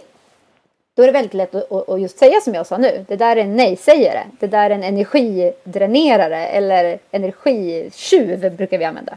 Då 1.01 1.05
är 1.05 1.07
det 1.07 1.13
väldigt 1.13 1.35
lätt 1.35 1.55
att, 1.55 1.89
att 1.89 2.01
just 2.01 2.19
säga 2.19 2.41
som 2.41 2.55
jag 2.55 2.67
sa 2.67 2.77
nu. 2.79 3.05
Det 3.09 3.17
där 3.17 3.37
är 3.37 3.41
en 3.41 3.57
nej-sägare. 3.57 4.23
Det 4.41 4.47
där 4.47 4.71
är 4.71 4.75
en 4.75 4.83
energidränerare 4.83 6.47
eller 6.47 6.99
energitjuv 7.11 8.57
brukar 8.57 8.79
vi 8.79 8.85
använda. 8.85 9.17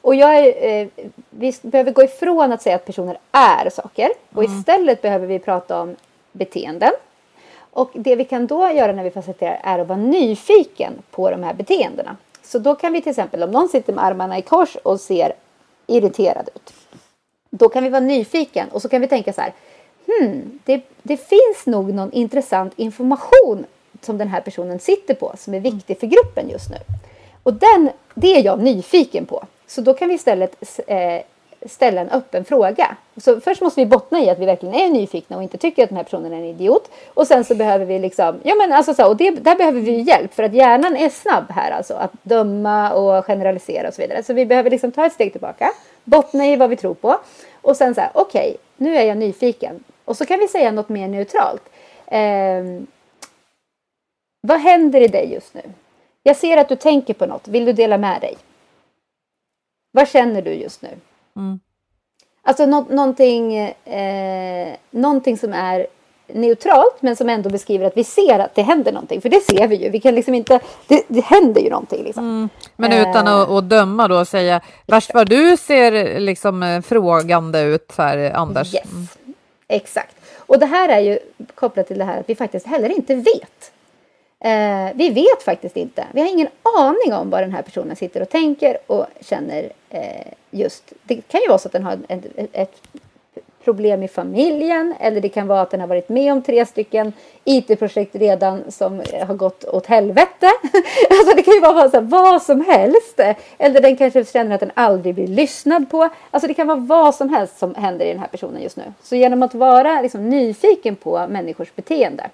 Och 0.00 0.14
jag, 0.14 0.46
eh, 0.46 0.88
vi 1.30 1.54
behöver 1.62 1.92
gå 1.92 2.02
ifrån 2.02 2.52
att 2.52 2.62
säga 2.62 2.76
att 2.76 2.84
personer 2.84 3.18
är 3.32 3.70
saker 3.70 4.10
och 4.34 4.44
mm. 4.44 4.58
istället 4.58 5.02
behöver 5.02 5.26
vi 5.26 5.38
prata 5.38 5.80
om 5.80 5.96
beteenden. 6.32 6.92
Och 7.70 7.90
det 7.94 8.16
vi 8.16 8.24
kan 8.24 8.46
då 8.46 8.70
göra 8.70 8.92
när 8.92 9.04
vi 9.04 9.10
faciliterar 9.10 9.60
är 9.64 9.78
att 9.78 9.88
vara 9.88 9.98
nyfiken 9.98 10.92
på 11.10 11.30
de 11.30 11.42
här 11.42 11.54
beteendena. 11.54 12.16
Så 12.42 12.58
då 12.58 12.74
kan 12.74 12.92
vi 12.92 13.00
till 13.00 13.10
exempel 13.10 13.42
om 13.42 13.50
någon 13.50 13.68
sitter 13.68 13.92
med 13.92 14.04
armarna 14.04 14.38
i 14.38 14.42
kors 14.42 14.76
och 14.76 15.00
ser 15.00 15.32
irriterad 15.86 16.48
ut. 16.54 16.72
Då 17.50 17.68
kan 17.68 17.84
vi 17.84 17.90
vara 17.90 18.00
nyfiken 18.00 18.68
och 18.68 18.82
så 18.82 18.88
kan 18.88 19.00
vi 19.00 19.08
tänka 19.08 19.32
så 19.32 19.40
här. 19.40 19.52
Hmm, 20.10 20.58
det, 20.64 20.82
det 21.02 21.16
finns 21.16 21.66
nog 21.66 21.94
någon 21.94 22.12
intressant 22.12 22.72
information 22.76 23.66
som 24.00 24.18
den 24.18 24.28
här 24.28 24.40
personen 24.40 24.78
sitter 24.78 25.14
på 25.14 25.34
som 25.38 25.54
är 25.54 25.60
viktig 25.60 26.00
för 26.00 26.06
gruppen 26.06 26.50
just 26.50 26.70
nu. 26.70 26.76
Och 27.42 27.54
den, 27.54 27.90
det 28.14 28.36
är 28.36 28.44
jag 28.44 28.62
nyfiken 28.62 29.26
på. 29.26 29.44
Så 29.66 29.80
då 29.80 29.94
kan 29.94 30.08
vi 30.08 30.14
istället 30.14 30.80
eh, 30.86 31.22
ställa 31.66 32.00
en 32.00 32.10
öppen 32.10 32.44
fråga. 32.44 32.96
Så 33.16 33.40
först 33.40 33.60
måste 33.60 33.80
vi 33.80 33.86
bottna 33.86 34.20
i 34.20 34.30
att 34.30 34.38
vi 34.38 34.46
verkligen 34.46 34.74
är 34.74 34.88
nyfikna 34.88 35.36
och 35.36 35.42
inte 35.42 35.58
tycker 35.58 35.82
att 35.82 35.88
den 35.88 35.96
här 35.96 36.04
personen 36.04 36.32
är 36.32 36.36
en 36.36 36.44
idiot. 36.44 36.90
Och 37.14 37.26
sen 37.26 37.44
så 37.44 37.54
behöver 37.54 37.84
vi 37.84 37.98
liksom, 37.98 38.40
ja 38.42 38.54
men 38.54 38.72
alltså 38.72 38.94
så, 38.94 39.08
och 39.08 39.16
det, 39.16 39.30
där 39.30 39.56
behöver 39.56 39.80
vi 39.80 40.00
hjälp 40.00 40.34
för 40.34 40.42
att 40.42 40.54
hjärnan 40.54 40.96
är 40.96 41.08
snabb 41.08 41.44
här 41.50 41.70
alltså 41.70 41.94
att 41.94 42.12
döma 42.22 42.92
och 42.92 43.24
generalisera 43.24 43.88
och 43.88 43.94
så 43.94 44.02
vidare. 44.02 44.22
Så 44.22 44.32
vi 44.32 44.46
behöver 44.46 44.70
liksom 44.70 44.92
ta 44.92 45.06
ett 45.06 45.12
steg 45.12 45.32
tillbaka, 45.32 45.70
bottna 46.04 46.46
i 46.46 46.56
vad 46.56 46.70
vi 46.70 46.76
tror 46.76 46.94
på 46.94 47.18
och 47.62 47.76
sen 47.76 47.94
så 47.94 48.00
här, 48.00 48.10
okej, 48.14 48.48
okay, 48.50 48.56
nu 48.76 48.96
är 48.96 49.02
jag 49.02 49.16
nyfiken. 49.16 49.84
Och 50.10 50.16
så 50.16 50.26
kan 50.26 50.38
vi 50.38 50.48
säga 50.48 50.72
något 50.72 50.88
mer 50.88 51.08
neutralt. 51.08 51.62
Eh, 52.06 52.64
vad 54.40 54.60
händer 54.60 55.00
i 55.00 55.08
dig 55.08 55.32
just 55.32 55.54
nu? 55.54 55.62
Jag 56.22 56.36
ser 56.36 56.56
att 56.56 56.68
du 56.68 56.76
tänker 56.76 57.14
på 57.14 57.26
något. 57.26 57.48
Vill 57.48 57.64
du 57.64 57.72
dela 57.72 57.98
med 57.98 58.20
dig? 58.20 58.36
Vad 59.92 60.08
känner 60.08 60.42
du 60.42 60.52
just 60.52 60.82
nu? 60.82 60.88
Mm. 61.36 61.60
Alltså 62.42 62.66
nå 62.66 62.86
någonting, 62.90 63.56
eh, 63.56 64.74
någonting 64.90 65.38
som 65.38 65.52
är 65.52 65.86
neutralt 66.26 66.96
men 67.00 67.16
som 67.16 67.28
ändå 67.28 67.50
beskriver 67.50 67.86
att 67.86 67.96
vi 67.96 68.04
ser 68.04 68.38
att 68.38 68.54
det 68.54 68.62
händer 68.62 68.92
någonting. 68.92 69.20
För 69.20 69.28
det 69.28 69.40
ser 69.40 69.68
vi 69.68 69.76
ju. 69.76 69.90
Vi 69.90 70.00
kan 70.00 70.14
liksom 70.14 70.34
inte, 70.34 70.60
det, 70.86 71.04
det 71.08 71.24
händer 71.24 71.60
ju 71.60 71.70
någonting. 71.70 72.04
Liksom. 72.04 72.24
Mm. 72.24 72.48
Men 72.76 72.92
utan 72.92 73.28
att, 73.28 73.48
att 73.48 73.68
döma 73.68 74.08
då 74.08 74.18
och 74.18 74.28
säga 74.28 74.60
vars 74.86 75.14
vad 75.14 75.28
du 75.28 75.56
ser 75.56 76.20
liksom 76.20 76.62
eh, 76.62 76.80
frågande 76.80 77.60
ut 77.60 77.94
här 77.96 78.32
Anders. 78.34 78.74
Yes. 78.74 79.19
Exakt. 79.70 80.16
Och 80.36 80.58
det 80.58 80.66
här 80.66 80.88
är 80.88 81.00
ju 81.00 81.18
kopplat 81.54 81.86
till 81.86 81.98
det 81.98 82.04
här 82.04 82.20
att 82.20 82.28
vi 82.28 82.34
faktiskt 82.34 82.66
heller 82.66 82.88
inte 82.88 83.14
vet. 83.14 83.72
Eh, 84.40 84.88
vi 84.94 85.10
vet 85.10 85.42
faktiskt 85.44 85.76
inte. 85.76 86.06
Vi 86.12 86.20
har 86.20 86.28
ingen 86.28 86.48
aning 86.78 87.12
om 87.14 87.30
vad 87.30 87.42
den 87.42 87.52
här 87.52 87.62
personen 87.62 87.96
sitter 87.96 88.22
och 88.22 88.28
tänker 88.28 88.78
och 88.86 89.06
känner 89.20 89.72
eh, 89.90 90.32
just. 90.50 90.92
Det 91.02 91.14
kan 91.14 91.40
ju 91.40 91.48
vara 91.48 91.58
så 91.58 91.68
att 91.68 91.72
den 91.72 91.82
har 91.82 91.98
ett, 92.08 92.24
ett, 92.52 92.82
problem 93.64 94.02
i 94.02 94.08
familjen 94.08 94.94
eller 95.00 95.20
det 95.20 95.28
kan 95.28 95.46
vara 95.46 95.60
att 95.60 95.70
den 95.70 95.80
har 95.80 95.86
varit 95.86 96.08
med 96.08 96.32
om 96.32 96.42
tre 96.42 96.66
stycken 96.66 97.12
IT-projekt 97.44 98.14
redan 98.14 98.70
som 98.70 99.00
eh, 99.00 99.26
har 99.26 99.34
gått 99.34 99.64
åt 99.64 99.86
helvete. 99.86 100.46
alltså 101.10 101.36
det 101.36 101.42
kan 101.42 101.54
ju 101.54 101.60
vara 101.60 101.90
så 101.90 101.96
här, 101.96 102.04
vad 102.04 102.42
som 102.42 102.60
helst. 102.60 103.20
Eller 103.58 103.80
den 103.80 103.96
kanske 103.96 104.24
känner 104.24 104.54
att 104.54 104.60
den 104.60 104.72
aldrig 104.74 105.14
blir 105.14 105.26
lyssnad 105.26 105.90
på. 105.90 106.08
Alltså 106.30 106.48
det 106.48 106.54
kan 106.54 106.66
vara 106.66 106.78
vad 106.78 107.14
som 107.14 107.28
helst 107.28 107.58
som 107.58 107.74
händer 107.74 108.04
i 108.04 108.08
den 108.08 108.20
här 108.20 108.28
personen 108.28 108.62
just 108.62 108.76
nu. 108.76 108.92
Så 109.02 109.16
genom 109.16 109.42
att 109.42 109.54
vara 109.54 110.02
liksom, 110.02 110.28
nyfiken 110.28 110.96
på 110.96 111.26
människors 111.28 111.74
beteende 111.74 112.30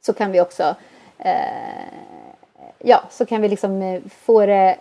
så 0.00 0.12
kan 0.12 0.32
vi 0.32 0.40
också 0.40 0.74
eh, 1.18 2.10
ja, 2.78 3.02
så 3.10 3.26
kan 3.26 3.42
vi 3.42 3.48
liksom 3.48 3.82
eh, 3.82 4.00
få 4.24 4.46
det 4.46 4.76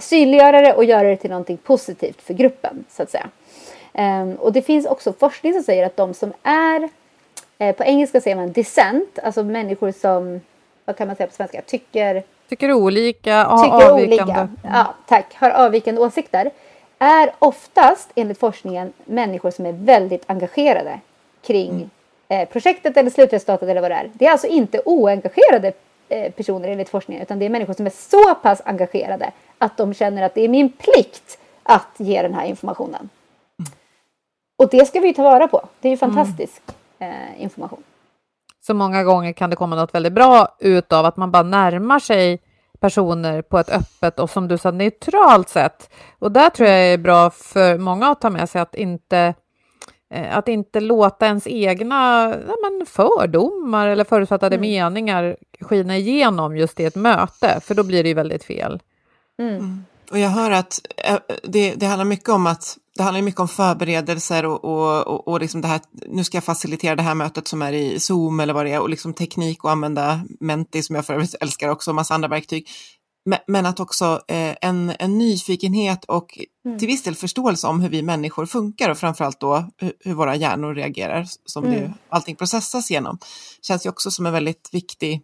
synliggöra 0.00 0.60
det 0.60 0.74
och 0.74 0.84
göra 0.84 1.08
det 1.08 1.16
till 1.16 1.30
någonting 1.30 1.56
positivt 1.56 2.22
för 2.22 2.34
gruppen 2.34 2.84
så 2.88 3.02
att 3.02 3.10
säga. 3.10 3.28
Um, 3.92 4.34
och 4.34 4.52
det 4.52 4.62
finns 4.62 4.86
också 4.86 5.12
forskning 5.12 5.52
som 5.52 5.62
säger 5.62 5.86
att 5.86 5.96
de 5.96 6.14
som 6.14 6.32
är 6.42 6.88
eh, 7.58 7.76
på 7.76 7.84
engelska 7.84 8.20
säger 8.20 8.36
man 8.36 8.52
dissent, 8.52 9.18
alltså 9.22 9.42
människor 9.42 9.92
som, 9.92 10.40
vad 10.84 10.96
kan 10.96 11.06
man 11.06 11.16
säga 11.16 11.26
på 11.26 11.32
svenska, 11.34 11.62
tycker 11.62 12.22
Tycker 12.50 12.72
olika, 12.72 13.44
har 13.44 13.64
tycker 13.64 13.90
avvikande. 13.90 14.32
Olika, 14.32 14.48
ja, 14.62 14.94
tack, 15.06 15.34
har 15.34 15.50
avvikande 15.50 16.00
åsikter. 16.00 16.50
Är 16.98 17.32
oftast 17.38 18.10
enligt 18.14 18.38
forskningen 18.38 18.92
människor 19.04 19.50
som 19.50 19.66
är 19.66 19.72
väldigt 19.72 20.22
engagerade 20.26 21.00
kring 21.42 21.70
mm. 21.70 21.90
Eh, 22.32 22.48
projektet 22.48 22.96
eller 22.96 23.10
slutresultatet 23.10 23.68
eller 23.68 23.80
vad 23.80 23.90
det 23.90 23.94
är. 23.94 24.10
Det 24.12 24.26
är 24.26 24.30
alltså 24.30 24.46
inte 24.46 24.80
oengagerade 24.84 25.72
eh, 26.08 26.32
personer 26.32 26.68
enligt 26.68 26.88
forskningen 26.88 27.22
utan 27.22 27.38
det 27.38 27.44
är 27.44 27.50
människor 27.50 27.74
som 27.74 27.86
är 27.86 27.90
så 27.90 28.34
pass 28.34 28.62
engagerade 28.64 29.32
att 29.58 29.76
de 29.76 29.94
känner 29.94 30.22
att 30.22 30.34
det 30.34 30.44
är 30.44 30.48
min 30.48 30.72
plikt 30.72 31.38
att 31.62 31.94
ge 31.96 32.22
den 32.22 32.34
här 32.34 32.46
informationen. 32.46 33.08
Mm. 34.60 34.66
Och 34.66 34.70
det 34.70 34.86
ska 34.86 35.00
vi 35.00 35.14
ta 35.14 35.22
vara 35.22 35.48
på. 35.48 35.68
Det 35.80 35.88
är 35.88 35.92
ju 35.92 35.98
mm. 36.02 36.14
fantastisk 36.14 36.62
mm. 36.98 37.12
eh, 37.12 37.42
information. 37.42 37.82
Så 38.60 38.74
många 38.74 39.04
gånger 39.04 39.32
kan 39.32 39.50
det 39.50 39.56
komma 39.56 39.76
något 39.76 39.94
väldigt 39.94 40.12
bra 40.12 40.56
ut 40.58 40.92
av 40.92 41.06
att 41.06 41.16
man 41.16 41.30
bara 41.30 41.42
närmar 41.42 41.98
sig 41.98 42.38
personer 42.80 43.42
på 43.42 43.58
ett 43.58 43.70
öppet 43.70 44.18
och 44.18 44.30
som 44.30 44.48
du 44.48 44.58
sa 44.58 44.70
neutralt 44.70 45.48
sätt. 45.48 45.90
Och 46.18 46.32
där 46.32 46.50
tror 46.50 46.68
jag 46.68 46.78
är 46.78 46.98
bra 46.98 47.30
för 47.30 47.78
många 47.78 48.08
att 48.08 48.20
ta 48.20 48.30
med 48.30 48.48
sig 48.48 48.60
att 48.60 48.74
inte 48.74 49.34
eh, 50.10 50.36
att 50.36 50.48
inte 50.48 50.80
låta 50.80 51.26
ens 51.26 51.46
egna 51.46 52.28
ja, 52.48 52.54
men 52.62 52.86
fördomar 52.86 53.88
eller 53.88 54.04
förutfattade 54.04 54.56
mm. 54.56 54.70
meningar 54.70 55.36
skina 55.60 55.96
igenom 55.96 56.56
just 56.56 56.80
i 56.80 56.84
ett 56.84 56.96
möte, 56.96 57.60
för 57.60 57.74
då 57.74 57.82
blir 57.82 58.02
det 58.02 58.08
ju 58.08 58.14
väldigt 58.14 58.44
fel. 58.44 58.80
Mm. 59.38 59.84
Och 60.10 60.18
jag 60.18 60.28
hör 60.28 60.50
att 60.50 60.80
eh, 60.96 61.18
det, 61.42 61.74
det 61.74 61.86
handlar 61.86 62.04
mycket 62.04 62.28
om 62.28 62.46
att 62.46 62.78
det 62.96 63.02
handlar 63.02 63.22
mycket 63.22 63.40
om 63.40 63.48
förberedelser 63.48 64.44
och, 64.44 64.64
och, 64.64 65.06
och, 65.06 65.28
och 65.28 65.40
liksom 65.40 65.60
det 65.60 65.68
här, 65.68 65.80
nu 66.06 66.24
ska 66.24 66.36
jag 66.36 66.44
facilitera 66.44 66.96
det 66.96 67.02
här 67.02 67.14
mötet 67.14 67.48
som 67.48 67.62
är 67.62 67.72
i 67.72 68.00
Zoom 68.00 68.40
eller 68.40 68.54
vad 68.54 68.66
det 68.66 68.72
är, 68.72 68.80
och 68.80 68.90
liksom 68.90 69.14
teknik 69.14 69.64
och 69.64 69.70
använda 69.70 70.20
Menti 70.40 70.82
som 70.82 70.96
jag 70.96 71.06
för 71.06 71.14
övrigt 71.14 71.34
älskar 71.40 71.68
också, 71.68 71.90
och 71.90 71.94
massa 71.94 72.14
andra 72.14 72.28
verktyg. 72.28 72.68
Men, 73.24 73.38
men 73.46 73.66
att 73.66 73.80
också 73.80 74.20
eh, 74.28 74.56
en, 74.60 74.92
en 74.98 75.18
nyfikenhet 75.18 76.04
och 76.04 76.38
mm. 76.64 76.78
till 76.78 76.88
viss 76.88 77.02
del 77.02 77.14
förståelse 77.14 77.66
om 77.66 77.80
hur 77.80 77.88
vi 77.88 78.02
människor 78.02 78.46
funkar 78.46 78.90
och 78.90 78.98
framförallt 78.98 79.40
då 79.40 79.70
hur, 79.76 79.92
hur 80.00 80.14
våra 80.14 80.36
hjärnor 80.36 80.74
reagerar, 80.74 81.26
som 81.44 81.64
mm. 81.64 81.80
det, 81.80 81.92
allting 82.08 82.36
processas 82.36 82.90
genom, 82.90 83.18
känns 83.62 83.86
ju 83.86 83.90
också 83.90 84.10
som 84.10 84.26
en 84.26 84.32
väldigt 84.32 84.68
viktig 84.72 85.22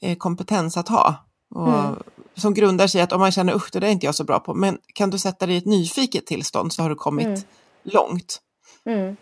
eh, 0.00 0.16
kompetens 0.16 0.76
att 0.76 0.88
ha. 0.88 1.14
Och, 1.54 1.78
mm 1.78 1.94
som 2.40 2.54
grundar 2.54 2.86
sig 2.86 3.00
i 3.00 3.02
att 3.02 3.12
om 3.12 3.20
man 3.20 3.32
känner 3.32 3.54
usch, 3.54 3.68
det 3.72 3.80
där 3.80 3.86
är 3.86 3.92
inte 3.92 4.06
jag 4.06 4.14
så 4.14 4.24
bra 4.24 4.40
på, 4.40 4.54
men 4.54 4.78
kan 4.94 5.10
du 5.10 5.18
sätta 5.18 5.46
dig 5.46 5.54
i 5.54 5.58
ett 5.58 5.66
nyfiket 5.66 6.26
tillstånd 6.26 6.72
så 6.72 6.82
har 6.82 6.88
du 6.88 6.94
kommit 6.94 7.26
mm. 7.26 7.40
långt. 7.82 8.40
Mm. 8.84 9.16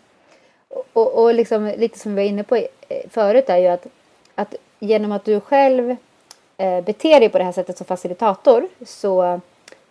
Och, 0.93 1.23
och 1.23 1.33
liksom, 1.33 1.73
lite 1.77 1.99
som 1.99 2.15
vi 2.15 2.23
var 2.23 2.29
inne 2.29 2.43
på 2.43 2.55
eh, 2.55 2.65
förut 3.09 3.49
är 3.49 3.57
ju 3.57 3.67
att, 3.67 3.87
att 4.35 4.55
genom 4.79 5.11
att 5.11 5.25
du 5.25 5.39
själv 5.39 5.95
eh, 6.57 6.81
beter 6.81 7.19
dig 7.19 7.29
på 7.29 7.37
det 7.37 7.43
här 7.43 7.51
sättet 7.51 7.77
som 7.77 7.85
facilitator 7.85 8.67
så, 8.85 9.41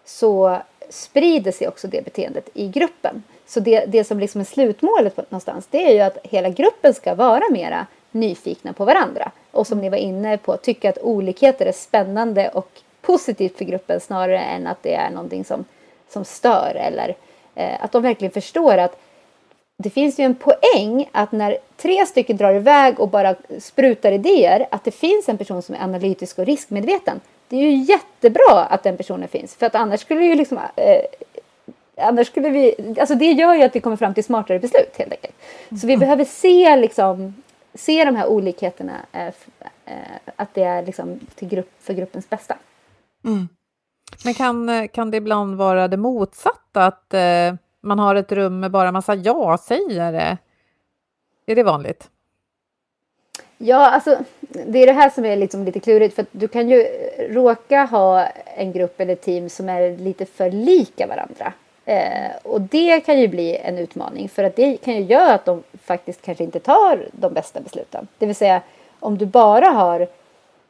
så 0.05 0.59
sprider 0.91 1.53
sig 1.53 1.69
också 1.69 1.89
det 1.89 2.05
beteendet 2.05 2.49
i 2.55 2.69
gruppen. 2.69 3.23
Så 3.47 3.61
det, 3.61 3.85
det 3.87 4.05
som 4.05 4.19
liksom 4.21 4.41
är 4.41 4.45
slutmålet 4.45 5.17
någonstans 5.17 5.67
det 5.71 5.85
är 5.85 5.95
ju 5.95 6.01
att 6.01 6.19
hela 6.23 6.49
gruppen 6.49 6.95
ska 6.95 7.15
vara 7.15 7.45
mera 7.51 7.87
nyfikna 8.11 8.73
på 8.73 8.85
varandra. 8.85 9.31
Och 9.51 9.67
som 9.67 9.81
ni 9.81 9.89
var 9.89 9.97
inne 9.97 10.39
på, 10.39 10.57
tycka 10.57 10.89
att 10.89 10.99
olikheter 10.99 11.67
är 11.67 11.73
spännande 11.73 12.49
och 12.49 12.71
positivt 13.07 13.59
för 13.59 13.65
gruppen 13.65 14.01
snarare 14.01 14.39
än 14.39 14.67
att 14.67 14.83
det 14.83 14.95
är 14.95 15.11
någonting 15.11 15.45
som, 15.45 15.65
som 16.09 16.25
stör 16.25 16.75
eller 16.75 17.17
eh, 17.55 17.85
att 17.85 17.93
de 17.93 18.03
verkligen 18.03 18.33
förstår 18.33 18.79
att 18.79 18.99
det 19.79 19.91
finns 19.91 20.19
ju 20.19 20.25
en 20.25 20.35
poäng 20.35 21.09
att 21.13 21.33
när 21.33 21.59
tre 21.77 22.07
stycken 22.07 22.37
drar 22.37 22.55
iväg 22.55 23.01
och 23.01 23.09
bara 23.09 23.35
sprutar 23.61 24.13
idéer 24.13 24.67
att 24.71 24.85
det 24.85 24.91
finns 24.91 25.29
en 25.29 25.39
person 25.39 25.63
som 25.63 25.75
är 25.75 25.83
analytisk 25.83 26.39
och 26.39 26.47
riskmedveten. 26.47 27.21
Det 27.49 27.57
är 27.57 27.61
ju 27.61 27.77
jättebra 27.77 28.67
att 28.71 28.83
den 28.83 28.97
personen 28.97 29.29
finns 29.29 29.55
för 29.55 29.67
att 29.67 29.75
annars 29.75 30.01
skulle 30.01 30.25
ju 30.25 30.35
liksom 30.35 30.59
eh, 30.77 31.01
Annars 31.99 32.27
skulle 32.27 32.51
vi, 32.51 32.75
alltså 33.01 33.15
det 33.15 33.33
gör 33.33 33.55
ju 33.55 33.63
att 33.63 33.77
vi 33.77 33.81
kommer 33.81 33.97
fram 33.97 34.15
till 34.15 34.25
smartare 34.25 34.59
beslut 34.59 34.97
helt 34.99 35.13
enkelt. 35.13 35.35
Så 35.69 35.87
vi 35.87 35.93
mm. 35.93 36.01
behöver 36.01 36.25
se 36.25 36.77
liksom, 36.77 37.35
se 37.75 38.05
de 38.05 38.17
här 38.17 38.27
olikheterna, 38.27 38.93
eh, 39.13 39.27
eh, 39.27 39.33
att 40.37 40.55
det 40.55 40.63
är 40.63 40.83
liksom 40.83 41.21
till 41.35 41.49
grupp, 41.49 41.71
för 41.81 41.95
gruppens 41.95 42.31
bästa. 42.31 42.57
Mm. 43.27 43.49
Men 44.25 44.35
kan, 44.35 44.69
eh, 44.69 44.89
kan 44.89 45.11
det 45.11 45.17
ibland 45.17 45.57
vara 45.57 45.89
det 45.89 45.97
motsatta, 45.97 46.87
att 46.87 47.15
eh, 47.15 47.55
man 47.81 47.99
har 47.99 48.15
ett 48.15 48.33
rum 48.33 48.61
med 48.61 48.71
bara 48.71 48.93
massa 48.93 49.15
ja-sägare? 49.15 50.37
Är 51.47 51.55
det 51.55 51.63
vanligt? 51.63 52.11
Ja, 53.59 53.91
alltså 53.91 54.19
det 54.67 54.83
är 54.83 54.87
det 54.87 54.93
här 54.93 55.11
som 55.11 55.25
är 55.25 55.37
liksom 55.37 55.65
lite 55.65 55.81
klurigt 55.81 56.15
för 56.15 56.27
du 56.33 56.49
kan 56.49 56.69
ju 56.69 56.81
eh, 56.81 57.33
råka 57.33 57.85
ha 57.85 58.27
en 58.57 58.73
grupp 58.73 59.01
eller 59.01 59.15
team 59.15 59.49
som 59.49 59.69
är 59.69 59.97
lite 59.97 60.27
för 60.27 60.51
lika 60.51 61.07
varandra. 61.07 61.53
Eh, 61.85 62.37
och 62.43 62.61
det 62.61 63.01
kan 63.01 63.21
ju 63.21 63.29
bli 63.29 63.57
en 63.57 63.79
utmaning 63.79 64.29
för 64.29 64.45
att 64.45 64.57
det 64.57 64.77
kan 64.77 64.95
ju 64.95 65.01
göra 65.01 65.35
att 65.35 65.45
de 65.45 65.63
faktiskt 65.83 66.23
kanske 66.23 66.45
inte 66.45 66.61
tar 66.61 67.09
de 67.13 67.33
bästa 67.35 67.61
besluten. 67.61 68.09
Det 68.19 68.27
vill 68.27 68.37
säga 68.37 68.63
om 69.01 69.19
du 69.19 69.27
bara 69.27 69.67
har 69.67 70.09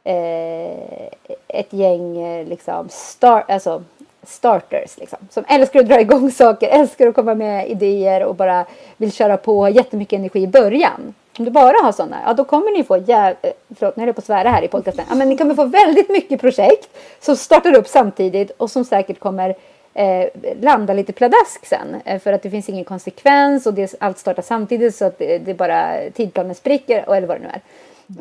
eh, 0.07 1.07
ett 1.47 1.73
gäng 1.73 2.17
eh, 2.17 2.47
liksom 2.47 2.89
star, 2.89 3.43
alltså 3.47 3.83
starters 4.23 4.97
liksom, 4.97 5.19
som 5.29 5.43
älskar 5.47 5.79
att 5.79 5.87
dra 5.87 6.01
igång 6.01 6.31
saker, 6.43 6.67
älskar 6.67 7.07
att 7.07 7.15
komma 7.15 7.35
med 7.35 7.69
idéer 7.69 8.23
och 8.23 8.35
bara 8.35 8.65
vill 8.97 9.11
köra 9.11 9.37
på 9.37 9.69
jättemycket 9.69 10.19
energi 10.19 10.39
i 10.39 10.47
början. 10.47 11.13
Om 11.39 11.45
du 11.45 11.51
bara 11.51 11.83
har 11.83 11.91
sådana, 11.91 12.17
ja 12.25 12.33
då 12.33 12.43
kommer 12.43 12.77
ni 12.77 12.83
få, 12.83 12.97
jäv... 12.97 13.35
Eh, 13.41 13.51
förlåt 13.79 13.95
nu 13.95 14.03
är 14.03 14.07
jag 14.07 14.15
på 14.15 14.19
att 14.19 14.25
svära 14.25 14.49
här 14.49 14.61
i 14.61 14.67
podcasten, 14.67 15.05
ja, 15.09 15.15
men 15.15 15.29
ni 15.29 15.37
kommer 15.37 15.55
få 15.55 15.65
väldigt 15.65 16.09
mycket 16.09 16.41
projekt 16.41 16.89
som 17.19 17.35
startar 17.35 17.77
upp 17.77 17.87
samtidigt 17.87 18.51
och 18.57 18.71
som 18.71 18.85
säkert 18.85 19.19
kommer 19.19 19.55
eh, 19.93 20.27
landa 20.61 20.93
lite 20.93 21.13
pladask 21.13 21.65
sen. 21.65 22.01
Eh, 22.05 22.19
för 22.19 22.33
att 22.33 22.43
det 22.43 22.49
finns 22.49 22.69
ingen 22.69 22.85
konsekvens 22.85 23.65
och 23.65 23.73
det, 23.73 23.95
allt 23.99 24.17
startar 24.17 24.43
samtidigt 24.43 24.95
så 24.95 25.05
att 25.05 25.17
det, 25.17 25.37
det 25.37 25.53
bara 25.53 25.95
tidplanen 26.13 26.55
spricker 26.55 27.09
och 27.09 27.17
eller 27.17 27.27
vad 27.27 27.37
det 27.37 27.41
nu 27.41 27.49
är. 27.53 27.61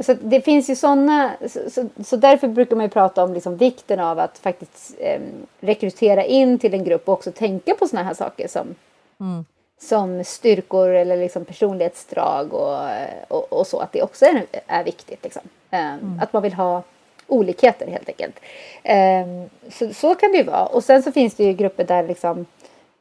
Så 0.00 0.14
det 0.14 0.40
finns 0.40 0.70
ju 0.70 0.76
sådana, 0.76 1.32
så, 1.48 1.70
så, 1.70 1.88
så, 2.04 2.16
därför 2.16 2.48
brukar 2.48 2.76
man 2.76 2.84
ju 2.84 2.90
prata 2.90 3.24
om 3.24 3.34
liksom 3.34 3.56
vikten 3.56 4.00
av 4.00 4.18
att 4.18 4.38
faktiskt 4.38 4.94
eh, 4.98 5.20
rekrytera 5.60 6.24
in 6.24 6.58
till 6.58 6.74
en 6.74 6.84
grupp 6.84 7.08
och 7.08 7.14
också 7.14 7.32
tänka 7.32 7.74
på 7.74 7.88
sådana 7.88 8.06
här 8.06 8.14
saker 8.14 8.48
som, 8.48 8.74
mm. 9.20 9.44
som 9.80 10.24
styrkor 10.24 10.88
eller 10.88 11.16
liksom 11.16 11.44
personlighetsdrag 11.44 12.54
och, 12.54 12.80
och, 13.28 13.52
och, 13.52 13.66
så, 13.66 13.78
att 13.78 13.92
det 13.92 14.02
också 14.02 14.24
är, 14.24 14.46
är 14.66 14.84
viktigt. 14.84 15.24
Liksom. 15.24 15.42
Eh, 15.70 15.94
mm. 15.94 16.20
Att 16.22 16.32
man 16.32 16.42
vill 16.42 16.54
ha 16.54 16.82
olikheter 17.26 17.86
helt 17.86 18.08
enkelt. 18.08 18.40
Eh, 18.82 19.26
så, 19.70 19.94
så 19.94 20.14
kan 20.14 20.32
det 20.32 20.38
ju 20.38 20.44
vara. 20.44 20.66
Och 20.66 20.84
sen 20.84 21.02
så 21.02 21.12
finns 21.12 21.34
det 21.34 21.44
ju 21.44 21.52
grupper 21.52 21.84
där 21.84 22.08
liksom 22.08 22.46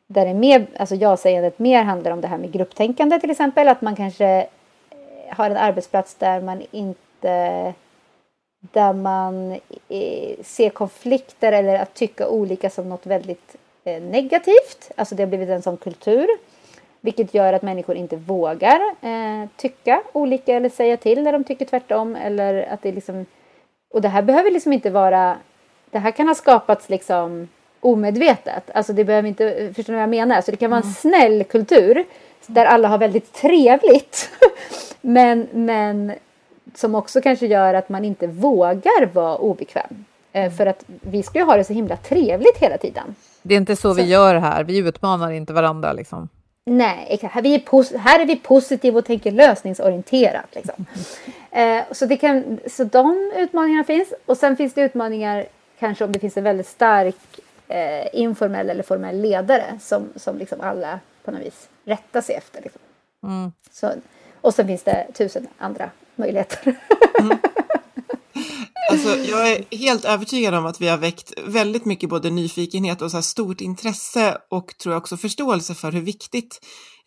där 0.08 0.26
det 0.26 0.34
mer, 0.34 0.68
alltså 0.78 0.96
jag-sägandet 0.96 1.60
mer 1.60 1.84
handlar 1.84 2.12
om 2.12 2.22
det 2.22 2.28
här 2.28 2.38
med 2.38 2.52
grupptänkande 2.52 3.20
till 3.20 3.32
exempel. 3.32 3.68
Att 3.68 3.82
man 3.82 3.96
kanske 3.96 4.48
har 5.30 5.50
en 5.50 5.58
arbetsplats 5.58 6.16
där 6.16 6.42
man 6.42 6.64
inte 6.72 7.74
där 8.60 8.94
man 8.94 9.60
ser 10.44 10.70
konflikter 10.70 11.52
eller 11.52 11.80
att 11.80 11.94
tycka 11.94 12.28
olika 12.28 12.70
som 12.70 12.90
något 12.90 13.06
väldigt 13.06 13.56
eh, 13.84 14.02
negativt. 14.02 14.92
Alltså 14.96 15.16
det 15.16 15.24
har 15.24 15.28
blivit 15.28 15.50
en 15.50 15.62
sån 15.62 15.78
kultur. 15.78 16.28
Vilket 17.02 17.34
gör 17.34 17.54
att 17.54 17.62
människor 17.62 17.96
inte 17.96 18.16
vågar 18.16 18.80
eh, 19.02 19.50
tycka 19.56 20.04
olika 20.14 20.54
eller 20.54 20.70
säga 20.70 20.98
till 20.98 21.24
när 21.24 21.32
de 21.32 21.44
tycker 21.44 21.66
tvärtom. 21.66 22.16
Eller 22.16 22.74
att 22.74 22.82
det 22.82 22.92
liksom, 22.92 23.26
och 23.94 24.02
det 24.02 24.10
här 24.10 24.22
behöver 24.22 24.52
liksom 24.52 24.74
inte 24.74 24.90
vara... 24.90 25.38
Det 25.92 26.00
här 26.00 26.12
kan 26.12 26.28
ha 26.28 26.36
skapats 26.36 26.90
liksom 26.90 27.48
omedvetet. 27.80 28.72
Alltså 28.74 28.94
det 28.94 29.04
behöver 29.04 29.30
inte... 29.30 29.74
Förstår 29.76 29.94
ni 29.94 29.98
vad 29.98 30.04
jag 30.04 30.10
menar? 30.10 30.42
Så 30.42 30.52
det 30.52 30.58
kan 30.58 30.72
vara 30.72 30.82
en 30.82 30.84
mm. 30.84 30.94
snäll 30.94 31.44
kultur 31.44 32.06
där 32.48 32.66
alla 32.66 32.88
har 32.88 32.98
väldigt 32.98 33.34
trevligt. 33.34 34.30
men, 35.02 35.48
men 35.52 36.14
som 36.76 36.96
också 36.96 37.22
kanske 37.22 37.48
gör 37.48 37.74
att 37.74 37.90
man 37.90 38.06
inte 38.06 38.28
vågar 38.28 39.06
vara 39.06 39.38
obekväm. 39.38 40.06
Eh, 40.34 40.52
för 40.52 40.66
att 40.66 40.84
vi 40.88 41.24
ska 41.24 41.40
ju 41.40 41.46
ha 41.46 41.58
det 41.58 41.64
så 41.64 41.74
himla 41.74 41.98
trevligt 41.98 42.58
hela 42.58 42.78
tiden. 42.78 43.16
Det 43.42 43.54
är 43.54 43.58
inte 43.58 43.76
så, 43.76 43.90
så. 43.90 43.94
vi 43.94 44.04
gör 44.04 44.36
här, 44.36 44.64
vi 44.64 44.78
utmanar 44.78 45.32
inte 45.32 45.54
varandra 45.54 45.94
liksom. 45.94 46.30
Nej, 46.66 47.08
exakt. 47.10 47.34
Här, 47.34 47.46
är 47.46 47.98
här 47.98 48.20
är 48.20 48.26
vi 48.26 48.36
positiva 48.36 49.00
och 49.00 49.06
tänker 49.06 49.32
lösningsorienterat. 49.32 50.56
Liksom. 50.56 50.86
Eh, 51.52 51.84
så, 51.92 52.06
det 52.06 52.18
kan, 52.18 52.60
så 52.72 52.84
de 52.84 53.32
utmaningarna 53.36 53.84
finns. 53.84 54.14
Och 54.26 54.38
sen 54.38 54.58
finns 54.58 54.74
det 54.74 54.82
utmaningar 54.82 55.46
kanske 55.80 56.04
om 56.04 56.12
det 56.12 56.20
finns 56.20 56.38
en 56.38 56.44
väldigt 56.44 56.68
stark 56.68 57.40
eh, 57.68 58.22
informell 58.22 58.70
eller 58.70 58.84
formell 58.84 59.22
ledare 59.22 59.64
som, 59.82 60.10
som 60.16 60.38
liksom 60.38 60.62
alla 60.62 61.00
på 61.26 61.32
något 61.32 61.42
vis 61.42 61.70
rätta 61.86 62.22
sig 62.22 62.36
efter. 62.36 62.62
Liksom. 62.62 62.82
Mm. 63.24 63.52
Så, 63.72 63.94
och 64.42 64.54
sen 64.54 64.68
finns 64.68 64.84
det 64.84 65.08
tusen 65.14 65.48
andra 65.58 65.90
möjligheter. 66.16 66.76
Mm. 67.20 67.38
Alltså, 68.92 69.10
jag 69.10 69.52
är 69.52 69.78
helt 69.78 70.06
övertygad 70.06 70.54
om 70.54 70.66
att 70.66 70.82
vi 70.82 70.88
har 70.88 70.98
väckt 70.98 71.34
väldigt 71.46 71.86
mycket 71.86 72.10
både 72.10 72.30
nyfikenhet 72.30 73.02
och 73.02 73.12
så 73.12 73.22
stort 73.22 73.62
intresse 73.62 74.38
och 74.52 74.78
tror 74.78 74.94
jag 74.94 75.02
också 75.02 75.18
förståelse 75.18 75.76
för 75.76 75.92
hur 75.92 76.02
viktigt 76.02 76.60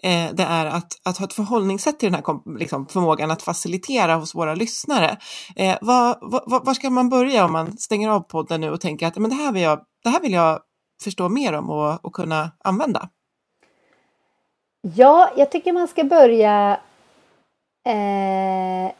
eh, 0.02 0.28
det 0.32 0.42
är 0.42 0.66
att, 0.66 0.92
att 1.04 1.18
ha 1.18 1.26
ett 1.26 1.32
förhållningssätt 1.32 1.98
till 1.98 2.12
den 2.12 2.22
här 2.24 2.58
liksom, 2.58 2.86
förmågan 2.86 3.30
att 3.30 3.42
facilitera 3.42 4.14
hos 4.14 4.34
våra 4.34 4.54
lyssnare. 4.54 5.16
Eh, 5.56 5.78
var, 5.80 6.18
var, 6.20 6.64
var, 6.64 6.74
ska 6.74 6.90
man 6.90 7.08
börja 7.08 7.44
om 7.44 7.52
man 7.52 7.78
stänger 7.78 8.08
av 8.08 8.20
podden 8.20 8.60
nu 8.60 8.70
och 8.70 8.80
tänker 8.80 9.06
att 9.06 9.16
men 9.16 9.30
det, 9.30 9.36
här 9.36 9.52
vill 9.52 9.62
jag, 9.62 9.80
det 10.04 10.10
här 10.10 10.20
vill 10.20 10.32
jag 10.32 10.60
förstå 11.04 11.28
mer 11.28 11.52
om 11.52 11.70
och, 11.70 12.04
och 12.04 12.12
kunna 12.12 12.50
använda? 12.64 13.08
Ja, 14.80 15.32
jag 15.36 15.50
tycker 15.50 15.72
man 15.72 15.88
ska 15.88 16.04
börja 16.04 16.80
eh, 17.86 18.92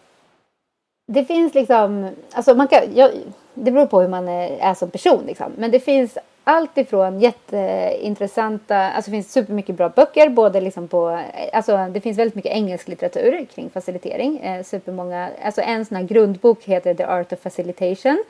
det 1.07 1.25
finns 1.25 1.55
liksom, 1.55 2.11
alltså 2.33 2.55
man 2.55 2.69
kan, 2.69 2.81
jag, 2.95 3.11
det 3.55 3.71
beror 3.71 3.87
på 3.87 4.01
hur 4.01 4.09
man 4.09 4.29
är, 4.29 4.59
är 4.59 4.75
som 4.75 4.91
person 4.91 5.23
liksom. 5.27 5.53
Men 5.57 5.71
det 5.71 5.81
finns 5.81 6.19
allt 6.45 6.79
ifrån 6.79 7.21
jätteintressanta, 7.21 8.77
alltså 8.77 9.11
det 9.11 9.15
finns 9.15 9.33
supermycket 9.33 9.77
bra 9.77 9.89
böcker, 9.89 10.29
både 10.29 10.61
liksom 10.61 10.89
på, 10.89 11.21
alltså 11.53 11.87
det 11.91 12.01
finns 12.01 12.19
väldigt 12.19 12.35
mycket 12.35 12.53
engelsk 12.53 12.89
litteratur 12.89 13.47
kring 13.55 13.71
facilitering. 13.71 14.39
Eh, 14.39 14.63
supermånga, 14.63 15.31
alltså 15.45 15.61
en 15.61 15.85
sån 15.85 15.97
här 15.97 16.05
grundbok 16.05 16.65
heter 16.65 16.95
The 16.95 17.05
Art 17.05 17.33
of 17.33 17.41
Facilitation, 17.41 18.25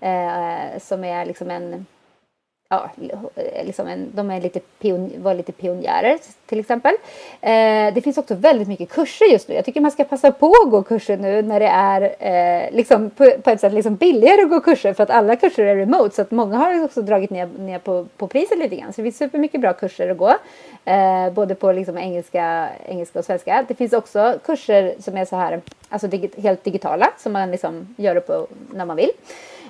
eh, 0.00 0.78
som 0.80 1.04
är 1.04 1.26
liksom 1.26 1.50
en 1.50 1.86
ja, 2.74 3.30
liksom 3.64 3.86
en, 3.86 4.08
de 4.12 4.30
är 4.30 4.40
lite 4.40 4.60
pion, 4.60 5.12
var 5.18 5.34
lite 5.34 5.52
pionjärer 5.52 6.18
till 6.46 6.60
exempel. 6.60 6.94
Eh, 7.40 7.94
det 7.94 8.00
finns 8.04 8.18
också 8.18 8.34
väldigt 8.34 8.68
mycket 8.68 8.88
kurser 8.88 9.24
just 9.32 9.48
nu. 9.48 9.54
Jag 9.54 9.64
tycker 9.64 9.80
man 9.80 9.90
ska 9.90 10.04
passa 10.04 10.32
på 10.32 10.52
att 10.64 10.70
gå 10.70 10.82
kurser 10.82 11.16
nu 11.16 11.42
när 11.42 11.60
det 11.60 11.66
är 11.66 12.02
eh, 12.18 12.76
liksom 12.76 13.10
på, 13.10 13.30
på, 13.42 13.50
ett 13.50 13.60
sätt 13.60 13.72
liksom 13.72 13.96
billigare 13.96 14.42
att 14.42 14.50
gå 14.50 14.60
kurser 14.60 14.92
för 14.92 15.02
att 15.02 15.10
alla 15.10 15.36
kurser 15.36 15.64
är 15.64 15.76
remote 15.76 16.14
så 16.14 16.22
att 16.22 16.30
många 16.30 16.56
har 16.56 16.84
också 16.84 17.02
dragit 17.02 17.30
ner, 17.30 17.48
ner 17.58 17.78
på, 17.78 18.06
på 18.16 18.26
priset 18.26 18.58
lite 18.58 18.76
grann. 18.76 18.92
Så 18.92 19.00
det 19.00 19.02
finns 19.02 19.18
supermycket 19.18 19.60
bra 19.60 19.72
kurser 19.72 20.10
att 20.10 20.18
gå. 20.18 20.34
Eh, 20.84 21.32
både 21.32 21.54
på 21.54 21.72
liksom 21.72 21.98
engelska, 21.98 22.68
engelska 22.86 23.18
och 23.18 23.24
svenska. 23.24 23.64
Det 23.68 23.74
finns 23.74 23.92
också 23.92 24.38
kurser 24.44 24.94
som 25.00 25.16
är 25.16 25.24
så 25.24 25.36
här, 25.36 25.60
alltså 25.88 26.08
dig, 26.08 26.30
helt 26.42 26.64
digitala 26.64 27.10
som 27.18 27.32
man 27.32 27.50
liksom 27.50 27.94
gör 27.98 28.20
på 28.20 28.46
när 28.70 28.84
man 28.84 28.96
vill. 28.96 29.10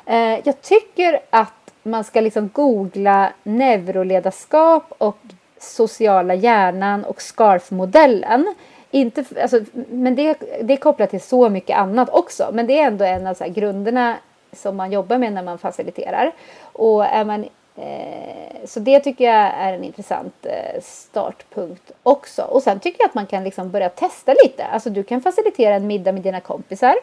Eh, 0.06 0.38
jag 0.44 0.62
tycker 0.62 1.20
att 1.30 1.63
man 1.84 2.04
ska 2.04 2.20
liksom 2.20 2.50
googla 2.52 3.32
neuroledarskap 3.42 4.92
och 4.98 5.18
sociala 5.58 6.34
hjärnan 6.34 7.04
och 7.04 7.22
SCARF-modellen. 7.22 8.54
Inte, 8.90 9.24
alltså, 9.42 9.60
men 9.90 10.14
det, 10.14 10.38
det 10.62 10.72
är 10.72 10.76
kopplat 10.76 11.10
till 11.10 11.20
så 11.20 11.48
mycket 11.48 11.78
annat 11.78 12.08
också. 12.12 12.50
Men 12.52 12.66
det 12.66 12.78
är 12.78 12.86
ändå 12.86 13.04
en 13.04 13.26
av 13.26 13.34
så 13.34 13.44
grunderna 13.48 14.16
som 14.52 14.76
man 14.76 14.92
jobbar 14.92 15.18
med 15.18 15.32
när 15.32 15.42
man 15.42 15.58
faciliterar. 15.58 16.32
Och 16.62 17.04
är 17.04 17.24
man, 17.24 17.44
eh, 17.76 18.64
så 18.64 18.80
det 18.80 19.00
tycker 19.00 19.24
jag 19.24 19.52
är 19.54 19.72
en 19.72 19.84
intressant 19.84 20.46
eh, 20.46 20.80
startpunkt 20.82 21.92
också. 22.02 22.42
Och 22.42 22.62
sen 22.62 22.80
tycker 22.80 23.00
jag 23.00 23.08
att 23.08 23.14
man 23.14 23.26
kan 23.26 23.44
liksom 23.44 23.70
börja 23.70 23.88
testa 23.88 24.34
lite. 24.44 24.64
Alltså 24.64 24.90
du 24.90 25.02
kan 25.02 25.20
facilitera 25.22 25.74
en 25.74 25.86
middag 25.86 26.12
med 26.12 26.22
dina 26.22 26.40
kompisar. 26.40 26.94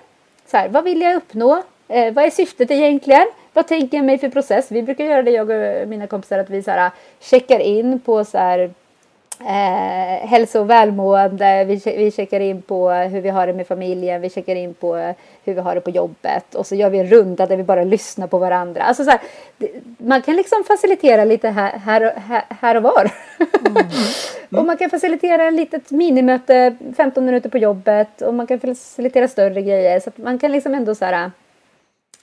Så 0.45 0.57
här, 0.57 0.69
vad 0.69 0.83
vill 0.83 1.01
jag 1.01 1.15
uppnå? 1.15 1.63
Eh, 1.87 2.13
vad 2.13 2.25
är 2.25 2.29
syftet 2.29 2.71
egentligen? 2.71 3.27
Vad 3.53 3.67
tänker 3.67 3.97
jag 3.97 4.05
mig 4.05 4.17
för 4.17 4.29
process? 4.29 4.71
Vi 4.71 4.83
brukar 4.83 5.05
göra 5.05 5.23
det, 5.23 5.31
jag 5.31 5.49
och 5.49 5.87
mina 5.87 6.07
kompisar, 6.07 6.39
att 6.39 6.49
vi 6.49 6.63
så 6.63 6.71
här, 6.71 6.91
checkar 7.19 7.59
in 7.59 7.99
på 7.99 8.25
så 8.25 8.37
här, 8.37 8.71
eh, 9.39 10.27
hälsa 10.27 10.61
och 10.61 10.69
välmående. 10.69 11.63
Vi, 11.63 11.81
vi 11.85 12.11
checkar 12.11 12.39
in 12.39 12.61
på 12.61 12.89
hur 12.91 13.21
vi 13.21 13.29
har 13.29 13.47
det 13.47 13.53
med 13.53 13.67
familjen. 13.67 14.21
Vi 14.21 14.29
checkar 14.29 14.55
in 14.55 14.73
på 14.73 15.13
hur 15.43 15.53
vi 15.53 15.61
har 15.61 15.75
det 15.75 15.81
på 15.81 15.89
jobbet. 15.89 16.55
Och 16.55 16.67
så 16.67 16.75
gör 16.75 16.89
vi 16.89 16.99
en 16.99 17.07
runda 17.07 17.45
där 17.45 17.57
vi 17.57 17.63
bara 17.63 17.83
lyssnar 17.83 18.27
på 18.27 18.37
varandra. 18.37 18.83
Alltså 18.83 19.03
så 19.03 19.11
här, 19.11 19.19
man 19.97 20.21
kan 20.21 20.35
liksom 20.35 20.63
facilitera 20.63 21.25
lite 21.25 21.49
här, 21.49 21.71
här, 21.71 22.13
här, 22.15 22.43
här 22.49 22.75
och 22.77 22.83
var. 22.83 23.11
Mm. 23.59 23.77
Mm. 23.77 23.85
och 24.59 24.65
man 24.65 24.77
kan 24.77 24.89
facilitera 24.89 25.47
ett 25.47 25.53
litet 25.53 25.91
minimöte 25.91 26.75
15 26.97 27.25
minuter 27.25 27.49
på 27.49 27.57
jobbet. 27.57 28.21
Och 28.21 28.33
man 28.33 28.47
kan 28.47 28.59
facilitera 28.59 29.27
större 29.27 29.61
grejer. 29.61 29.99
Så 29.99 30.11
man 30.15 30.39
kan 30.39 30.51
liksom 30.51 30.75
ändå 30.75 30.95
så 30.95 31.05
här 31.05 31.31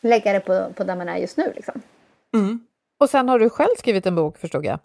lägga 0.01 0.33
det 0.33 0.41
på, 0.41 0.73
på 0.77 0.85
där 0.85 0.97
man 0.97 1.09
är 1.09 1.17
just 1.17 1.37
nu. 1.37 1.53
Liksom. 1.57 1.83
Mm. 2.35 2.61
Och 3.01 3.11
sen 3.11 3.29
har 3.29 3.39
du 3.39 3.51
själv 3.51 3.75
skrivit 3.79 4.07
en 4.07 4.15
bok 4.15 4.39
förstod 4.39 4.65
jag. 4.65 4.79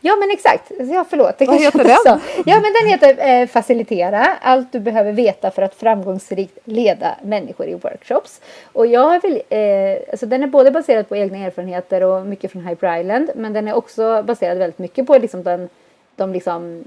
Ja 0.00 0.16
men 0.16 0.30
exakt, 0.30 0.72
ja, 0.78 1.04
förlåt. 1.10 1.38
Det 1.38 1.46
Vad 1.46 1.60
heter 1.60 1.84
den? 1.84 1.96
Så. 1.96 2.20
Ja 2.46 2.60
men 2.60 2.72
den 2.72 2.86
heter 2.88 3.28
eh, 3.28 3.46
Facilitera, 3.46 4.36
allt 4.40 4.72
du 4.72 4.80
behöver 4.80 5.12
veta 5.12 5.50
för 5.50 5.62
att 5.62 5.74
framgångsrikt 5.74 6.58
leda 6.64 7.16
människor 7.22 7.66
i 7.66 7.74
workshops. 7.74 8.40
Och 8.72 8.86
jag 8.86 9.22
vill, 9.22 9.42
eh, 9.48 9.98
alltså 10.10 10.26
den 10.26 10.42
är 10.42 10.46
både 10.46 10.70
baserad 10.70 11.08
på 11.08 11.16
egna 11.16 11.38
erfarenheter 11.38 12.02
och 12.02 12.26
mycket 12.26 12.52
från 12.52 12.66
Hyper 12.66 13.00
Island 13.00 13.30
men 13.34 13.52
den 13.52 13.68
är 13.68 13.74
också 13.74 14.22
baserad 14.22 14.58
väldigt 14.58 14.78
mycket 14.78 15.06
på 15.06 15.18
liksom 15.18 15.42
den, 15.42 15.68
de 16.16 16.32
liksom 16.32 16.84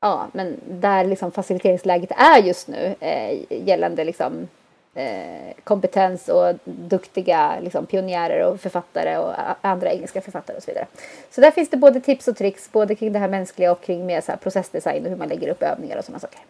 ja, 0.00 0.26
men 0.32 0.56
där 0.68 1.04
liksom 1.04 1.32
faciliteringsläget 1.32 2.10
är 2.10 2.42
just 2.42 2.68
nu 2.68 2.94
eh, 3.00 3.38
gällande 3.48 4.04
liksom 4.04 4.48
Eh, 4.98 5.54
kompetens 5.64 6.28
och 6.28 6.54
duktiga 6.64 7.60
liksom, 7.60 7.86
pionjärer 7.86 8.46
och 8.46 8.60
författare 8.60 9.16
och 9.18 9.34
andra 9.60 9.92
engelska 9.92 10.20
författare 10.20 10.56
och 10.56 10.62
så 10.62 10.70
vidare. 10.70 10.86
Så 11.30 11.40
där 11.40 11.50
finns 11.50 11.70
det 11.70 11.76
både 11.76 12.00
tips 12.00 12.28
och 12.28 12.36
tricks, 12.36 12.72
både 12.72 12.94
kring 12.94 13.12
det 13.12 13.18
här 13.18 13.28
mänskliga 13.28 13.72
och 13.72 13.82
kring 13.82 14.06
mer 14.06 14.20
så 14.20 14.32
processdesign 14.42 15.04
och 15.04 15.10
hur 15.10 15.16
man 15.16 15.28
lägger 15.28 15.48
upp 15.48 15.62
övningar 15.62 15.98
och 15.98 16.04
sådana 16.04 16.20
saker. 16.20 16.40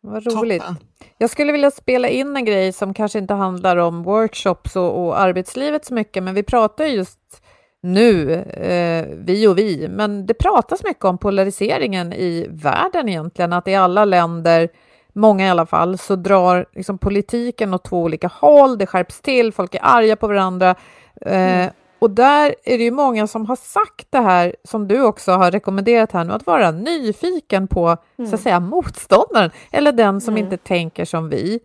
Vad 0.00 0.26
roligt. 0.26 0.62
Toppen. 0.62 0.76
Jag 1.18 1.30
skulle 1.30 1.52
vilja 1.52 1.70
spela 1.70 2.08
in 2.08 2.36
en 2.36 2.44
grej 2.44 2.72
som 2.72 2.94
kanske 2.94 3.18
inte 3.18 3.34
handlar 3.34 3.76
om 3.76 4.02
workshops 4.02 4.76
och, 4.76 5.04
och 5.04 5.20
arbetslivet 5.20 5.84
så 5.84 5.94
mycket, 5.94 6.22
men 6.22 6.34
vi 6.34 6.42
pratar 6.42 6.84
just 6.84 7.42
nu, 7.82 8.32
eh, 8.34 9.06
vi 9.16 9.46
och 9.46 9.58
vi, 9.58 9.88
men 9.88 10.26
det 10.26 10.34
pratas 10.34 10.84
mycket 10.84 11.04
om 11.04 11.18
polariseringen 11.18 12.12
i 12.12 12.46
världen 12.50 13.08
egentligen, 13.08 13.52
att 13.52 13.68
i 13.68 13.74
alla 13.74 14.04
länder 14.04 14.68
många 15.14 15.46
i 15.46 15.50
alla 15.50 15.66
fall, 15.66 15.98
så 15.98 16.16
drar 16.16 16.66
liksom 16.72 16.98
politiken 16.98 17.74
åt 17.74 17.84
två 17.84 18.02
olika 18.02 18.28
håll, 18.28 18.78
det 18.78 18.86
skärps 18.86 19.20
till, 19.20 19.52
folk 19.52 19.74
är 19.74 19.80
arga 19.82 20.16
på 20.16 20.26
varandra. 20.26 20.74
Eh, 21.20 21.58
mm. 21.58 21.70
och 21.98 22.10
där 22.10 22.54
är 22.64 22.78
det 22.78 22.84
ju 22.84 22.90
många 22.90 23.26
som 23.26 23.46
har 23.46 23.56
sagt 23.56 24.06
det 24.10 24.20
här, 24.20 24.56
som 24.64 24.88
du 24.88 25.02
också 25.02 25.32
har 25.32 25.50
rekommenderat 25.50 26.12
här 26.12 26.24
nu, 26.24 26.32
att 26.32 26.46
vara 26.46 26.70
nyfiken 26.70 27.68
på, 27.68 27.86
mm. 27.86 27.96
så 28.16 28.22
att 28.22 28.28
mm. 28.28 28.38
säga, 28.38 28.60
motståndaren, 28.60 29.50
eller 29.70 29.92
den 29.92 30.20
som 30.20 30.34
mm. 30.34 30.44
inte 30.44 30.56
tänker 30.56 31.04
som 31.04 31.28
vi, 31.28 31.60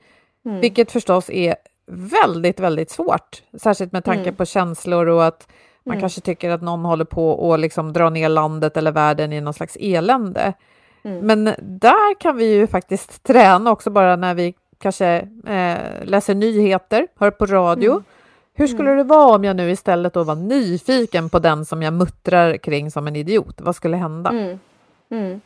mm. 0.45 0.59
vilket 0.59 0.91
förstås 0.91 1.29
är 1.29 1.55
väldigt, 1.91 2.59
väldigt 2.59 2.91
svårt, 2.91 3.43
särskilt 3.61 3.91
med 3.91 4.03
tanke 4.03 4.21
mm. 4.21 4.35
på 4.35 4.45
känslor 4.45 5.07
och 5.07 5.25
att 5.25 5.47
man 5.85 5.99
kanske 5.99 6.21
tycker 6.21 6.49
att 6.49 6.61
någon 6.61 6.85
håller 6.85 7.05
på 7.05 7.53
att 7.53 7.59
liksom 7.59 7.93
dra 7.93 8.09
ner 8.09 8.29
landet 8.29 8.77
eller 8.77 8.91
världen 8.91 9.33
i 9.33 9.41
någon 9.41 9.53
slags 9.53 9.77
elände. 9.79 10.53
Mm. 11.03 11.19
Men 11.19 11.43
där 11.59 12.19
kan 12.19 12.37
vi 12.37 12.53
ju 12.53 12.67
faktiskt 12.67 13.23
träna 13.23 13.71
också 13.71 13.89
bara 13.89 14.15
när 14.15 14.33
vi 14.33 14.53
kanske 14.77 15.07
eh, 15.47 16.03
läser 16.03 16.35
nyheter, 16.35 17.07
hör 17.19 17.31
på 17.31 17.45
radio. 17.45 17.91
Mm. 17.91 18.03
Hur 18.53 18.67
skulle 18.67 18.91
mm. 18.91 18.97
det 18.97 19.03
vara 19.03 19.35
om 19.35 19.43
jag 19.43 19.55
nu 19.55 19.71
istället 19.71 20.13
då 20.13 20.23
var 20.23 20.35
nyfiken 20.35 21.29
på 21.29 21.39
den 21.39 21.65
som 21.65 21.81
jag 21.81 21.93
muttrar 21.93 22.57
kring 22.57 22.91
som 22.91 23.07
en 23.07 23.15
idiot? 23.15 23.61
Vad 23.61 23.75
skulle 23.75 23.97
hända? 23.97 24.29
Mm. 24.29 24.59
Mm. 25.09 25.41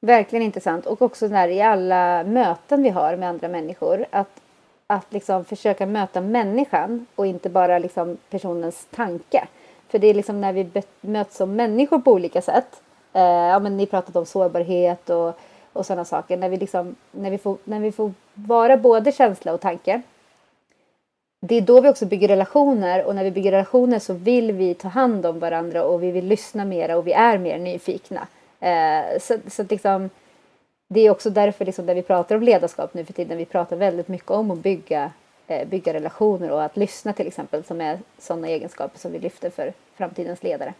Verkligen 0.00 0.42
intressant 0.42 0.86
och 0.86 1.02
också 1.02 1.28
där 1.28 1.48
i 1.48 1.62
alla 1.62 2.24
möten 2.24 2.82
vi 2.82 2.88
har 2.88 3.16
med 3.16 3.28
andra 3.28 3.48
människor 3.48 4.06
att, 4.10 4.40
att 4.86 5.06
liksom 5.12 5.44
försöka 5.44 5.86
möta 5.86 6.20
människan 6.20 7.06
och 7.14 7.26
inte 7.26 7.48
bara 7.48 7.78
liksom 7.78 8.16
personens 8.30 8.86
tanke. 8.90 9.48
För 9.88 9.98
det 9.98 10.06
är 10.06 10.14
liksom 10.14 10.40
när 10.40 10.52
vi 10.52 10.70
möts 11.00 11.36
som 11.36 11.56
människor 11.56 11.98
på 11.98 12.12
olika 12.12 12.42
sätt 12.42 12.82
Eh, 13.12 13.22
ja, 13.22 13.58
men 13.58 13.76
ni 13.76 13.86
pratade 13.86 14.18
om 14.18 14.26
sårbarhet 14.26 15.10
och, 15.10 15.38
och 15.72 15.86
sådana 15.86 16.04
saker. 16.04 16.36
När 16.36 16.48
vi, 16.48 16.56
liksom, 16.56 16.96
när, 17.10 17.30
vi 17.30 17.38
får, 17.38 17.56
när 17.64 17.80
vi 17.80 17.92
får 17.92 18.12
vara 18.34 18.76
både 18.76 19.12
känsla 19.12 19.52
och 19.52 19.60
tanke. 19.60 20.02
Det 21.40 21.54
är 21.54 21.60
då 21.60 21.80
vi 21.80 21.88
också 21.88 22.06
bygger 22.06 22.28
relationer 22.28 23.04
och 23.04 23.14
när 23.14 23.24
vi 23.24 23.30
bygger 23.30 23.50
relationer 23.50 23.98
så 23.98 24.14
vill 24.14 24.52
vi 24.52 24.74
ta 24.74 24.88
hand 24.88 25.26
om 25.26 25.38
varandra 25.38 25.84
och 25.84 26.02
vi 26.02 26.10
vill 26.10 26.26
lyssna 26.26 26.64
mera 26.64 26.96
och 26.96 27.06
vi 27.06 27.12
är 27.12 27.38
mer 27.38 27.58
nyfikna. 27.58 28.28
Eh, 28.60 29.18
så, 29.20 29.36
så 29.48 29.62
liksom, 29.62 30.10
det 30.88 31.00
är 31.00 31.10
också 31.10 31.30
därför 31.30 31.64
liksom, 31.64 31.86
när 31.86 31.94
vi 31.94 32.02
pratar 32.02 32.36
om 32.36 32.42
ledarskap 32.42 32.94
nu 32.94 33.04
för 33.04 33.12
tiden, 33.12 33.38
vi 33.38 33.44
pratar 33.44 33.76
väldigt 33.76 34.08
mycket 34.08 34.30
om 34.30 34.50
att 34.50 34.58
bygga, 34.58 35.10
eh, 35.46 35.68
bygga 35.68 35.94
relationer 35.94 36.50
och 36.50 36.62
att 36.62 36.76
lyssna 36.76 37.12
till 37.12 37.26
exempel 37.26 37.64
som 37.64 37.80
är 37.80 37.98
sådana 38.18 38.48
egenskaper 38.48 38.98
som 38.98 39.12
vi 39.12 39.18
lyfter 39.18 39.50
för 39.50 39.72
framtidens 39.96 40.42
ledare. 40.42 40.74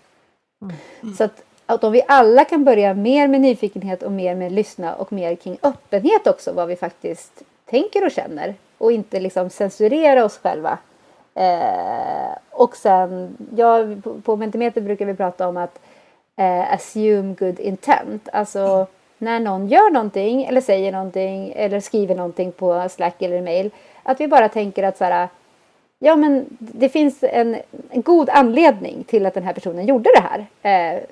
Mm. 0.63 1.15
Så 1.15 1.25
att 1.25 1.43
att 1.67 1.85
om 1.85 1.93
vi 1.93 2.03
alla 2.09 2.45
kan 2.45 2.65
börja 2.65 2.95
mer 2.95 3.29
med 3.29 3.41
nyfikenhet 3.41 4.03
och 4.03 4.13
mer 4.13 4.35
med 4.35 4.53
lyssna 4.53 4.95
och 4.95 5.13
mer 5.13 5.35
kring 5.35 5.59
öppenhet 5.63 6.27
också 6.27 6.53
vad 6.53 6.69
vi 6.69 6.77
faktiskt 6.77 7.43
tänker 7.65 8.05
och 8.05 8.11
känner 8.11 8.55
och 8.79 8.93
inte 8.93 9.21
liksom 9.21 9.51
censurera 9.51 10.25
oss 10.25 10.39
själva. 10.39 10.79
Eh, 11.35 12.37
och 12.51 12.77
sen, 12.77 13.37
ja, 13.57 13.79
på, 14.03 14.21
på 14.21 14.37
Mentimeter 14.37 14.81
brukar 14.81 15.07
vi 15.07 15.15
prata 15.15 15.49
om 15.49 15.57
att 15.57 15.79
eh, 16.37 16.73
assume 16.73 17.35
good 17.39 17.61
intent. 17.61 18.29
Alltså 18.33 18.59
mm. 18.59 18.87
när 19.19 19.41
någon 19.41 19.69
gör 19.69 19.91
någonting 19.91 20.45
eller 20.45 20.61
säger 20.61 20.93
någonting 20.93 21.53
eller 21.57 21.81
skriver 21.81 22.15
någonting 22.15 22.53
på 22.53 22.89
Slack 22.89 23.23
eller 23.23 23.43
mail. 23.43 23.71
Att 24.03 24.21
vi 24.21 24.29
bara 24.29 24.49
tänker 24.49 24.83
att 24.83 24.99
så 24.99 25.05
här, 25.05 25.29
ja 25.99 26.17
men 26.17 26.47
det 26.59 26.89
finns 26.89 27.23
en, 27.23 27.57
en, 27.91 28.03
god 28.03 28.31
anledning 28.31 29.05
till 29.05 29.27
att 29.27 29.35
den 29.35 29.45
här 29.45 29.53
personen 29.53 29.87
gjorde 29.87 30.11
det 30.15 30.23
här. 30.23 30.47
Eh, 30.63 31.03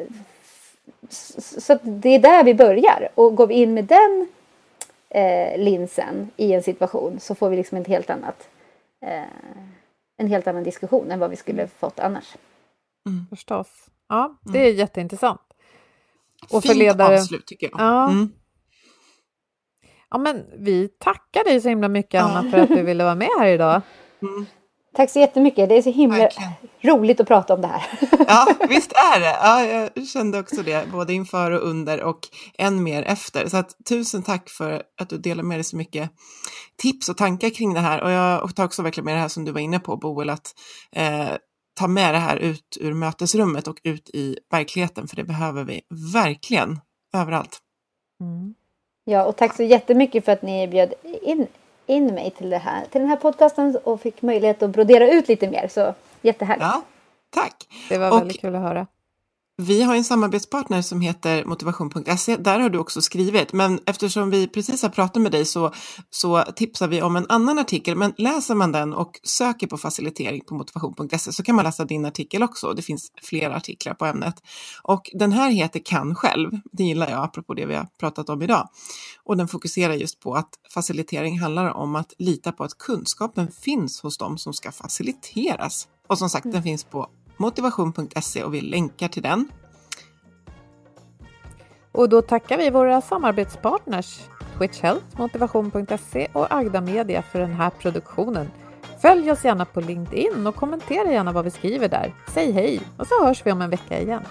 så 1.10 1.78
det 1.82 2.08
är 2.08 2.18
där 2.18 2.44
vi 2.44 2.54
börjar. 2.54 3.08
Och 3.14 3.36
går 3.36 3.46
vi 3.46 3.54
in 3.54 3.74
med 3.74 3.84
den 3.84 4.28
eh, 5.08 5.58
linsen 5.58 6.30
i 6.36 6.52
en 6.52 6.62
situation 6.62 7.20
så 7.20 7.34
får 7.34 7.50
vi 7.50 7.56
liksom 7.56 7.78
ett 7.78 7.86
helt 7.86 8.10
annat, 8.10 8.48
eh, 9.06 9.22
en 10.16 10.26
helt 10.26 10.46
annan 10.46 10.62
diskussion 10.62 11.10
än 11.10 11.18
vad 11.18 11.30
vi 11.30 11.36
skulle 11.36 11.66
fått 11.66 11.98
annars. 11.98 12.36
Mm. 13.08 13.26
Förstås. 13.30 13.68
Ja, 14.08 14.38
det 14.42 14.58
är 14.58 14.64
mm. 14.66 14.76
jätteintressant. 14.76 15.40
Och 16.42 16.62
Fint 16.62 16.66
för 16.66 16.74
ledare... 16.74 17.14
avslut 17.14 17.46
tycker 17.46 17.70
jag. 17.70 17.80
Ja. 17.80 18.10
Mm. 18.10 18.32
Ja, 20.10 20.18
men 20.18 20.46
vi 20.56 20.88
tackar 20.88 21.44
dig 21.44 21.60
så 21.60 21.68
himla 21.68 21.88
mycket 21.88 22.22
Anna 22.22 22.50
för 22.50 22.58
att 22.58 22.68
du 22.68 22.82
ville 22.82 23.04
vara 23.04 23.14
med 23.14 23.28
här 23.38 23.46
idag. 23.46 23.82
Mm. 24.22 24.46
Tack 24.94 25.10
så 25.10 25.18
jättemycket. 25.18 25.68
Det 25.68 25.76
är 25.78 25.82
så 25.82 25.90
himla 25.90 26.18
Verkligen. 26.18 26.52
roligt 26.80 27.20
att 27.20 27.26
prata 27.28 27.54
om 27.54 27.60
det 27.60 27.66
här. 27.66 27.82
Ja, 28.28 28.46
visst 28.68 28.92
är 28.92 29.20
det. 29.20 29.38
Ja, 29.42 29.64
jag 29.96 30.08
kände 30.08 30.38
också 30.38 30.62
det, 30.62 30.88
både 30.92 31.12
inför 31.12 31.50
och 31.50 31.68
under 31.68 32.02
och 32.02 32.18
än 32.58 32.82
mer 32.82 33.02
efter. 33.02 33.48
Så 33.48 33.56
att, 33.56 33.76
tusen 33.88 34.22
tack 34.22 34.50
för 34.50 34.82
att 35.00 35.08
du 35.08 35.18
delar 35.18 35.42
med 35.42 35.56
dig 35.58 35.64
så 35.64 35.76
mycket 35.76 36.10
tips 36.76 37.08
och 37.08 37.16
tankar 37.16 37.50
kring 37.50 37.74
det 37.74 37.80
här. 37.80 38.02
Och 38.02 38.10
jag 38.10 38.56
tar 38.56 38.64
också 38.64 38.82
verkligen 38.82 39.04
med 39.04 39.14
det 39.14 39.20
här 39.20 39.28
som 39.28 39.44
du 39.44 39.52
var 39.52 39.60
inne 39.60 39.78
på, 39.78 39.96
Boel, 39.96 40.30
att 40.30 40.54
eh, 40.92 41.28
ta 41.74 41.86
med 41.86 42.14
det 42.14 42.18
här 42.18 42.36
ut 42.36 42.78
ur 42.80 42.94
mötesrummet 42.94 43.68
och 43.68 43.80
ut 43.84 44.10
i 44.10 44.38
verkligheten, 44.50 45.08
för 45.08 45.16
det 45.16 45.24
behöver 45.24 45.64
vi 45.64 45.80
verkligen 46.12 46.80
överallt. 47.14 47.58
Mm. 48.20 48.54
Ja, 49.04 49.24
och 49.24 49.36
tack 49.36 49.56
så 49.56 49.62
jättemycket 49.62 50.24
för 50.24 50.32
att 50.32 50.42
ni 50.42 50.68
bjöd 50.68 50.94
in 51.22 51.46
in 51.90 52.14
mig 52.14 52.30
till, 52.30 52.50
det 52.50 52.58
här, 52.58 52.84
till 52.90 53.00
den 53.00 53.10
här 53.10 53.16
podcasten 53.16 53.78
och 53.84 54.00
fick 54.00 54.22
möjlighet 54.22 54.62
att 54.62 54.70
brodera 54.70 55.10
ut 55.10 55.28
lite 55.28 55.50
mer. 55.50 55.68
Så 55.68 55.94
jättehärligt. 56.22 56.64
Ja, 56.64 56.82
tack. 57.30 57.54
Det 57.88 57.98
var 57.98 58.10
och 58.12 58.18
väldigt 58.18 58.40
kul 58.40 58.54
att 58.54 58.62
höra. 58.62 58.86
Vi 59.60 59.82
har 59.82 59.96
en 59.96 60.04
samarbetspartner 60.04 60.82
som 60.82 61.00
heter 61.00 61.44
motivation.se. 61.44 62.36
Där 62.36 62.60
har 62.60 62.68
du 62.68 62.78
också 62.78 63.02
skrivit, 63.02 63.52
men 63.52 63.80
eftersom 63.86 64.30
vi 64.30 64.48
precis 64.48 64.82
har 64.82 64.88
pratat 64.88 65.22
med 65.22 65.32
dig 65.32 65.44
så, 65.44 65.72
så 66.10 66.42
tipsar 66.42 66.88
vi 66.88 67.02
om 67.02 67.16
en 67.16 67.26
annan 67.28 67.58
artikel. 67.58 67.96
Men 67.96 68.12
läser 68.16 68.54
man 68.54 68.72
den 68.72 68.92
och 68.92 69.20
söker 69.22 69.66
på 69.66 69.78
facilitering 69.78 70.40
på 70.40 70.54
motivation.se 70.54 71.32
så 71.32 71.42
kan 71.42 71.54
man 71.54 71.64
läsa 71.64 71.84
din 71.84 72.04
artikel 72.04 72.42
också. 72.42 72.72
Det 72.72 72.82
finns 72.82 73.12
flera 73.22 73.56
artiklar 73.56 73.94
på 73.94 74.04
ämnet. 74.04 74.34
Och 74.82 75.10
den 75.14 75.32
här 75.32 75.50
heter 75.50 75.80
Kan 75.84 76.14
själv. 76.14 76.50
Det 76.72 76.84
gillar 76.84 77.10
jag, 77.10 77.24
apropå 77.24 77.54
det 77.54 77.66
vi 77.66 77.74
har 77.74 77.86
pratat 78.00 78.28
om 78.28 78.42
idag. 78.42 78.68
Och 79.24 79.36
den 79.36 79.48
fokuserar 79.48 79.94
just 79.94 80.20
på 80.20 80.34
att 80.34 80.50
facilitering 80.74 81.40
handlar 81.40 81.72
om 81.72 81.96
att 81.96 82.12
lita 82.18 82.52
på 82.52 82.64
att 82.64 82.78
kunskapen 82.78 83.52
finns 83.52 84.00
hos 84.00 84.18
dem 84.18 84.38
som 84.38 84.52
ska 84.52 84.72
faciliteras. 84.72 85.88
Och 86.06 86.18
som 86.18 86.30
sagt, 86.30 86.52
den 86.52 86.62
finns 86.62 86.84
på 86.84 87.08
motivation.se 87.40 88.44
och 88.44 88.54
vi 88.54 88.60
länkar 88.60 89.08
till 89.08 89.22
den. 89.22 89.48
Och 91.92 92.08
då 92.08 92.22
tackar 92.22 92.58
vi 92.58 92.70
våra 92.70 93.00
samarbetspartners 93.00 94.20
Twitch 94.58 94.80
Health, 94.80 95.04
motivation.se 95.18 96.28
och 96.32 96.46
Agda 96.54 96.80
Media 96.80 97.22
för 97.22 97.38
den 97.38 97.52
här 97.52 97.70
produktionen. 97.70 98.50
Följ 99.02 99.30
oss 99.30 99.44
gärna 99.44 99.64
på 99.64 99.80
LinkedIn 99.80 100.46
och 100.46 100.56
kommentera 100.56 101.12
gärna 101.12 101.32
vad 101.32 101.44
vi 101.44 101.50
skriver 101.50 101.88
där. 101.88 102.14
Säg 102.28 102.52
hej 102.52 102.80
och 102.96 103.06
så 103.06 103.24
hörs 103.26 103.46
vi 103.46 103.52
om 103.52 103.62
en 103.62 103.70
vecka 103.70 104.00
igen. 104.00 104.22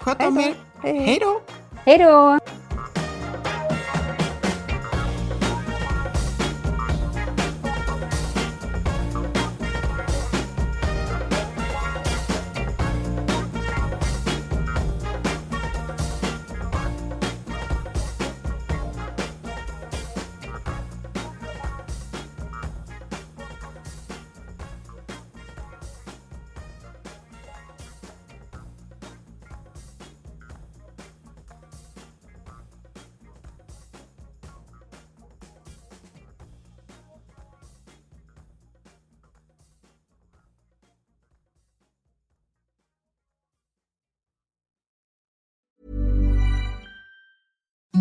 Sköt 0.00 0.26
om 0.26 0.38
er. 0.38 0.54
Hej 0.82 1.18
då! 1.20 1.40
Hej 1.84 1.98
då! 1.98 2.38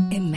Imagine. 0.09 0.36